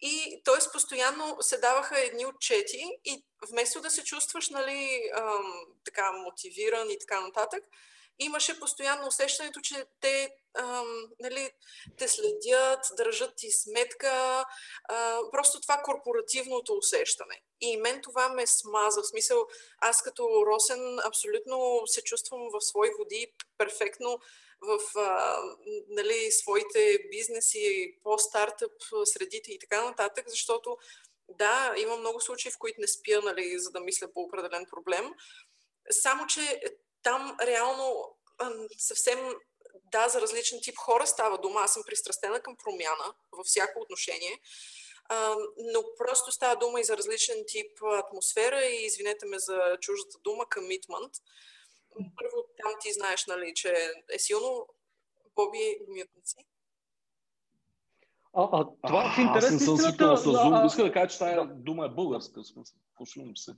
и 0.03 0.42
т.е. 0.44 0.72
постоянно 0.72 1.36
се 1.40 1.59
даваха 1.59 2.01
едни 2.01 2.26
отчети 2.26 2.98
и 3.05 3.24
вместо 3.51 3.80
да 3.80 3.90
се 3.90 4.05
чувстваш 4.05 4.48
нали, 4.48 5.11
ам, 5.16 5.55
така 5.84 6.12
мотивиран 6.12 6.90
и 6.90 6.98
така 6.98 7.20
нататък, 7.20 7.64
имаше 8.20 8.61
постоянно 8.61 9.07
усещането, 9.07 9.61
че 9.61 9.84
те 10.01 10.30
ам, 10.59 11.07
нали, 11.20 11.51
те 11.98 12.09
следят, 12.09 12.80
държат 12.96 13.32
ти 13.36 13.51
сметка, 13.51 14.44
а, 14.84 15.20
просто 15.32 15.61
това 15.61 15.82
корпоративното 15.84 16.74
усещане. 16.74 17.42
И 17.61 17.76
мен 17.76 18.01
това 18.03 18.28
ме 18.28 18.46
смаза. 18.46 19.03
В 19.03 19.09
смисъл, 19.09 19.46
аз 19.78 20.03
като 20.03 20.46
Росен 20.46 20.98
абсолютно 20.98 21.82
се 21.86 22.03
чувствам 22.03 22.40
в 22.53 22.61
свои 22.61 22.88
води 22.98 23.32
перфектно 23.59 24.20
в 24.61 24.98
а, 24.98 25.38
нали, 25.88 26.30
своите 26.30 26.98
бизнеси, 27.11 27.96
по-стартъп 28.02 28.72
средите 29.04 29.52
и 29.52 29.58
така 29.58 29.84
нататък, 29.84 30.24
защото 30.28 30.76
да, 31.28 31.74
има 31.78 31.96
много 31.96 32.20
случаи, 32.20 32.50
в 32.50 32.58
които 32.58 32.80
не 32.80 32.88
спя, 32.88 33.20
нали, 33.24 33.58
за 33.58 33.70
да 33.70 33.80
мисля 33.80 34.12
по 34.12 34.20
определен 34.20 34.66
проблем. 34.70 35.14
Само, 35.90 36.26
че 36.26 36.62
там 37.02 37.36
реално 37.42 38.16
съвсем 38.78 39.34
да, 39.92 40.08
за 40.08 40.20
различен 40.20 40.58
тип 40.62 40.76
хора 40.78 41.06
става 41.06 41.38
дума. 41.38 41.61
Аз 41.61 41.72
съм 41.72 41.82
пристрастена 41.86 42.40
към 42.40 42.56
промяна 42.56 43.14
във 43.32 43.46
всяко 43.46 43.80
отношение, 43.80 44.40
но 45.56 45.84
просто 45.96 46.32
става 46.32 46.56
дума 46.56 46.80
и 46.80 46.84
за 46.84 46.96
различен 46.96 47.44
тип 47.46 47.82
атмосфера 47.82 48.64
и 48.64 48.84
извинете 48.84 49.26
ме 49.26 49.38
за 49.38 49.76
чуждата 49.80 50.18
дума, 50.18 50.44
commitment 50.44 51.11
първо 51.97 52.36
там 52.62 52.72
ти 52.80 52.93
знаеш, 52.93 53.26
нали, 53.26 53.53
че 53.55 53.74
е 54.14 54.18
силно. 54.18 54.66
Боби, 55.36 55.78
мютни 55.88 56.22
си. 56.24 56.47
А, 58.32 58.49
а 58.53 58.66
това 58.86 59.03
а, 59.07 59.14
в 59.14 59.18
интерес 59.18 59.45
аз 59.45 59.53
не 59.53 59.59
съм 59.59 59.76
свикнал 59.76 60.16
с 60.16 60.24
Zoom. 60.24 60.66
Иска 60.66 60.82
да 60.82 60.93
кажа, 60.93 61.09
че 61.09 61.18
тази 61.18 61.36
дума 61.55 61.86
е 61.86 61.88
българска. 61.88 62.41
Пошумам 62.97 63.36
се. 63.36 63.53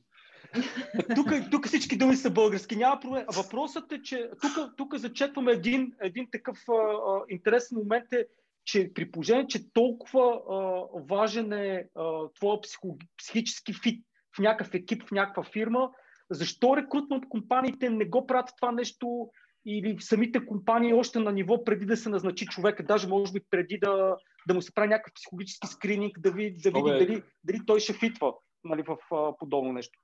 тук, 1.15 1.29
тук 1.51 1.67
всички 1.67 1.97
думи 1.97 2.17
са 2.17 2.31
български, 2.31 2.77
няма 2.77 3.01
проблем. 3.01 3.25
Въпросът 3.37 3.93
е, 3.93 4.03
че 4.03 4.31
тук, 4.41 4.77
тук 4.77 4.95
зачетваме 4.97 5.53
един, 5.53 5.93
един 6.01 6.29
такъв 6.33 6.59
а, 6.69 6.73
а, 6.73 7.21
интересен 7.29 7.79
момент 7.79 8.13
е, 8.13 8.27
че 8.65 8.95
при 8.95 9.11
положение, 9.11 9.47
че 9.47 9.73
толкова 9.73 10.41
а, 10.51 10.87
важен 11.15 11.53
е 11.53 11.89
а, 11.95 12.29
твоя 12.35 12.61
психо, 12.61 12.99
психически 13.19 13.73
фит 13.83 14.05
в 14.37 14.39
някакъв 14.39 14.75
екип, 14.75 15.09
в 15.09 15.11
някаква 15.11 15.43
фирма, 15.43 15.91
защо 16.35 16.77
рекрутмент 16.77 17.29
компаниите 17.29 17.91
не 17.91 18.05
го 18.05 18.27
правят 18.27 18.51
това 18.61 18.73
нещо 18.73 19.31
или 19.67 19.97
самите 20.01 20.47
компании 20.47 20.95
още 20.95 21.19
на 21.19 21.33
ниво 21.33 21.65
преди 21.65 21.87
да 21.87 21.97
се 21.97 22.09
назначи 22.09 22.47
човека, 22.47 22.83
даже 22.83 23.09
може 23.09 23.33
би 23.33 23.41
преди 23.51 23.79
да, 23.79 24.17
да 24.49 24.55
му 24.55 24.63
се 24.63 24.75
прави 24.75 24.89
някакъв 24.89 25.15
психологически 25.15 25.67
скрининг, 25.67 26.19
да, 26.19 26.33
ви, 26.33 26.57
да 26.57 26.71
види 26.71 26.91
дали, 26.91 27.23
дали 27.45 27.61
той 27.67 27.81
ще 27.81 27.93
фитва 27.93 28.35
нали, 28.65 28.83
в 28.83 28.97
а, 29.15 29.37
подобно 29.39 29.73
нещо. 29.73 30.01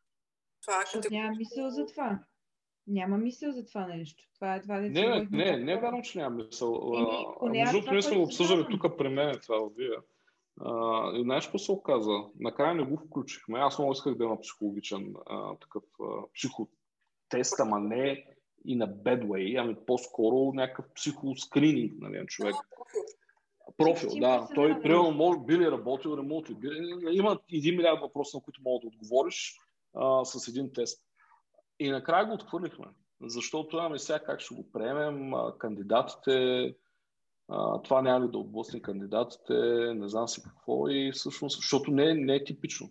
Това 0.67 0.83
е 0.83 1.15
няма 1.15 1.37
мисъл 1.37 1.71
за 1.71 1.87
това. 1.87 2.19
Няма 2.87 3.19
мисъл 3.19 3.53
за 3.53 3.67
това 3.67 3.87
нещо. 3.87 4.25
Това 4.35 4.55
е 4.55 4.63
това, 4.63 4.81
не, 4.81 4.89
не, 4.89 5.29
не, 5.31 5.57
не 5.57 5.73
е 5.73 5.81
вярно, 5.81 6.03
че 6.03 6.19
няма 6.19 6.37
мисъл. 6.37 6.93
Между 7.43 7.73
другото, 7.73 7.93
ние 7.93 8.03
сме 8.03 8.17
го 8.17 8.23
обсъждали 8.23 8.67
тук 8.71 8.99
при 8.99 9.09
мен 9.09 9.39
това 9.43 9.57
от 9.57 9.73
вие. 10.61 11.21
и 11.21 11.23
знаеш 11.23 11.45
какво 11.45 11.59
се 11.59 11.73
оказа? 11.73 12.13
Накрая 12.39 12.75
не 12.75 12.85
го 12.85 12.97
включихме. 12.97 13.59
Аз 13.59 13.79
много 13.79 13.93
исках 13.93 14.15
да 14.15 14.25
има 14.25 14.41
психологичен 14.41 15.15
а, 15.27 15.55
такъв 15.55 15.83
а, 16.01 16.05
психотест, 16.35 17.61
ама 17.61 17.81
не 17.81 18.25
и 18.65 18.77
на 18.77 18.89
Bedway, 18.89 19.63
ами 19.63 19.77
по-скоро 19.87 20.53
някакъв 20.55 20.87
психоскрининг 20.95 21.93
нали, 22.01 22.19
на 22.19 22.27
човек. 22.27 22.55
Профил, 23.77 24.11
да. 24.21 24.49
Той, 24.55 24.83
примерно, 24.83 25.11
може, 25.11 25.39
би 25.39 25.59
ли 25.59 25.71
работил 25.71 26.17
ремонт, 26.17 26.47
има 27.11 27.39
един 27.53 27.77
милиард 27.77 28.01
въпроси, 28.01 28.37
на 28.37 28.43
които 28.43 28.63
мога 28.65 28.81
да 28.81 28.87
отговориш 28.87 29.59
а, 29.95 30.25
с 30.25 30.49
един 30.49 30.73
тест. 30.73 31.05
И 31.79 31.91
накрая 31.91 32.27
го 32.27 32.35
отхвърлихме, 32.35 32.87
защото 33.21 33.77
ами 33.77 33.99
сега 33.99 34.19
как 34.19 34.41
ще 34.41 34.55
го 34.55 34.73
приемем, 34.73 35.35
а, 35.35 35.59
кандидатите, 35.59 36.75
а, 37.49 37.83
това 37.83 38.03
няма 38.03 38.27
ли 38.27 38.31
да 38.31 38.39
отблъсне 38.39 38.83
кандидатите, 38.83 39.55
не 39.95 40.09
знам 40.09 40.29
си 40.29 40.43
какво 40.43 40.89
и 40.89 41.13
всъщност, 41.15 41.57
защото 41.57 41.91
не, 41.91 42.15
не 42.15 42.35
е 42.35 42.45
типично. 42.45 42.91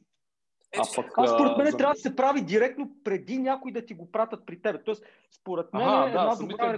А, 0.78 0.84
пък, 0.96 1.12
а 1.18 1.28
според 1.28 1.58
мен 1.58 1.72
за... 1.72 1.78
трябва 1.78 1.94
да 1.94 2.00
се 2.00 2.16
прави 2.16 2.42
директно 2.42 2.92
преди 3.04 3.38
някой 3.38 3.72
да 3.72 3.86
ти 3.86 3.94
го 3.94 4.12
пратят 4.12 4.46
при 4.46 4.62
теб. 4.62 4.86
Тоест, 4.86 5.04
според 5.40 5.74
мен 5.74 5.88
ага, 5.88 6.08
една 6.08 6.36
да, 6.36 6.46
добра 6.46 6.74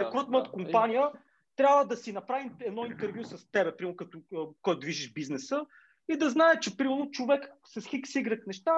рекрутмент 0.00 0.44
да, 0.44 0.50
компания 0.50 1.02
да. 1.02 1.12
трябва 1.56 1.84
да 1.86 1.96
си 1.96 2.12
направи 2.12 2.50
едно 2.60 2.86
интервю 2.86 3.24
с 3.24 3.50
теб, 3.50 3.78
примерно 3.78 3.96
като 3.96 4.18
който 4.62 4.80
движиш 4.80 5.12
бизнеса 5.12 5.66
и 6.08 6.16
да 6.16 6.30
знае, 6.30 6.60
че 6.60 6.76
примерно 6.76 7.10
човек 7.10 7.52
с 7.64 7.86
хикс 7.86 8.10
Y 8.10 8.46
неща, 8.46 8.72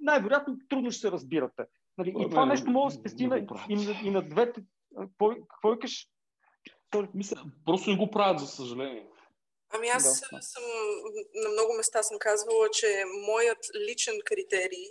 най-вероятно 0.00 0.58
трудно 0.68 0.90
ще 0.90 1.00
се 1.00 1.10
разбирате. 1.10 1.64
Нали? 1.98 2.14
И 2.20 2.30
това 2.30 2.46
нещо 2.46 2.70
може 2.70 2.94
да 2.94 3.00
спести 3.00 3.26
на, 3.26 3.38
и, 3.68 3.76
на, 3.76 4.00
и 4.04 4.10
на 4.10 4.28
двете. 4.28 4.64
Какво, 5.00 5.28
какво 5.28 5.70
викаш? 5.70 6.08
Мисля, 7.14 7.44
просто 7.66 7.90
не 7.90 7.96
го 7.96 8.10
правят, 8.10 8.40
за 8.40 8.46
съжаление. 8.46 9.06
Ами 9.70 9.88
аз 9.88 10.02
да. 10.02 10.42
съм 10.42 10.62
на 11.34 11.48
много 11.48 11.72
места 11.72 12.02
съм 12.02 12.18
казвала, 12.18 12.68
че 12.70 13.04
моят 13.26 13.58
личен 13.88 14.14
критерий, 14.24 14.88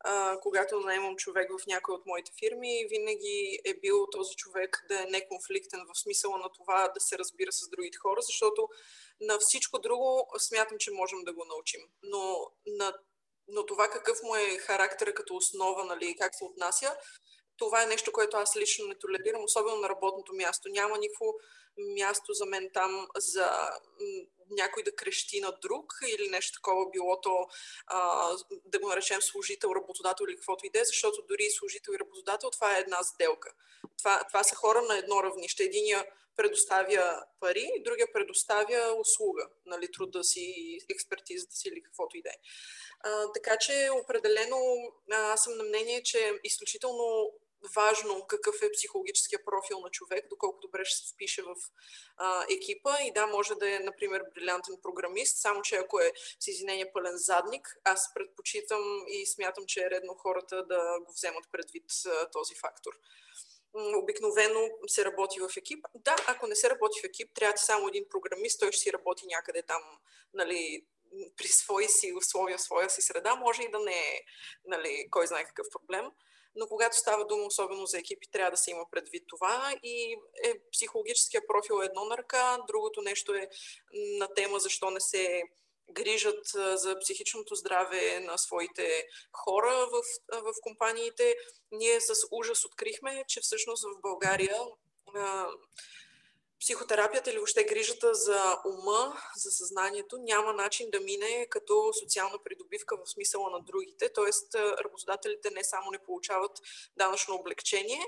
а, 0.00 0.38
когато 0.40 0.80
наемам 0.80 1.16
човек 1.16 1.50
в 1.50 1.66
някой 1.66 1.94
от 1.94 2.06
моите 2.06 2.32
фирми, 2.38 2.86
винаги 2.90 3.58
е 3.64 3.74
бил 3.74 4.06
този 4.12 4.36
човек 4.36 4.84
да 4.88 5.02
е 5.02 5.06
неконфликтен 5.06 5.80
в 5.88 5.98
смисъла 5.98 6.38
на 6.38 6.48
това 6.52 6.88
да 6.88 7.00
се 7.00 7.18
разбира 7.18 7.52
с 7.52 7.68
другите 7.68 7.98
хора, 7.98 8.22
защото 8.22 8.68
на 9.20 9.38
всичко 9.38 9.78
друго 9.78 10.30
смятам, 10.38 10.78
че 10.78 10.90
можем 10.90 11.18
да 11.24 11.32
го 11.32 11.44
научим. 11.44 11.80
Но 12.02 12.50
на 12.66 12.94
но 13.48 13.66
това 13.66 13.88
какъв 13.88 14.22
му 14.22 14.36
е 14.36 14.58
характера 14.58 15.14
като 15.14 15.36
основа, 15.36 15.84
нали, 15.84 16.16
как 16.18 16.34
се 16.34 16.44
отнася, 16.44 16.96
това 17.58 17.82
е 17.82 17.86
нещо, 17.86 18.12
което 18.12 18.36
аз 18.36 18.56
лично 18.56 18.88
не 18.88 18.94
толерирам, 18.94 19.44
особено 19.44 19.76
на 19.76 19.88
работното 19.88 20.34
място. 20.34 20.68
Няма 20.68 20.98
никакво 20.98 21.34
място 21.78 22.32
за 22.32 22.46
мен 22.46 22.70
там 22.74 23.08
за 23.16 23.70
някой 24.50 24.82
да 24.82 24.96
крещи 24.96 25.40
на 25.40 25.52
друг 25.62 25.94
или 26.08 26.28
нещо 26.28 26.52
такова, 26.52 26.90
било 26.90 27.20
то 27.20 27.46
а, 27.86 28.30
да 28.64 28.78
го 28.78 28.88
наречем 28.88 29.22
служител, 29.22 29.72
работодател 29.76 30.24
или 30.24 30.36
каквото 30.36 30.66
и 30.66 30.70
да 30.70 30.80
е, 30.80 30.84
защото 30.84 31.22
дори 31.28 31.50
служител 31.50 31.92
и 31.92 31.98
работодател 31.98 32.50
това 32.50 32.76
е 32.76 32.80
една 32.80 33.02
сделка. 33.02 33.52
Това, 33.98 34.24
това 34.28 34.44
са 34.44 34.54
хора 34.54 34.82
на 34.82 34.98
едно 34.98 35.22
равнище. 35.22 35.62
Единия 35.62 36.06
предоставя 36.36 37.24
пари, 37.40 37.70
другия 37.84 38.12
предоставя 38.12 38.94
услуга, 39.00 39.48
нали, 39.66 39.92
труда 39.92 40.24
си, 40.24 40.78
експертизата 40.90 41.56
си 41.56 41.68
или 41.68 41.82
каквото 41.82 42.16
и 42.16 42.22
да 42.22 42.28
е. 42.28 42.38
Така 43.34 43.56
че 43.56 43.90
определено 44.02 44.56
аз 45.10 45.44
съм 45.44 45.56
на 45.56 45.64
мнение, 45.64 46.02
че 46.02 46.32
изключително 46.44 47.32
важно 47.74 48.26
какъв 48.26 48.62
е 48.62 48.72
психологическия 48.72 49.44
профил 49.44 49.80
на 49.80 49.90
човек, 49.90 50.28
доколко 50.28 50.60
добре 50.60 50.84
ще 50.84 50.98
се 50.98 51.14
впише 51.14 51.42
в 51.42 51.54
а, 52.16 52.46
екипа. 52.50 53.00
И 53.02 53.12
да, 53.12 53.26
може 53.26 53.54
да 53.54 53.76
е, 53.76 53.78
например, 53.78 54.22
брилянтен 54.34 54.76
програмист, 54.82 55.38
само 55.38 55.62
че 55.62 55.76
ако 55.76 56.00
е 56.00 56.12
с 56.40 56.46
извинение 56.48 56.92
пълен 56.92 57.16
задник, 57.16 57.76
аз 57.84 58.14
предпочитам 58.14 59.04
и 59.08 59.26
смятам, 59.26 59.64
че 59.66 59.80
е 59.80 59.90
редно 59.90 60.14
хората 60.14 60.66
да 60.66 61.00
го 61.00 61.12
вземат 61.12 61.44
предвид 61.52 61.84
а, 62.06 62.30
този 62.30 62.54
фактор. 62.54 62.92
Обикновено 63.74 64.68
се 64.86 65.04
работи 65.04 65.40
в 65.40 65.56
екип. 65.56 65.86
Да, 65.94 66.16
ако 66.26 66.46
не 66.46 66.54
се 66.54 66.70
работи 66.70 67.00
в 67.00 67.04
екип, 67.04 67.30
трябва 67.34 67.52
да 67.52 67.58
само 67.58 67.88
един 67.88 68.04
програмист, 68.10 68.60
той 68.60 68.72
ще 68.72 68.80
си 68.80 68.92
работи 68.92 69.26
някъде 69.26 69.62
там, 69.62 69.82
нали, 70.34 70.84
при 71.36 71.48
свои 71.48 71.88
си 71.88 72.12
условия, 72.12 72.58
своя 72.58 72.90
си 72.90 73.02
среда, 73.02 73.34
може 73.34 73.62
и 73.62 73.70
да 73.70 73.78
не 73.78 73.98
е, 73.98 74.24
нали, 74.64 75.08
кой 75.10 75.26
знае 75.26 75.44
какъв 75.44 75.66
проблем 75.72 76.10
но 76.54 76.66
когато 76.66 76.96
става 76.96 77.26
дума 77.26 77.44
особено 77.44 77.86
за 77.86 77.98
екипи, 77.98 78.30
трябва 78.30 78.50
да 78.50 78.56
се 78.56 78.70
има 78.70 78.84
предвид 78.90 79.24
това 79.26 79.74
и 79.82 80.16
е, 80.44 80.54
психологическия 80.72 81.42
профил 81.46 81.82
е 81.82 81.86
едно 81.86 82.04
на 82.04 82.16
ръка, 82.16 82.58
другото 82.66 83.02
нещо 83.02 83.34
е 83.34 83.48
на 83.94 84.34
тема 84.34 84.58
защо 84.58 84.90
не 84.90 85.00
се 85.00 85.42
грижат 85.90 86.46
за 86.74 86.98
психичното 87.00 87.54
здраве 87.54 88.20
на 88.20 88.38
своите 88.38 89.06
хора 89.32 89.88
в, 89.92 90.02
в 90.32 90.52
компаниите. 90.62 91.34
Ние 91.72 92.00
с 92.00 92.14
ужас 92.30 92.64
открихме, 92.64 93.24
че 93.28 93.40
всъщност 93.40 93.84
в 93.84 94.00
България 94.00 94.58
психотерапията 96.60 97.30
или 97.30 97.36
въобще 97.36 97.64
грижата 97.64 98.14
за 98.14 98.56
ума, 98.66 99.16
за 99.36 99.50
съзнанието 99.50 100.18
няма 100.18 100.52
начин 100.52 100.90
да 100.90 101.00
мине 101.00 101.46
като 101.50 101.92
социална 102.00 102.38
придобивка 102.44 102.96
в 102.96 103.10
смисъла 103.10 103.50
на 103.50 103.60
другите. 103.60 104.12
Тоест, 104.12 104.54
работодателите 104.54 105.50
не 105.50 105.64
само 105.64 105.90
не 105.90 105.98
получават 105.98 106.52
данъчно 106.96 107.34
облегчение, 107.34 108.00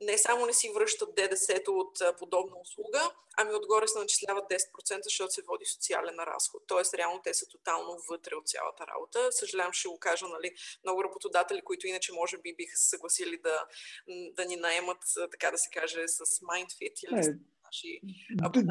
не 0.00 0.18
само 0.18 0.46
не 0.46 0.52
си 0.52 0.72
връщат 0.74 1.14
ДДС-то 1.14 1.72
от 1.72 1.98
подобна 2.18 2.56
услуга, 2.60 3.10
ами 3.36 3.54
отгоре 3.54 3.88
се 3.88 3.98
начисляват 3.98 4.44
10%, 4.50 5.00
защото 5.02 5.32
се 5.32 5.42
води 5.42 5.64
социален 5.64 6.16
разход. 6.18 6.62
Тоест, 6.66 6.94
реално 6.94 7.22
те 7.22 7.34
са 7.34 7.46
тотално 7.46 7.98
вътре 8.10 8.34
от 8.34 8.48
цялата 8.48 8.86
работа. 8.86 9.32
Съжалявам, 9.32 9.72
ще 9.72 9.88
го 9.88 9.98
кажа, 9.98 10.26
нали, 10.28 10.54
много 10.84 11.04
работодатели, 11.04 11.62
които 11.62 11.86
иначе 11.86 12.12
може 12.12 12.38
би 12.38 12.54
биха 12.56 12.76
се 12.76 12.88
съгласили 12.88 13.38
да, 13.38 13.66
да 14.08 14.44
ни 14.44 14.56
наемат, 14.56 14.98
така 15.30 15.50
да 15.50 15.58
се 15.58 15.70
каже, 15.70 16.08
с 16.08 16.24
MindFit 16.24 17.04
или 17.04 17.20
е, 17.20 17.38
Значи, 17.76 18.00
ако... 18.42 18.62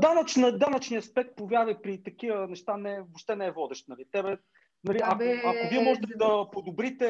Данъчна, 0.00 0.58
данъчният 0.58 1.04
аспект, 1.04 1.36
повярвай, 1.36 1.82
при 1.82 2.02
такива 2.02 2.48
неща 2.48 2.76
не, 2.76 3.00
въобще 3.00 3.36
не 3.36 3.46
е 3.46 3.50
водещ. 3.50 3.88
Нали? 3.88 4.04
Тебе, 4.12 4.36
нали, 4.84 4.98
да, 4.98 5.04
ако, 5.04 5.22
ако 5.48 5.68
вие 5.70 5.84
можете 5.84 6.06
да 6.16 6.50
подобрите 6.52 7.08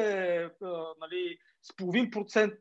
нали, 0.99 1.37
с 1.61 1.75
половин 1.75 2.11
процент 2.11 2.53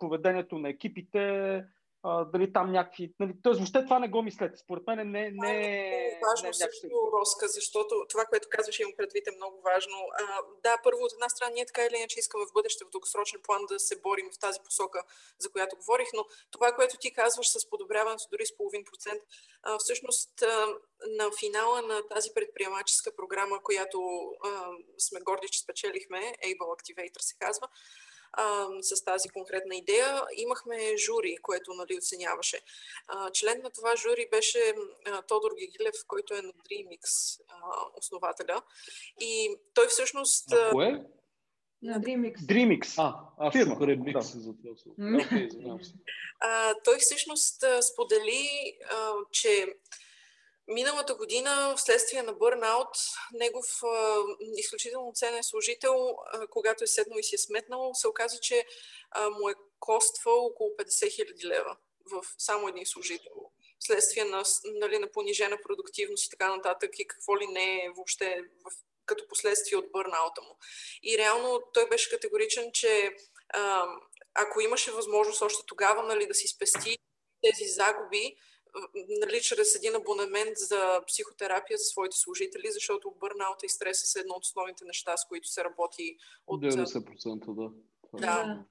поведението 0.00 0.58
на 0.58 0.68
екипите, 0.68 1.64
а, 2.08 2.24
дали 2.24 2.52
там 2.52 2.72
някакви... 2.72 3.14
Нали, 3.20 3.32
тоест, 3.42 3.58
въобще 3.58 3.84
това 3.84 3.98
не 3.98 4.08
го 4.08 4.22
мислете. 4.22 4.56
Според 4.56 4.86
мен 4.86 5.10
не, 5.10 5.30
не, 5.30 5.52
е 6.06 6.20
важно 6.28 6.46
не, 6.46 6.54
също, 6.54 7.10
Роска, 7.12 7.48
защото 7.48 8.06
това, 8.08 8.24
което 8.24 8.48
казваш, 8.50 8.80
имам 8.80 8.92
предвид 8.96 9.26
е 9.28 9.36
много 9.36 9.60
важно. 9.60 9.96
А, 10.22 10.24
да, 10.62 10.76
първо, 10.84 11.00
от 11.02 11.12
една 11.12 11.28
страна, 11.28 11.52
ние 11.54 11.66
така 11.66 11.84
или 11.84 11.96
иначе 11.96 12.18
искаме 12.18 12.44
в 12.46 12.52
бъдеще, 12.52 12.84
в 12.84 12.90
дългосрочен 12.90 13.40
план 13.42 13.62
да 13.68 13.78
се 13.78 14.00
борим 14.00 14.28
в 14.34 14.38
тази 14.38 14.60
посока, 14.64 15.02
за 15.38 15.50
която 15.50 15.76
говорих, 15.76 16.08
но 16.14 16.24
това, 16.50 16.72
което 16.72 16.96
ти 17.00 17.12
казваш 17.12 17.48
с 17.48 17.70
подобряването 17.70 18.24
дори 18.32 18.46
с 18.46 18.56
половин 18.56 18.84
процент, 18.90 19.22
а, 19.62 19.78
всъщност 19.78 20.42
а, 20.42 20.66
на 21.18 21.30
финала 21.40 21.82
на 21.82 22.08
тази 22.08 22.30
предприемаческа 22.34 23.16
програма, 23.16 23.62
която 23.62 23.98
а, 24.44 24.48
сме 24.98 25.20
горди, 25.20 25.48
че 25.50 25.60
спечелихме, 25.60 26.20
Able 26.48 26.70
Activator 26.76 27.20
се 27.20 27.36
казва, 27.38 27.68
а, 28.32 28.66
с 28.80 29.04
тази 29.04 29.28
конкретна 29.28 29.76
идея. 29.76 30.22
Имахме 30.36 30.96
жури, 30.96 31.36
което 31.42 31.74
нали, 31.74 31.98
оценяваше. 31.98 32.60
А, 33.08 33.30
член 33.30 33.60
на 33.62 33.70
това 33.70 33.96
жури 33.96 34.28
беше 34.30 34.74
а, 35.06 35.22
Тодор 35.22 35.50
Гигилев, 35.58 35.94
който 36.06 36.34
е 36.34 36.42
на 36.42 36.52
DreamX 36.52 37.38
а, 37.48 37.56
основателя. 37.98 38.62
И 39.20 39.56
той 39.74 39.86
всъщност... 39.88 40.50
На 40.50 40.70
кое? 40.70 41.04
На 41.82 42.00
DreamX. 42.00 42.36
DreamX. 42.36 42.94
А, 42.98 43.14
аз 43.38 43.52
Фирма. 43.52 43.76
Mix 43.76 44.20
за 44.20 44.54
това. 44.56 44.74
Okay, 44.98 45.92
а, 46.40 46.74
той 46.84 46.98
всъщност 46.98 47.64
сподели, 47.92 48.76
а, 48.90 49.12
че 49.32 49.66
Миналата 50.68 51.14
година, 51.14 51.74
вследствие 51.76 52.22
на 52.22 52.32
бърнаут, 52.32 52.88
негов 53.32 53.82
а, 53.82 54.16
изключително 54.56 55.12
ценен 55.14 55.44
служител, 55.44 56.16
а, 56.32 56.46
когато 56.46 56.84
е 56.84 56.86
седнал 56.86 57.18
и 57.18 57.22
си 57.22 57.34
е 57.34 57.38
сметнал, 57.38 57.90
се 57.94 58.08
оказа, 58.08 58.38
че 58.40 58.66
а, 59.10 59.30
му 59.30 59.48
е 59.48 59.54
коствал 59.80 60.46
около 60.46 60.70
50 60.70 60.84
000 60.84 61.44
лева 61.44 61.76
в 62.10 62.22
само 62.38 62.68
един 62.68 62.86
служител. 62.86 63.50
следствие 63.80 64.24
на, 64.24 64.42
нали, 64.64 64.98
на 64.98 65.10
понижена 65.10 65.58
продуктивност 65.62 66.26
и 66.26 66.30
така 66.30 66.56
нататък 66.56 66.98
и 66.98 67.08
какво 67.08 67.38
ли 67.38 67.46
не 67.46 67.84
е 67.84 67.90
въобще 67.96 68.42
в, 68.64 68.70
като 69.06 69.28
последствие 69.28 69.78
от 69.78 69.92
бърнаута 69.92 70.42
му. 70.42 70.58
И 71.02 71.18
реално 71.18 71.62
той 71.74 71.88
беше 71.88 72.10
категоричен, 72.10 72.70
че 72.72 73.16
а, 73.48 73.86
ако 74.34 74.60
имаше 74.60 74.92
възможност 74.92 75.42
още 75.42 75.66
тогава 75.66 76.02
нали, 76.02 76.26
да 76.26 76.34
си 76.34 76.48
спести 76.48 76.98
тези 77.42 77.64
загуби, 77.64 78.36
нали, 79.08 79.40
чрез 79.40 79.74
един 79.74 79.94
абонамент 79.96 80.56
за 80.56 81.00
психотерапия 81.06 81.78
за 81.78 81.84
своите 81.84 82.16
служители, 82.16 82.70
защото 82.70 83.14
бърнаута 83.20 83.66
и 83.66 83.68
стреса 83.68 84.06
са 84.06 84.20
едно 84.20 84.34
от 84.34 84.44
основните 84.44 84.84
неща, 84.84 85.16
с 85.16 85.28
които 85.28 85.48
се 85.48 85.64
работи 85.64 86.16
от... 86.46 86.62
90% 86.62 87.54
да. 87.54 87.70
Да, 88.14 88.64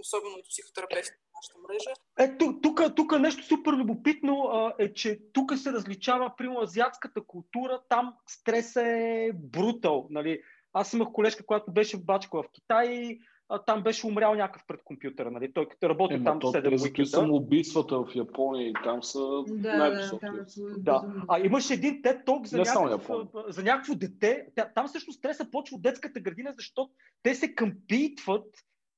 особено 0.00 0.34
от 0.34 0.48
психотерапевти 0.48 1.10
в 1.10 1.30
нашата 1.34 1.58
мрежа. 1.68 1.90
Ето, 2.18 2.60
тук, 2.62 2.80
тук 2.96 3.18
нещо 3.18 3.44
супер 3.44 3.72
любопитно 3.72 4.42
а, 4.42 4.74
е, 4.78 4.92
че 4.92 5.20
тук 5.32 5.58
се 5.58 5.72
различава, 5.72 6.32
при 6.36 6.48
азиатската 6.62 7.20
култура, 7.26 7.82
там 7.88 8.14
стресът 8.26 8.86
е 8.86 9.30
брутал. 9.34 10.06
Нали? 10.10 10.42
Аз 10.72 10.92
имах 10.92 11.08
колежка, 11.12 11.46
която 11.46 11.72
беше 11.72 11.96
в 11.96 12.04
бачка 12.04 12.42
в 12.42 12.44
Китай, 12.52 13.18
а, 13.52 13.58
там 13.58 13.82
беше 13.82 14.06
умрял 14.06 14.34
някакъв 14.34 14.62
пред 14.66 14.82
компютъра. 14.84 15.30
Нали? 15.30 15.52
Той 15.52 15.68
като 15.68 15.88
работи 15.88 16.14
е, 16.14 16.24
там 16.24 16.38
то, 16.38 16.52
7 16.52 16.82
уикенда. 16.82 17.10
самоубийствата 17.10 17.98
в 17.98 18.14
Япония 18.14 18.68
и 18.68 18.72
там 18.84 19.02
са 19.02 19.20
да, 19.48 19.76
най-високи. 19.76 20.26
Да, 20.58 20.76
да. 20.76 21.04
А 21.28 21.40
имаше 21.40 21.74
един 21.74 22.02
тет 22.02 22.24
ток 22.24 22.46
за, 22.46 22.58
някакво, 22.58 23.14
за 23.48 23.62
някакво 23.62 23.94
дете. 23.94 24.46
Там 24.74 24.88
всъщност 24.88 25.18
стреса 25.18 25.50
почва 25.50 25.76
от 25.76 25.82
детската 25.82 26.20
градина, 26.20 26.54
защото 26.58 26.90
те 27.22 27.34
се 27.34 27.54
къмпитват 27.54 28.46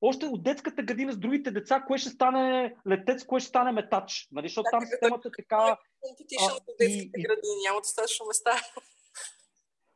още 0.01 0.25
от 0.25 0.43
детската 0.43 0.83
градина 0.83 1.11
с 1.11 1.17
другите 1.17 1.51
деца, 1.51 1.83
кое 1.87 1.97
ще 1.97 2.09
стане 2.09 2.75
летец, 2.89 3.25
кое 3.25 3.39
ще 3.39 3.49
стане 3.49 3.71
метач. 3.71 4.27
Нали? 4.31 4.47
Защото 4.47 4.67
там 4.71 4.81
системата 4.81 5.27
е 5.27 5.31
така... 5.37 5.77
Компетишън 6.01 6.49
в 6.49 6.77
детските 6.79 7.21
градини, 7.21 7.63
няма 7.67 7.79
достатъчно 7.81 8.25
места. 8.27 8.51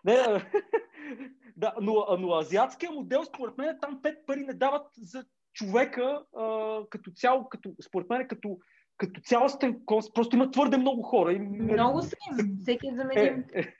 Не, 0.05 0.15
да, 1.57 1.73
но, 1.81 2.05
но 2.19 2.35
азиатския 2.35 2.91
модел, 2.91 3.23
според 3.23 3.57
мен, 3.57 3.77
там 3.81 4.01
пет 4.01 4.25
пари 4.25 4.39
не 4.39 4.53
дават 4.53 4.87
за 4.93 5.25
човека 5.53 6.23
а, 6.37 6.79
като 6.89 7.11
цяло, 7.11 7.49
като, 7.49 7.71
според 7.87 8.09
мен, 8.09 8.27
като, 8.27 8.57
като 8.97 9.21
цялостен 9.21 9.85
конст. 9.85 10.13
Просто 10.13 10.35
има 10.35 10.51
твърде 10.51 10.77
много 10.77 11.01
хора. 11.01 11.33
И, 11.33 11.39
много 11.39 12.01
са 12.01 12.15
им, 12.31 12.57
всеки 12.61 12.87
е 12.87 12.95
заменим. 12.95 13.45
Е, 13.53 13.59
е, 13.59 13.73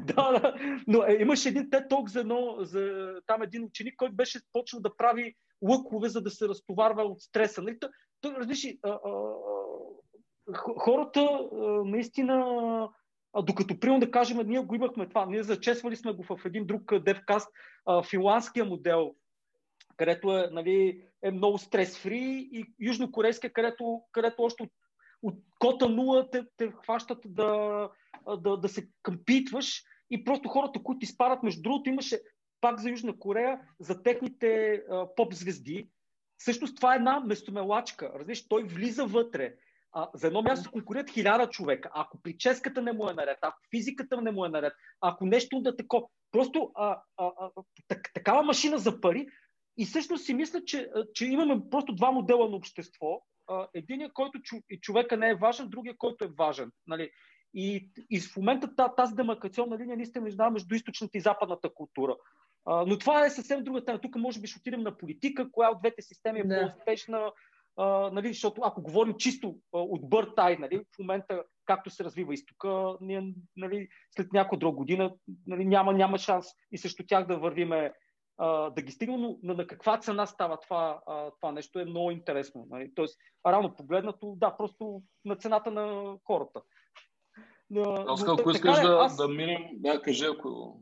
да, 0.00 0.32
да, 0.32 0.54
но 0.86 1.02
е, 1.02 1.16
имаше 1.20 1.48
един 1.48 1.70
тет 1.70 1.88
ток 1.88 2.08
за, 2.08 2.20
едно, 2.20 2.56
за 2.60 3.12
там 3.26 3.42
един 3.42 3.64
ученик, 3.64 3.94
който 3.96 4.14
беше 4.14 4.40
почнал 4.52 4.82
да 4.82 4.96
прави 4.96 5.34
лъкове, 5.62 6.08
за 6.08 6.20
да 6.20 6.30
се 6.30 6.48
разтоварва 6.48 7.02
от 7.02 7.20
стреса. 7.20 7.62
Нали? 7.62 7.78
Той, 8.20 8.34
различи, 8.34 8.78
а, 8.82 8.88
а, 8.88 8.98
хората 10.78 11.20
а, 11.20 11.56
наистина 11.84 12.88
а, 13.32 13.42
докато, 13.42 13.80
примерно 13.80 14.00
да 14.00 14.10
кажем, 14.10 14.38
ние 14.46 14.60
го 14.60 14.74
имахме 14.74 15.08
това, 15.08 15.26
ние 15.26 15.42
зачесвали 15.42 15.96
сме 15.96 16.12
го 16.12 16.22
в 16.22 16.44
един 16.44 16.66
друг 16.66 16.98
девкаст, 16.98 17.48
финландския 18.10 18.64
модел, 18.64 19.14
където 19.96 20.38
е, 20.38 20.48
нали, 20.52 21.04
е 21.22 21.30
много 21.30 21.58
стрес-фри 21.58 22.48
и 22.52 22.74
южнокорейския, 22.80 23.52
където, 23.52 24.02
където 24.12 24.42
още 24.42 24.62
от, 24.62 24.70
от 25.22 25.34
кота 25.58 25.88
нула 25.88 26.30
те, 26.30 26.44
те 26.56 26.72
хващат 26.84 27.18
да, 27.24 27.88
да, 28.36 28.56
да 28.56 28.68
се 28.68 28.88
къмпитваш 29.02 29.82
и 30.10 30.24
просто 30.24 30.48
хората, 30.48 30.82
които 30.82 31.04
изпадат, 31.04 31.42
между 31.42 31.62
другото 31.62 31.90
имаше 31.90 32.20
пак 32.60 32.80
за 32.80 32.90
Южна 32.90 33.18
Корея, 33.18 33.60
за 33.80 34.02
техните 34.02 34.74
а, 34.90 35.06
поп-звезди, 35.16 35.88
всъщност 36.36 36.76
това 36.76 36.92
е 36.92 36.96
една 36.96 37.20
местомелачка. 37.20 38.12
Разбираш, 38.14 38.48
той 38.48 38.64
влиза 38.64 39.06
вътре 39.06 39.54
а, 39.92 40.10
за 40.14 40.26
едно 40.26 40.42
място 40.42 40.70
конкурират 40.70 41.10
хиляда 41.10 41.50
човека. 41.50 41.90
Ако 41.94 42.22
прическата 42.22 42.82
не 42.82 42.92
му 42.92 43.10
е 43.10 43.14
наред, 43.14 43.38
ако 43.42 43.58
физиката 43.70 44.20
не 44.20 44.30
му 44.30 44.44
е 44.44 44.48
наред, 44.48 44.72
ако 45.00 45.26
нещо 45.26 45.60
да 45.60 45.76
тако, 45.76 46.10
просто 46.32 46.70
а, 46.74 47.02
а, 47.16 47.30
а, 47.40 47.50
так, 47.88 48.10
такава 48.14 48.42
машина 48.42 48.78
за 48.78 49.00
пари. 49.00 49.26
И 49.76 49.84
всъщност 49.84 50.24
си 50.24 50.34
мисля, 50.34 50.64
че, 50.64 50.90
че 51.14 51.26
имаме 51.26 51.60
просто 51.70 51.94
два 51.94 52.10
модела 52.10 52.48
на 52.48 52.56
общество. 52.56 53.22
Единият, 53.74 54.12
който 54.12 54.38
човека 54.80 55.16
не 55.16 55.30
е 55.30 55.34
важен, 55.34 55.68
другия, 55.68 55.96
който 55.98 56.24
е 56.24 56.32
важен. 56.38 56.70
Нали? 56.86 57.10
И, 57.54 57.90
и 58.10 58.20
в 58.20 58.36
момента 58.36 58.94
тази 58.96 59.14
демаркационна 59.14 59.78
линия 59.78 59.96
наистина 59.96 60.24
между, 60.24 60.50
между 60.50 60.74
източната 60.74 61.18
и 61.18 61.20
западната 61.20 61.74
култура. 61.74 62.16
А, 62.64 62.84
но 62.86 62.98
това 62.98 63.26
е 63.26 63.30
съвсем 63.30 63.64
друга 63.64 63.84
тема. 63.84 64.00
Тук 64.00 64.16
може 64.16 64.40
би 64.40 64.46
ще 64.46 64.58
отидем 64.58 64.82
на 64.82 64.96
политика, 64.96 65.50
коя 65.52 65.70
от 65.70 65.78
двете 65.78 66.02
системи 66.02 66.40
е 66.40 66.48
по-успешна, 66.48 67.32
а, 67.76 68.10
нали, 68.10 68.28
защото 68.28 68.60
ако 68.64 68.82
говорим 68.82 69.14
чисто 69.18 69.56
а, 69.74 69.78
от 69.78 70.08
бъртай, 70.08 70.56
нали, 70.56 70.78
в 70.78 70.98
момента 70.98 71.44
както 71.64 71.90
се 71.90 72.04
развива 72.04 72.34
изтока, 72.34 72.96
ние, 73.00 73.34
нали, 73.56 73.88
след 74.16 74.32
някоя 74.32 74.58
друга 74.58 74.76
година 74.76 75.14
нали, 75.46 75.64
няма, 75.64 75.92
няма 75.92 76.18
шанс 76.18 76.46
и 76.72 76.78
срещу 76.78 77.04
тях 77.06 77.26
да 77.26 77.38
вървиме 77.38 77.92
а, 78.38 78.70
да 78.70 78.82
ги 78.82 78.92
стигнем, 78.92 79.20
но 79.20 79.38
на, 79.42 79.54
на 79.54 79.66
каква 79.66 79.98
цена 79.98 80.26
става 80.26 80.60
това, 80.60 81.00
а, 81.06 81.30
това 81.40 81.52
нещо 81.52 81.80
е 81.80 81.84
много 81.84 82.10
интересно. 82.10 82.66
Нали? 82.70 82.94
Тоест, 82.94 83.18
рано 83.46 83.76
погледнато, 83.76 84.34
да, 84.36 84.56
просто 84.56 85.02
на 85.24 85.36
цената 85.36 85.70
на 85.70 86.16
хората. 86.26 86.62
Аз 88.06 88.28
ако 88.28 88.50
искаш 88.50 88.80
да, 88.80 88.98
аз... 89.00 89.16
да 89.16 89.28
минем, 89.28 89.68
да, 89.72 90.02
кажи, 90.02 90.24
ако... 90.24 90.80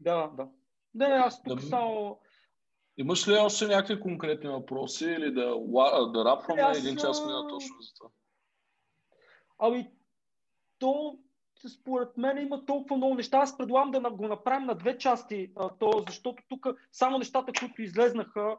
Да, 0.00 0.30
да. 0.36 0.48
Не, 0.94 1.04
аз 1.04 1.42
тук 1.42 1.60
да... 1.60 1.66
само 1.66 2.20
Имаш 2.98 3.28
ли 3.28 3.32
още 3.32 3.66
някакви 3.66 4.00
конкретни 4.00 4.50
въпроси 4.50 5.04
или 5.04 5.30
да, 5.30 5.54
да 6.12 6.24
рапваме 6.24 6.62
аз... 6.62 6.78
един 6.78 6.96
час 6.96 7.26
мина 7.26 7.48
точно 7.48 7.76
за 7.80 7.94
това? 7.94 8.10
Ами, 9.58 9.90
то 10.78 11.18
според 11.68 12.16
мен 12.16 12.38
има 12.38 12.66
толкова 12.66 12.96
много 12.96 13.14
неща. 13.14 13.38
Аз 13.38 13.58
предлагам 13.58 13.90
да 13.90 14.10
го 14.10 14.28
направим 14.28 14.66
на 14.66 14.74
две 14.74 14.98
части, 14.98 15.52
то, 15.78 16.04
защото 16.08 16.42
тук 16.48 16.66
само 16.92 17.18
нещата, 17.18 17.52
които 17.60 17.82
излезнаха, 17.82 18.56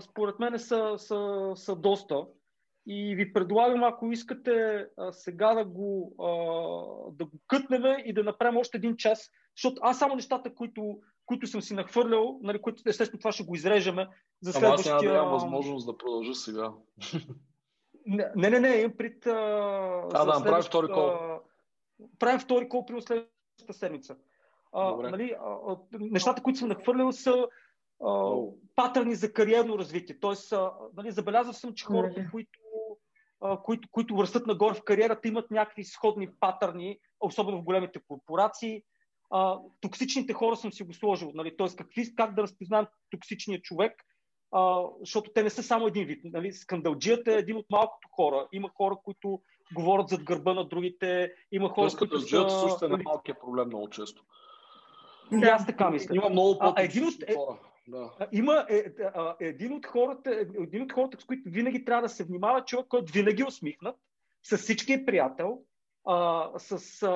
според 0.00 0.38
мен 0.38 0.58
са, 0.58 0.94
са, 0.98 1.52
са 1.54 1.76
доста. 1.76 2.26
И 2.86 3.14
ви 3.16 3.32
предлагам, 3.32 3.84
ако 3.84 4.12
искате 4.12 4.86
сега 5.10 5.54
да 5.54 5.64
го, 5.64 6.14
да 7.12 7.24
го 7.24 7.38
кътнем 7.46 7.82
и 8.04 8.14
да 8.14 8.24
направим 8.24 8.56
още 8.56 8.76
един 8.76 8.96
час, 8.96 9.30
защото 9.56 9.80
аз 9.82 9.98
само 9.98 10.14
нещата, 10.14 10.54
които 10.54 10.98
които 11.26 11.46
съм 11.46 11.62
си 11.62 11.74
нахвърлял, 11.74 12.38
нали, 12.42 12.62
които 12.62 12.82
естествено 12.86 13.18
това 13.18 13.32
ще 13.32 13.44
го 13.44 13.54
изрежеме 13.54 14.08
за 14.40 14.52
следващия... 14.52 14.92
Ама 14.92 15.08
аз 15.08 15.12
няма 15.12 15.30
възможност 15.30 15.86
да 15.86 15.98
продължа 15.98 16.34
сега. 16.34 16.72
Не, 18.06 18.50
не, 18.50 18.60
не, 18.60 18.76
имам 18.76 18.96
пред... 18.98 19.26
А, 19.26 20.24
да, 20.24 20.24
направим 20.24 20.62
втори 20.62 20.92
кол. 20.92 21.12
Правим 22.18 22.40
втори 22.40 22.68
кол 22.68 22.86
при 22.86 23.02
следващата 23.02 23.72
седмица. 23.72 24.16
А, 24.72 24.96
нали, 24.96 25.34
а, 25.40 25.76
нещата, 25.92 26.42
които 26.42 26.58
съм 26.58 26.68
нахвърлял 26.68 27.12
са 27.12 27.46
а, 28.04 28.34
патърни 28.76 29.14
за 29.14 29.32
кариерно 29.32 29.78
развитие. 29.78 30.18
Тоест, 30.20 30.52
а, 30.52 30.72
нали, 30.96 31.10
забелязал 31.10 31.52
съм, 31.52 31.74
че 31.74 31.84
хората, 31.84 32.28
които, 32.30 32.58
а, 33.40 33.62
които, 33.62 33.88
които 33.92 34.16
върстат 34.16 34.46
нагоре 34.46 34.74
в 34.74 34.84
кариерата, 34.84 35.28
имат 35.28 35.50
някакви 35.50 35.84
сходни 35.84 36.28
патърни, 36.40 36.98
особено 37.20 37.58
в 37.58 37.64
големите 37.64 38.00
корпорации 38.08 38.82
а, 39.30 39.58
токсичните 39.80 40.32
хора 40.32 40.56
съм 40.56 40.72
си 40.72 40.82
го 40.82 40.94
сложил. 40.94 41.32
Нали? 41.34 41.56
Тоест, 41.56 41.76
какви, 41.76 42.14
как 42.14 42.34
да 42.34 42.42
разпознаем 42.42 42.86
токсичния 43.10 43.60
човек, 43.60 44.02
а, 44.52 44.82
защото 45.00 45.30
те 45.32 45.42
не 45.42 45.50
са 45.50 45.62
само 45.62 45.86
един 45.86 46.06
вид. 46.06 46.20
Нали? 46.24 46.52
Скандалджията 46.52 47.32
е 47.32 47.38
един 47.38 47.56
от 47.56 47.66
малкото 47.70 48.08
хора. 48.12 48.48
Има 48.52 48.70
хора, 48.76 48.96
които 49.04 49.40
говорят 49.74 50.08
зад 50.08 50.24
гърба 50.24 50.54
на 50.54 50.68
другите. 50.68 51.32
Има 51.52 51.68
хора, 51.68 51.90
които 51.98 52.20
са... 52.20 52.50
също 52.50 52.84
е 52.84 52.88
на 52.88 52.96
малкия 52.96 53.38
проблем 53.40 53.66
много 53.66 53.90
често. 53.90 54.22
Да, 55.32 55.46
аз 55.46 55.66
така 55.66 55.90
мисля. 55.90 56.14
Има 56.16 56.28
много 56.28 56.58
по 56.58 56.74
един 56.76 57.04
от, 57.04 57.22
е, 57.26 57.34
хора. 57.34 57.58
Да. 57.88 58.10
Има 58.32 58.66
е, 58.68 58.76
е, 58.76 58.84
един, 59.40 59.72
от 59.72 59.86
хората, 59.86 60.30
един 60.60 60.82
от 60.82 60.92
хората, 60.92 61.20
с 61.20 61.24
които 61.24 61.42
винаги 61.46 61.84
трябва 61.84 62.02
да 62.02 62.08
се 62.08 62.24
внимава, 62.24 62.64
човек, 62.64 62.86
който 62.88 63.12
винаги 63.12 63.42
е 63.42 63.46
усмихнат, 63.46 63.96
с 64.42 64.56
всички 64.56 64.92
е 64.92 65.04
приятел, 65.04 65.58
а, 66.06 66.50
с, 66.58 67.02
а, 67.02 67.08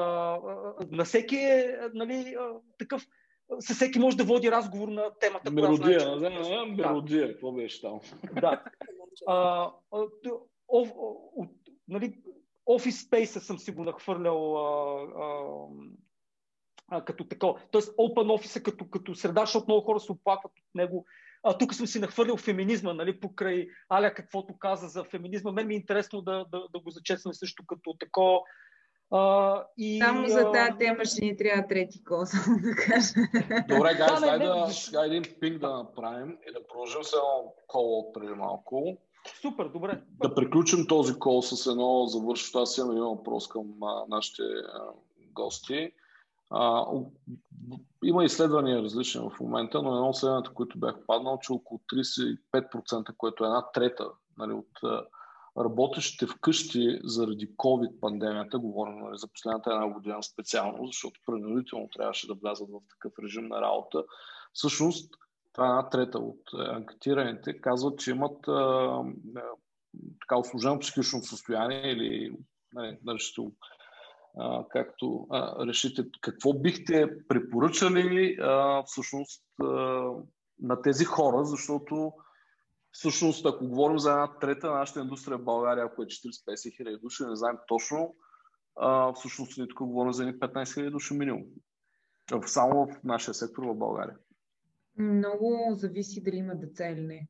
на 0.90 1.04
всеки 1.04 1.36
е 1.36 1.78
нали, 1.94 2.36
такъв 2.78 3.06
със 3.58 3.76
всеки 3.76 3.98
може 3.98 4.16
да 4.16 4.24
води 4.24 4.50
разговор 4.50 4.88
на 4.88 5.10
темата. 5.20 5.50
Меродия, 5.50 5.98
да, 5.98 6.16
да, 6.16 6.30
да, 6.30 6.66
меродия, 6.66 7.28
какво 7.28 7.52
беше 7.52 7.80
там? 7.80 8.00
Да. 8.40 8.64
А, 9.26 9.70
о, 9.90 10.86
о, 11.36 11.46
нали, 11.88 12.14
Office 12.68 13.10
Space 13.10 13.38
съм 13.38 13.58
си 13.58 13.72
го 13.72 13.84
нахвърлял 13.84 14.56
а, 14.56 15.02
а, 15.02 15.44
а, 16.88 17.04
като 17.04 17.24
такова. 17.24 17.60
Тоест 17.70 17.96
Open 17.96 18.38
Office 18.38 18.62
като, 18.62 18.90
като 18.90 19.14
среда, 19.14 19.40
защото 19.40 19.64
много 19.68 19.86
хора 19.86 20.00
се 20.00 20.12
оплакват 20.12 20.52
от 20.52 20.74
него. 20.74 21.06
А, 21.42 21.58
тук 21.58 21.74
съм 21.74 21.86
си 21.86 22.00
нахвърлил 22.00 22.36
феминизма, 22.36 22.92
нали, 22.92 23.20
покрай 23.20 23.68
Аля 23.88 24.14
каквото 24.14 24.58
каза 24.58 24.88
за 24.88 25.04
феминизма. 25.04 25.52
Мен 25.52 25.66
ми 25.66 25.74
е 25.74 25.76
интересно 25.76 26.22
да, 26.22 26.44
да, 26.52 26.68
да 26.72 26.80
го 26.80 26.90
зачесвам 26.90 27.34
също 27.34 27.66
като 27.66 27.96
такова 27.98 28.40
Uh, 29.10 29.64
и, 29.78 29.98
Само 29.98 30.28
за 30.28 30.52
тази 30.52 30.78
тема 30.78 31.04
ще 31.04 31.24
ни 31.24 31.36
трябва 31.36 31.66
трети 31.68 32.04
кол, 32.04 32.24
само 32.26 32.58
да 32.58 32.74
кажа. 32.74 33.12
Добре, 33.68 33.94
дай 34.20 34.38
да, 34.38 34.66
сега 34.70 35.04
един 35.04 35.22
пинг 35.40 35.58
да 35.58 35.70
направим 35.70 36.38
и 36.48 36.52
да 36.52 36.66
продължим 36.68 37.04
с 37.04 37.12
едно 37.12 37.54
коло 37.66 37.98
от 37.98 38.14
преди 38.14 38.32
малко. 38.34 38.96
Супер, 39.40 39.68
добре. 39.68 40.02
Да 40.08 40.34
приключим 40.34 40.86
този 40.86 41.18
кол 41.18 41.42
с 41.42 41.70
едно 41.70 42.06
завършващо. 42.06 42.58
Аз 42.58 42.78
имам 42.78 42.90
един 42.90 43.04
въпрос 43.04 43.48
към 43.48 43.82
а, 43.82 44.04
нашите 44.08 44.42
а, 44.42 44.80
гости. 45.32 45.92
А, 46.50 46.86
има 48.04 48.24
изследвания 48.24 48.82
различни 48.82 49.20
в 49.20 49.40
момента, 49.40 49.82
но 49.82 49.94
едно 49.94 50.08
от 50.08 50.16
следването, 50.16 50.54
които 50.54 50.78
бях 50.78 50.96
паднал, 51.06 51.38
че 51.42 51.52
около 51.52 51.80
35%, 51.92 53.16
което 53.16 53.44
е 53.44 53.46
една 53.46 53.70
трета 53.72 54.08
нали, 54.38 54.52
от 54.52 55.04
работещите 55.64 56.26
вкъщи 56.26 57.00
заради 57.04 57.56
COVID-пандемията, 57.56 58.58
говорим 58.58 58.98
нали, 58.98 59.18
за 59.18 59.28
последната 59.28 59.70
една 59.70 59.88
година 59.88 60.22
специално, 60.22 60.86
защото 60.86 61.20
принудително 61.26 61.88
трябваше 61.88 62.26
да 62.26 62.34
влязат 62.34 62.68
в 62.68 62.80
такъв 62.90 63.12
режим 63.24 63.48
на 63.48 63.60
работа, 63.60 64.04
всъщност 64.52 65.14
това 65.52 65.66
е 65.66 65.70
една 65.70 65.88
трета 65.88 66.18
от 66.18 66.42
анкетираните, 66.54 67.60
казват, 67.60 67.98
че 67.98 68.10
имат 68.10 68.48
а, 68.48 69.02
така 70.20 70.38
осложнено 70.38 70.78
психично 70.78 71.22
състояние 71.22 71.92
или 71.92 72.36
нали, 72.72 72.98
решите, 73.08 73.42
а, 74.38 74.64
както 74.68 75.26
а, 75.30 75.66
решите, 75.66 76.04
какво 76.20 76.52
бихте 76.52 77.08
препоръчали 77.28 78.36
а, 78.40 78.82
всъщност 78.86 79.44
а, 79.62 79.66
на 80.60 80.82
тези 80.82 81.04
хора, 81.04 81.44
защото 81.44 82.12
Всъщност, 82.92 83.46
ако 83.46 83.68
говорим 83.68 83.98
за 83.98 84.10
една 84.10 84.38
трета, 84.38 84.70
нашата 84.70 85.00
индустрия 85.00 85.38
в 85.38 85.44
България, 85.44 85.84
ако 85.84 86.02
е 86.02 86.06
40-50 86.06 86.76
хиляди 86.76 86.96
души, 86.96 87.24
не 87.24 87.36
знаем 87.36 87.56
точно, 87.68 88.14
а, 88.76 89.12
всъщност 89.12 89.58
ние 89.58 89.68
тук 89.68 89.78
говорим 89.78 90.12
за 90.12 90.24
15 90.24 90.74
хиляди 90.74 90.90
души 90.90 91.14
минимум. 91.14 91.44
Само 92.46 92.86
в 92.86 93.04
нашия 93.04 93.34
сектор 93.34 93.62
в 93.62 93.74
България. 93.74 94.16
Много 94.98 95.66
зависи 95.72 96.22
дали 96.22 96.36
има 96.36 96.54
деца 96.54 96.88
или 96.88 97.00
не. 97.00 97.28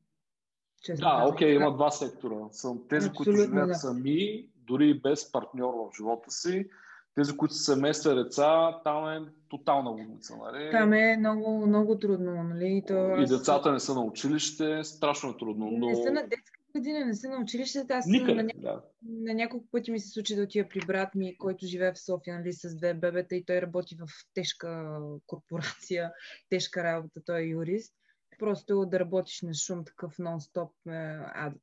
Честно 0.81 1.03
да, 1.03 1.25
окей, 1.29 1.47
okay, 1.47 1.55
има 1.55 1.73
два 1.73 1.91
сектора. 1.91 2.49
Са 2.51 2.75
тези, 2.89 3.07
Абсолютно, 3.07 3.33
които 3.33 3.41
живеят 3.41 3.67
да. 3.67 3.75
сами, 3.75 4.49
дори 4.55 4.89
и 4.89 5.01
без 5.01 5.31
партньор 5.31 5.73
в 5.73 5.97
живота 5.97 6.31
си, 6.31 6.69
тези, 7.15 7.37
които 7.37 7.53
са 7.53 7.63
семейства 7.63 8.23
деца, 8.23 8.79
там 8.83 9.09
е 9.09 9.21
тотална 9.49 9.89
лудница. 9.89 10.37
Нали? 10.37 10.71
Там 10.71 10.93
е 10.93 11.17
много, 11.17 11.67
много 11.67 11.99
трудно. 11.99 12.43
Нали? 12.43 12.83
То... 12.87 13.15
И 13.21 13.25
децата 13.25 13.71
не 13.71 13.79
са 13.79 13.95
на 13.95 14.01
училище, 14.01 14.83
страшно 14.83 15.29
е 15.29 15.37
трудно. 15.37 15.71
Но... 15.71 15.87
Не 15.87 15.95
са 15.95 16.11
на 16.11 16.21
детска 16.21 16.59
градина, 16.73 17.05
не 17.05 17.15
са 17.15 17.29
на 17.29 17.37
училище. 17.37 17.85
Аз 17.89 18.05
Никъде, 18.05 18.33
на, 18.33 18.43
ня... 18.43 18.51
да. 18.55 18.81
на 19.01 19.33
няколко 19.33 19.67
пъти 19.71 19.91
ми 19.91 19.99
се 19.99 20.09
случи 20.09 20.35
да 20.35 20.41
отида 20.41 20.69
при 20.69 20.79
брат 20.87 21.15
ми, 21.15 21.37
който 21.37 21.65
живее 21.65 21.93
в 21.93 21.99
София 21.99 22.39
нали, 22.39 22.53
с 22.53 22.75
две 22.75 22.93
бебета 22.93 23.35
и 23.35 23.45
той 23.45 23.61
работи 23.61 23.95
в 23.95 24.07
тежка 24.33 24.99
корпорация, 25.27 26.11
тежка 26.49 26.83
работа, 26.83 27.21
той 27.25 27.41
е 27.41 27.47
юрист. 27.47 27.93
Просто 28.39 28.85
да 28.85 28.99
работиш 28.99 29.41
на 29.41 29.53
шум 29.53 29.85
такъв 29.85 30.17
нон-стоп 30.17 30.69
е 30.87 31.31
адът. 31.35 31.61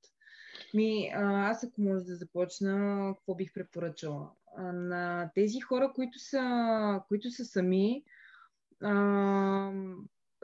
Ми, 0.74 1.12
а, 1.14 1.50
аз 1.50 1.64
ако 1.64 1.80
може 1.80 2.04
да 2.04 2.16
започна, 2.16 3.04
какво 3.16 3.34
бих 3.34 3.52
препоръчала? 3.52 4.30
На 4.58 5.30
тези 5.34 5.60
хора, 5.60 5.92
които 5.94 6.18
са, 6.18 7.00
които 7.08 7.30
са 7.30 7.44
сами, 7.44 8.04
а, 8.82 9.72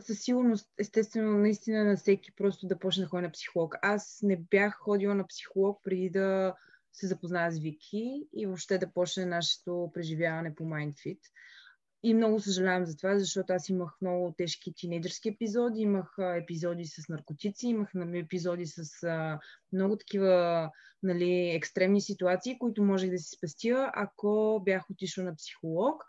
със 0.00 0.20
сигурност, 0.20 0.70
естествено, 0.78 1.38
наистина 1.38 1.84
на 1.84 1.96
всеки 1.96 2.32
просто 2.36 2.66
да 2.66 2.78
почне 2.78 3.02
да 3.02 3.08
ходи 3.08 3.22
на 3.22 3.32
психолог. 3.32 3.74
Аз 3.82 4.18
не 4.22 4.36
бях 4.36 4.74
ходила 4.74 5.14
на 5.14 5.26
психолог 5.26 5.80
преди 5.84 6.10
да 6.10 6.54
се 6.92 7.06
запозная 7.06 7.52
с 7.52 7.58
Вики 7.58 8.28
и 8.32 8.46
въобще 8.46 8.78
да 8.78 8.92
почне 8.92 9.26
нашето 9.26 9.90
преживяване 9.94 10.54
по 10.54 10.64
MindFit. 10.64 11.20
И 12.06 12.14
много 12.14 12.40
съжалявам 12.40 12.86
за 12.86 12.96
това, 12.96 13.18
защото 13.18 13.52
аз 13.52 13.68
имах 13.68 13.96
много 14.00 14.34
тежки 14.38 14.72
тинейджърски 14.76 15.28
епизоди, 15.28 15.80
имах 15.80 16.14
епизоди 16.18 16.84
с 16.84 17.08
наркотици, 17.08 17.66
имах 17.66 17.94
нали, 17.94 18.18
епизоди 18.18 18.66
с 18.66 19.06
много 19.72 19.96
такива 19.96 20.70
нали, 21.02 21.50
екстремни 21.50 22.00
ситуации, 22.00 22.58
които 22.58 22.82
можех 22.82 23.10
да 23.10 23.18
си 23.18 23.36
спестя, 23.36 23.90
ако 23.94 24.62
бях 24.64 24.90
отишла 24.90 25.24
на 25.24 25.36
психолог. 25.36 26.04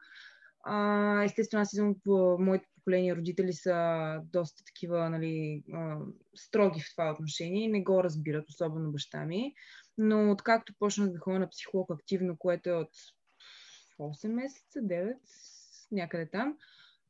А, 0.63 1.23
естествено, 1.23 1.61
аз 1.61 1.73
идвам 1.73 1.95
по 2.03 2.37
моите 2.39 2.65
поколения 2.75 3.15
родители 3.15 3.53
са 3.53 4.19
доста 4.23 4.63
такива 4.63 5.09
нали, 5.09 5.63
строги 6.35 6.79
в 6.79 6.91
това 6.95 7.11
отношение 7.11 7.63
и 7.63 7.71
не 7.71 7.83
го 7.83 8.03
разбират, 8.03 8.49
особено 8.49 8.91
баща 8.91 9.25
ми. 9.25 9.53
Но 9.97 10.31
откакто 10.31 10.73
почнах 10.79 11.09
да 11.09 11.19
ходя 11.19 11.39
на 11.39 11.49
психолог 11.49 11.91
активно, 11.91 12.37
което 12.37 12.69
е 12.69 12.73
от 12.73 12.91
8 13.99 14.27
месеца, 14.27 14.79
9, 14.79 15.13
някъде 15.91 16.29
там, 16.29 16.57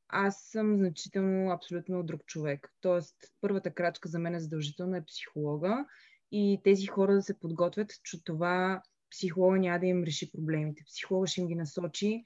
аз 0.07 0.41
съм 0.41 0.77
значително 0.77 1.51
абсолютно 1.51 2.03
друг 2.03 2.25
човек. 2.25 2.73
Тоест, 2.81 3.15
първата 3.41 3.73
крачка 3.73 4.09
за 4.09 4.19
мен 4.19 4.35
е 4.35 4.39
задължително 4.39 4.95
е 4.95 5.05
психолога 5.05 5.85
и 6.31 6.61
тези 6.63 6.85
хора 6.85 7.13
да 7.13 7.21
се 7.21 7.39
подготвят, 7.39 7.91
че 8.03 8.23
това 8.23 8.81
психолога 9.11 9.59
няма 9.59 9.79
да 9.79 9.85
им 9.85 10.03
реши 10.03 10.31
проблемите. 10.31 10.83
Психолога 10.87 11.27
ще 11.27 11.41
им 11.41 11.47
ги 11.47 11.55
насочи 11.55 12.23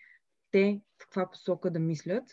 те 0.51 0.81
в 0.97 0.99
каква 0.99 1.29
посока 1.29 1.71
да 1.71 1.79
мислят 1.79 2.23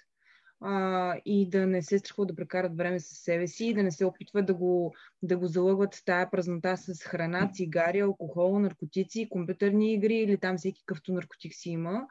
а, 0.60 1.16
и 1.24 1.50
да 1.50 1.66
не 1.66 1.82
се 1.82 1.98
страхуват 1.98 2.28
да 2.28 2.34
прекарат 2.34 2.76
време 2.76 3.00
с 3.00 3.04
себе 3.04 3.46
си 3.46 3.66
и 3.66 3.74
да 3.74 3.82
не 3.82 3.90
се 3.90 4.04
опитват 4.04 4.46
да 4.46 4.54
го, 4.54 4.94
да 5.22 5.36
го 5.36 5.46
залъгват 5.46 6.02
тая 6.04 6.30
празнота 6.30 6.76
с 6.76 7.02
храна, 7.02 7.50
цигари, 7.54 8.00
алкохол, 8.00 8.58
наркотици, 8.58 9.28
компютърни 9.30 9.94
игри 9.94 10.14
или 10.14 10.38
там 10.38 10.56
всеки 10.56 10.80
какъвто 10.86 11.12
наркотик 11.12 11.54
си 11.54 11.70
има 11.70 12.06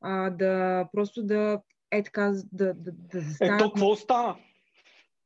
а, 0.00 0.30
да 0.30 0.84
просто 0.92 1.22
да 1.22 1.60
е 1.90 2.02
така, 2.02 2.32
да, 2.52 2.74
да, 2.74 2.92
да 2.92 3.20
застане. 3.20 3.56
Ето, 3.56 3.64
какво 3.64 3.90
остана? 3.90 4.36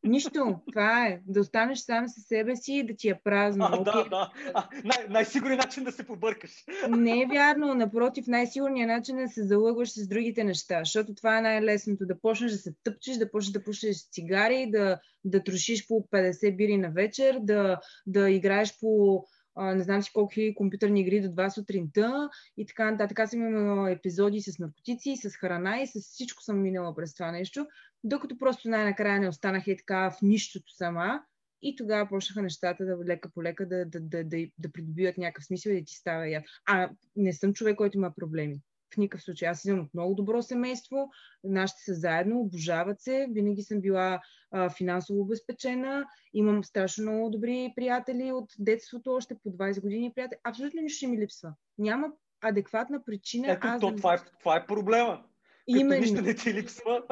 Нищо, 0.05 0.61
това 0.73 1.07
е. 1.07 1.21
Да 1.27 1.41
останеш 1.41 1.79
сам 1.79 2.09
със 2.09 2.25
себе 2.25 2.57
си 2.57 2.73
и 2.73 2.87
да 2.87 2.97
ти 2.97 3.09
е 3.09 3.21
празно. 3.25 3.69
А, 3.73 3.77
да, 3.85 4.05
да. 4.11 4.33
А, 4.55 4.69
най- 4.85 5.07
най-сигурният 5.09 5.65
начин 5.65 5.85
да 5.85 5.93
се 5.93 6.07
побъркаш. 6.07 6.65
Не 6.89 7.23
е 7.23 7.27
вярно. 7.27 7.75
Напротив, 7.75 8.27
най-сигурният 8.27 8.89
начин 8.89 9.19
е 9.19 9.23
да 9.23 9.29
се 9.29 9.47
залъгваш 9.47 9.93
с 9.93 10.09
другите 10.09 10.45
неща, 10.45 10.79
защото 10.79 11.15
това 11.15 11.39
е 11.39 11.43
най-лесното. 11.43 12.07
Да 12.07 12.21
почнеш 12.21 12.53
да 12.53 12.59
се 12.59 12.75
тъпчеш, 12.85 13.17
да 13.17 13.31
почнеш 13.31 13.53
да 13.53 13.65
пушиш 13.65 14.11
цигари, 14.11 14.71
да, 14.71 15.01
да 15.25 15.45
трошиш 15.45 15.87
по 15.87 15.95
50 15.95 16.57
бири 16.57 16.77
на 16.77 16.91
вечер, 16.91 17.39
да, 17.41 17.81
да 18.07 18.31
играеш 18.31 18.79
по 18.81 19.25
не 19.57 19.83
знам 19.83 20.03
си 20.03 20.13
колко 20.13 20.33
хиляди 20.33 20.55
компютърни 20.55 21.01
игри 21.01 21.21
до 21.21 21.29
2 21.29 21.49
сутринта 21.49 22.29
и 22.57 22.67
така 22.67 22.91
нататък. 22.91 23.19
Аз 23.19 23.33
имала 23.33 23.91
епизоди 23.91 24.41
с 24.41 24.59
наркотици, 24.59 25.17
с 25.17 25.31
храна 25.31 25.81
и 25.81 25.87
с 25.87 26.01
всичко 26.01 26.43
съм 26.43 26.63
минала 26.63 26.95
през 26.95 27.15
това 27.15 27.33
нещо, 27.33 27.67
докато 28.05 28.39
просто 28.39 28.69
най-накрая 28.69 29.21
не 29.21 29.29
останах 29.29 29.67
и 29.67 29.77
така 29.77 30.11
в 30.11 30.23
нищото 30.23 30.73
сама 30.73 31.21
и 31.63 31.77
тогава 31.77 32.09
почнаха 32.09 32.43
нещата 32.43 32.85
да 32.85 33.05
лека 33.05 33.31
по 33.35 33.43
лека 33.43 33.69
да, 33.69 33.85
да, 33.87 34.01
да, 34.01 34.25
да, 34.25 34.47
да 34.59 34.73
придобиват 34.73 35.19
някакъв 35.19 35.45
смисъл 35.45 35.71
и 35.71 35.81
да 35.81 35.85
ти 35.85 35.95
става 35.95 36.29
я. 36.29 36.45
А 36.67 36.91
не 37.17 37.33
съм 37.33 37.53
човек, 37.53 37.77
който 37.77 37.99
има 37.99 38.15
проблеми 38.15 38.61
в 38.95 38.97
никакъв 38.97 39.23
случай. 39.23 39.49
Аз 39.49 39.69
от 39.69 39.95
много 39.95 40.15
добро 40.15 40.43
семейство, 40.43 41.11
нашите 41.45 41.83
са 41.83 41.95
заедно, 41.95 42.41
обожават 42.41 43.01
се, 43.01 43.27
винаги 43.31 43.63
съм 43.63 43.81
била 43.81 44.21
а, 44.51 44.71
финансово 44.71 45.21
обезпечена, 45.21 46.07
имам 46.35 46.65
страшно 46.65 47.03
много 47.03 47.31
добри 47.31 47.73
приятели 47.77 48.33
от 48.33 48.53
детството, 48.59 49.13
още 49.13 49.35
по 49.43 49.51
20 49.51 49.81
години 49.81 50.13
приятели. 50.15 50.39
Абсолютно 50.45 50.83
нищо 50.83 51.09
ми 51.09 51.19
липсва. 51.19 51.53
Няма 51.79 52.13
адекватна 52.41 53.05
причина. 53.05 53.53
Ето, 53.53 53.67
аз 53.67 53.81
то, 53.81 53.91
да... 53.91 53.97
това, 53.97 54.15
е, 54.15 54.19
това 54.39 54.57
е 54.57 54.67
проблема. 54.67 55.25
Именно. 55.67 56.01
нищо 56.01 56.23
не 56.23 56.35
ти 56.35 56.55
липсва. 56.55 57.03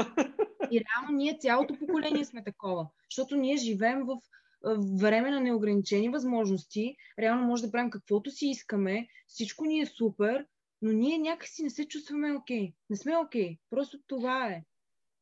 И 0.71 0.81
реално 0.81 1.17
ние 1.17 1.39
цялото 1.41 1.79
поколение 1.79 2.25
сме 2.25 2.45
такова, 2.45 2.87
защото 3.11 3.37
ние 3.37 3.57
живеем 3.57 4.05
в 4.05 4.17
време 5.01 5.31
на 5.31 5.41
неограничени 5.41 6.09
възможности, 6.09 6.97
реално 7.19 7.47
може 7.47 7.63
да 7.63 7.71
правим 7.73 7.91
каквото 7.91 8.31
си 8.31 8.47
искаме, 8.47 9.09
всичко 9.27 9.65
ни 9.65 9.81
е 9.81 9.87
супер, 9.87 10.47
но 10.83 10.93
ние 10.93 11.19
някакси 11.19 11.63
не 11.63 11.71
се 11.71 11.89
чувстваме 11.89 12.33
окей. 12.33 12.61
Okay. 12.61 12.75
Не 12.91 12.97
сме 12.97 13.17
окей. 13.17 13.51
Okay. 13.51 13.59
Просто 13.71 13.99
това 14.07 14.47
е. 14.47 14.63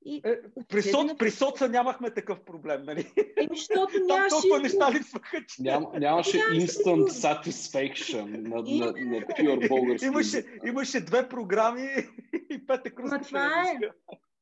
И 0.05 0.21
е, 0.25 0.39
при, 0.69 0.83
соц, 0.83 1.19
при 1.19 1.31
соца 1.31 1.69
нямахме 1.69 2.15
такъв 2.15 2.45
проблем, 2.45 2.83
нали? 2.83 3.13
Еми, 3.37 3.57
защото 3.57 3.93
нямаше... 3.99 4.29
Там 4.31 4.41
толкова 4.41 4.61
неща 4.61 4.93
липсваха, 4.93 5.45
че... 5.49 5.63
Ням, 5.63 5.87
нямаше 5.99 6.39
instant 6.39 7.09
satisfaction 7.09 8.25
на, 8.25 8.57
на, 8.57 8.87
на 8.87 9.27
pure 9.27 9.69
български. 9.69 10.07
Имаше, 10.07 10.45
имаше 10.67 11.01
две 11.01 11.29
програми 11.29 11.89
и 12.51 12.67
пет 12.67 12.95
кръста. 12.95 13.21
това 13.21 13.63
е. 13.63 13.79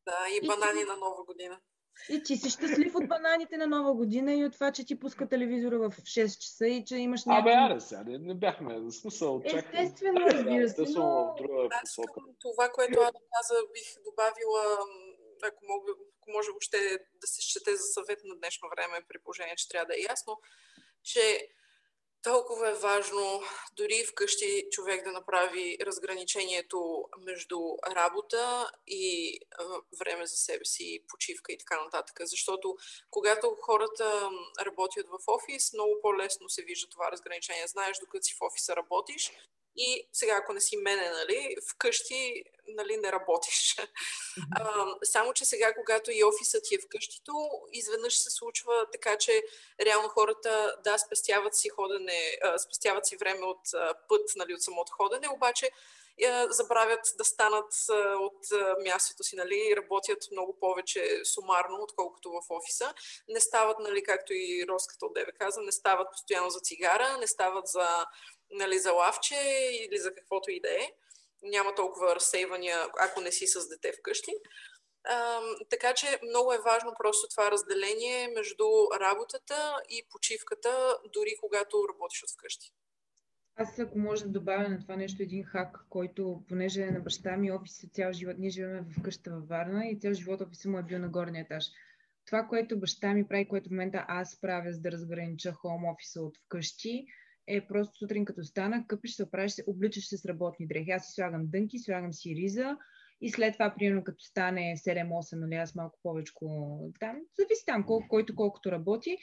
Да, 0.07 0.16
и 0.43 0.47
банани 0.47 0.81
и... 0.81 0.85
на 0.85 0.97
нова 0.97 1.25
година. 1.27 1.59
И 2.11 2.22
ти 2.22 2.36
си 2.36 2.51
щастлив 2.51 2.94
от 2.94 3.09
бананите 3.09 3.57
на 3.57 3.66
Нова 3.66 3.94
година 3.94 4.34
и 4.34 4.44
от 4.44 4.53
това, 4.53 4.72
че 4.72 4.84
ти 4.84 4.99
пуска 4.99 5.28
телевизора 5.28 5.78
в 5.78 5.90
6 5.90 6.38
часа 6.38 6.66
и 6.66 6.84
че 6.84 6.96
имаш 6.96 7.24
някакви... 7.24 7.51
Абе, 7.51 7.72
аре 7.74 7.80
сега, 7.80 8.03
не, 8.07 8.18
не 8.18 8.34
бяхме, 8.34 8.80
в 8.80 8.90
смисъл, 8.90 9.42
чакай. 9.42 9.82
Естествено, 9.82 10.20
разбира 10.20 10.68
се, 10.68 10.84
но... 10.99 11.32
в 11.32 11.34
друга 11.38 11.68
посока. 11.80 12.20
Това, 12.40 12.68
което 12.68 13.01
аз 13.01 13.12
каза, 13.12 13.55
бих 13.72 13.88
добавила, 14.05 14.62
ако, 15.42 15.61
мога, 15.68 15.92
ако 16.20 16.30
може 16.30 16.51
въобще 16.51 16.78
да 17.20 17.26
се 17.26 17.42
счете 17.42 17.76
за 17.76 17.86
съвет 17.96 18.20
на 18.24 18.36
днешно 18.36 18.68
време, 18.76 19.07
при 19.09 19.18
положение, 19.24 19.57
че 19.57 19.68
трябва 19.68 19.86
да 19.86 19.94
е 19.94 20.07
ясно, 20.12 20.40
че 21.03 21.49
толкова 22.23 22.69
е 22.69 22.75
важно 22.75 23.43
дори 23.77 24.05
вкъщи 24.05 24.64
човек 24.71 25.05
да 25.05 25.12
направи 25.12 25.79
разграничението 25.83 27.05
между 27.19 27.59
работа 27.91 28.71
и 28.87 29.39
а, 29.59 29.64
време 29.99 30.27
за 30.27 30.37
себе 30.37 30.64
си, 30.64 31.05
почивка 31.09 31.53
и 31.53 31.59
така 31.59 31.85
нататък. 31.85 32.16
Защото 32.21 32.77
когато 33.11 33.57
хората 33.61 34.31
работят 34.61 35.07
в 35.07 35.19
офис, 35.27 35.73
много 35.73 36.01
по-лесно 36.03 36.49
се 36.49 36.62
вижда 36.62 36.89
това 36.91 37.11
разграничение. 37.12 37.66
Знаеш, 37.66 37.99
докато 37.99 38.23
си 38.23 38.35
в 38.35 38.43
офиса 38.43 38.77
работиш, 38.77 39.33
и 39.79 40.09
сега, 40.12 40.37
ако 40.37 40.53
не 40.53 40.61
си 40.61 40.76
мене, 40.76 41.11
нали, 41.11 41.57
вкъщи 41.70 42.45
нали, 42.68 42.97
не 42.97 43.12
работиш. 43.12 43.76
А, 44.57 44.87
само, 45.05 45.33
че 45.33 45.45
сега, 45.45 45.74
когато 45.74 46.11
и 46.11 46.24
офисът 46.24 46.64
ти 46.64 46.74
е 46.74 46.79
вкъщито, 46.79 47.33
изведнъж 47.72 48.18
се 48.18 48.31
случва 48.31 48.87
така, 48.93 49.18
че 49.18 49.43
реално 49.81 50.09
хората, 50.09 50.76
да, 50.85 50.99
спестяват 50.99 51.55
си 51.55 51.68
ходене, 51.68 52.39
а, 52.43 52.59
спестяват 52.59 53.07
си 53.07 53.16
време 53.16 53.47
от 53.47 53.74
а, 53.74 53.95
път, 54.09 54.31
нали, 54.37 54.55
от 54.55 54.62
самото 54.62 54.93
ходене, 54.93 55.29
обаче 55.29 55.70
забравят 56.51 57.01
да 57.19 57.25
станат 57.25 57.73
а, 57.91 57.95
от 58.16 58.53
а, 58.53 58.77
мястото 58.85 59.23
си, 59.23 59.37
нали, 59.37 59.75
работят 59.77 60.19
много 60.33 60.57
повече 60.61 61.21
сумарно, 61.25 61.79
отколкото 61.81 62.31
в 62.31 62.41
офиса. 62.51 62.95
Не 63.29 63.41
стават, 63.41 63.79
нали, 63.79 64.03
както 64.03 64.33
и 64.33 64.66
Роската 64.69 65.07
от 65.07 65.14
Деве 65.14 65.33
каза, 65.39 65.61
не 65.61 65.73
стават 65.73 66.09
постоянно 66.12 66.51
за 66.51 66.61
цигара, 66.61 67.16
не 67.19 67.27
стават 67.27 67.66
за 67.66 68.07
нали, 68.51 68.79
за 68.79 68.93
лавче 68.93 69.37
или 69.73 69.99
за 69.99 70.14
каквото 70.14 70.51
и 70.51 70.61
да 70.61 70.75
е. 70.75 70.91
Няма 71.43 71.75
толкова 71.75 72.14
разсейвания, 72.14 72.89
ако 72.99 73.21
не 73.21 73.33
си 73.33 73.47
с 73.47 73.69
дете 73.69 73.93
вкъщи. 73.93 74.33
Така 75.71 75.95
че 75.95 76.21
много 76.23 76.53
е 76.53 76.59
важно 76.59 76.93
просто 76.99 77.29
това 77.29 77.51
разделение 77.51 78.29
между 78.29 78.64
работата 79.01 79.81
и 79.89 80.07
почивката, 80.11 80.99
дори 81.12 81.37
когато 81.41 81.87
работиш 81.89 82.23
от 82.23 82.31
вкъщи. 82.31 82.73
Аз 83.61 83.78
ако 83.78 83.98
може 83.98 84.24
да 84.24 84.30
добавя 84.30 84.68
на 84.68 84.80
това 84.80 84.96
нещо 84.96 85.22
един 85.22 85.44
хак, 85.44 85.78
който, 85.88 86.44
понеже 86.48 86.82
е 86.82 86.90
на 86.90 87.00
баща 87.00 87.36
ми 87.36 87.52
офис 87.52 87.86
цял 87.92 88.12
живот, 88.12 88.38
ние 88.38 88.50
живеем 88.50 88.84
в 88.84 89.02
къща 89.02 89.30
във 89.30 89.48
Варна 89.48 89.86
и 89.86 89.98
цял 89.98 90.12
живот 90.12 90.40
офиса 90.40 90.68
му 90.70 90.78
е 90.78 90.82
бил 90.82 90.98
на 90.98 91.09
горния 91.09 91.42
етаж. 91.42 91.64
Това, 92.26 92.46
което 92.46 92.80
баща 92.80 93.14
ми 93.14 93.28
прави, 93.28 93.48
което 93.48 93.68
в 93.68 93.70
момента 93.70 94.04
аз 94.09 94.40
правя, 94.40 94.72
за 94.72 94.80
да 94.80 94.92
разгранича 94.92 95.52
хоум 95.52 95.84
офиса 95.84 96.20
от 96.20 96.38
вкъщи, 96.38 97.06
е 97.46 97.66
просто 97.66 97.98
сутрин 97.98 98.24
като 98.24 98.44
стана, 98.44 98.84
къпиш 98.86 99.14
се, 99.14 99.22
оправиш 99.22 99.52
се, 99.52 99.64
обличаш 99.66 100.09
се 100.09 100.16
с 100.16 100.24
работни 100.24 100.66
дрехи. 100.66 100.90
Аз 100.90 101.06
си 101.06 101.12
слагам 101.12 101.46
дънки, 101.46 101.78
слагам 101.78 102.12
си 102.12 102.34
риза 102.36 102.76
и 103.20 103.30
след 103.30 103.52
това, 103.52 103.74
примерно, 103.78 104.04
като 104.04 104.24
стане 104.24 104.74
7-8, 104.76 105.36
нали, 105.36 105.54
аз 105.54 105.74
малко 105.74 105.98
повече 106.02 106.32
там, 107.00 107.16
зависи 107.38 107.64
там, 107.66 107.86
колко, 107.86 108.09
който 108.09 108.34
колкото 108.34 108.72
работи, 108.72 109.18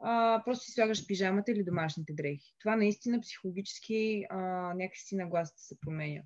а, 0.00 0.42
просто 0.44 0.64
си 0.64 0.72
слагаш 0.72 1.06
пижамата 1.06 1.44
или 1.48 1.64
домашните 1.64 2.12
дрехи. 2.12 2.54
Това 2.60 2.76
наистина 2.76 3.20
психологически 3.20 4.24
а, 4.30 4.38
някакси 4.74 5.16
нагласата 5.16 5.60
се 5.62 5.80
променя. 5.80 6.22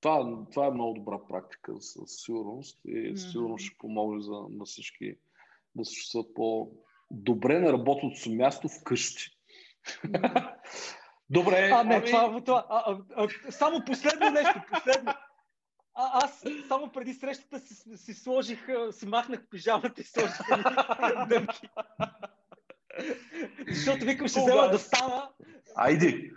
Това, 0.00 0.44
това 0.52 0.66
е 0.66 0.70
много 0.70 0.94
добра 0.94 1.18
практика 1.28 1.72
със 1.80 2.02
сигурност 2.06 2.80
и 2.84 2.90
mm-hmm. 2.90 3.30
сигурно 3.30 3.58
ще 3.58 3.78
помогне 3.78 4.22
за, 4.22 4.32
на 4.50 4.64
всички 4.64 5.14
да 5.74 5.84
се 5.84 5.94
чувстват 5.94 6.34
по-добре 6.34 7.60
на 7.60 7.72
работното 7.72 8.20
си 8.20 8.36
място 8.36 8.68
вкъщи. 8.68 9.30
Добре. 11.30 11.70
А, 11.72 11.84
не, 11.84 11.94
ами... 11.94 12.06
това, 12.06 12.40
това 12.44 12.66
а, 12.68 12.98
а, 13.16 13.28
а, 13.48 13.52
само 13.52 13.84
последно 13.84 14.30
нещо, 14.30 14.62
последно. 14.72 15.12
А, 15.94 16.24
аз 16.24 16.44
само 16.68 16.92
преди 16.92 17.14
срещата 17.14 17.60
си, 17.60 17.96
си 17.96 18.14
сложих, 18.14 18.66
си 18.90 19.06
махнах 19.06 19.46
пижамата 19.50 19.94
и 19.98 20.04
сложих. 20.04 20.38
Защото 23.68 24.04
викам, 24.04 24.28
ще 24.28 24.40
взема 24.40 24.68
да 24.68 24.78
стана. 24.78 25.28
Айди! 25.76 26.30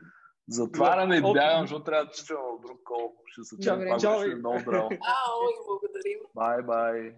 Затваряме 0.48 1.18
и 1.18 1.22
бягам, 1.22 1.62
защото 1.62 1.84
трябва 1.84 2.06
да 2.06 2.12
чувам 2.12 2.58
в 2.58 2.62
друг 2.62 2.80
кол. 2.84 3.14
Ще 3.26 3.44
се 3.44 3.60
чакам, 3.60 3.82
е 3.82 4.36
много 4.36 4.60
здраво. 4.60 4.90
Ау, 4.92 5.40
благодарим. 5.68 6.20
Бай, 6.36 6.62
бай. 6.62 7.16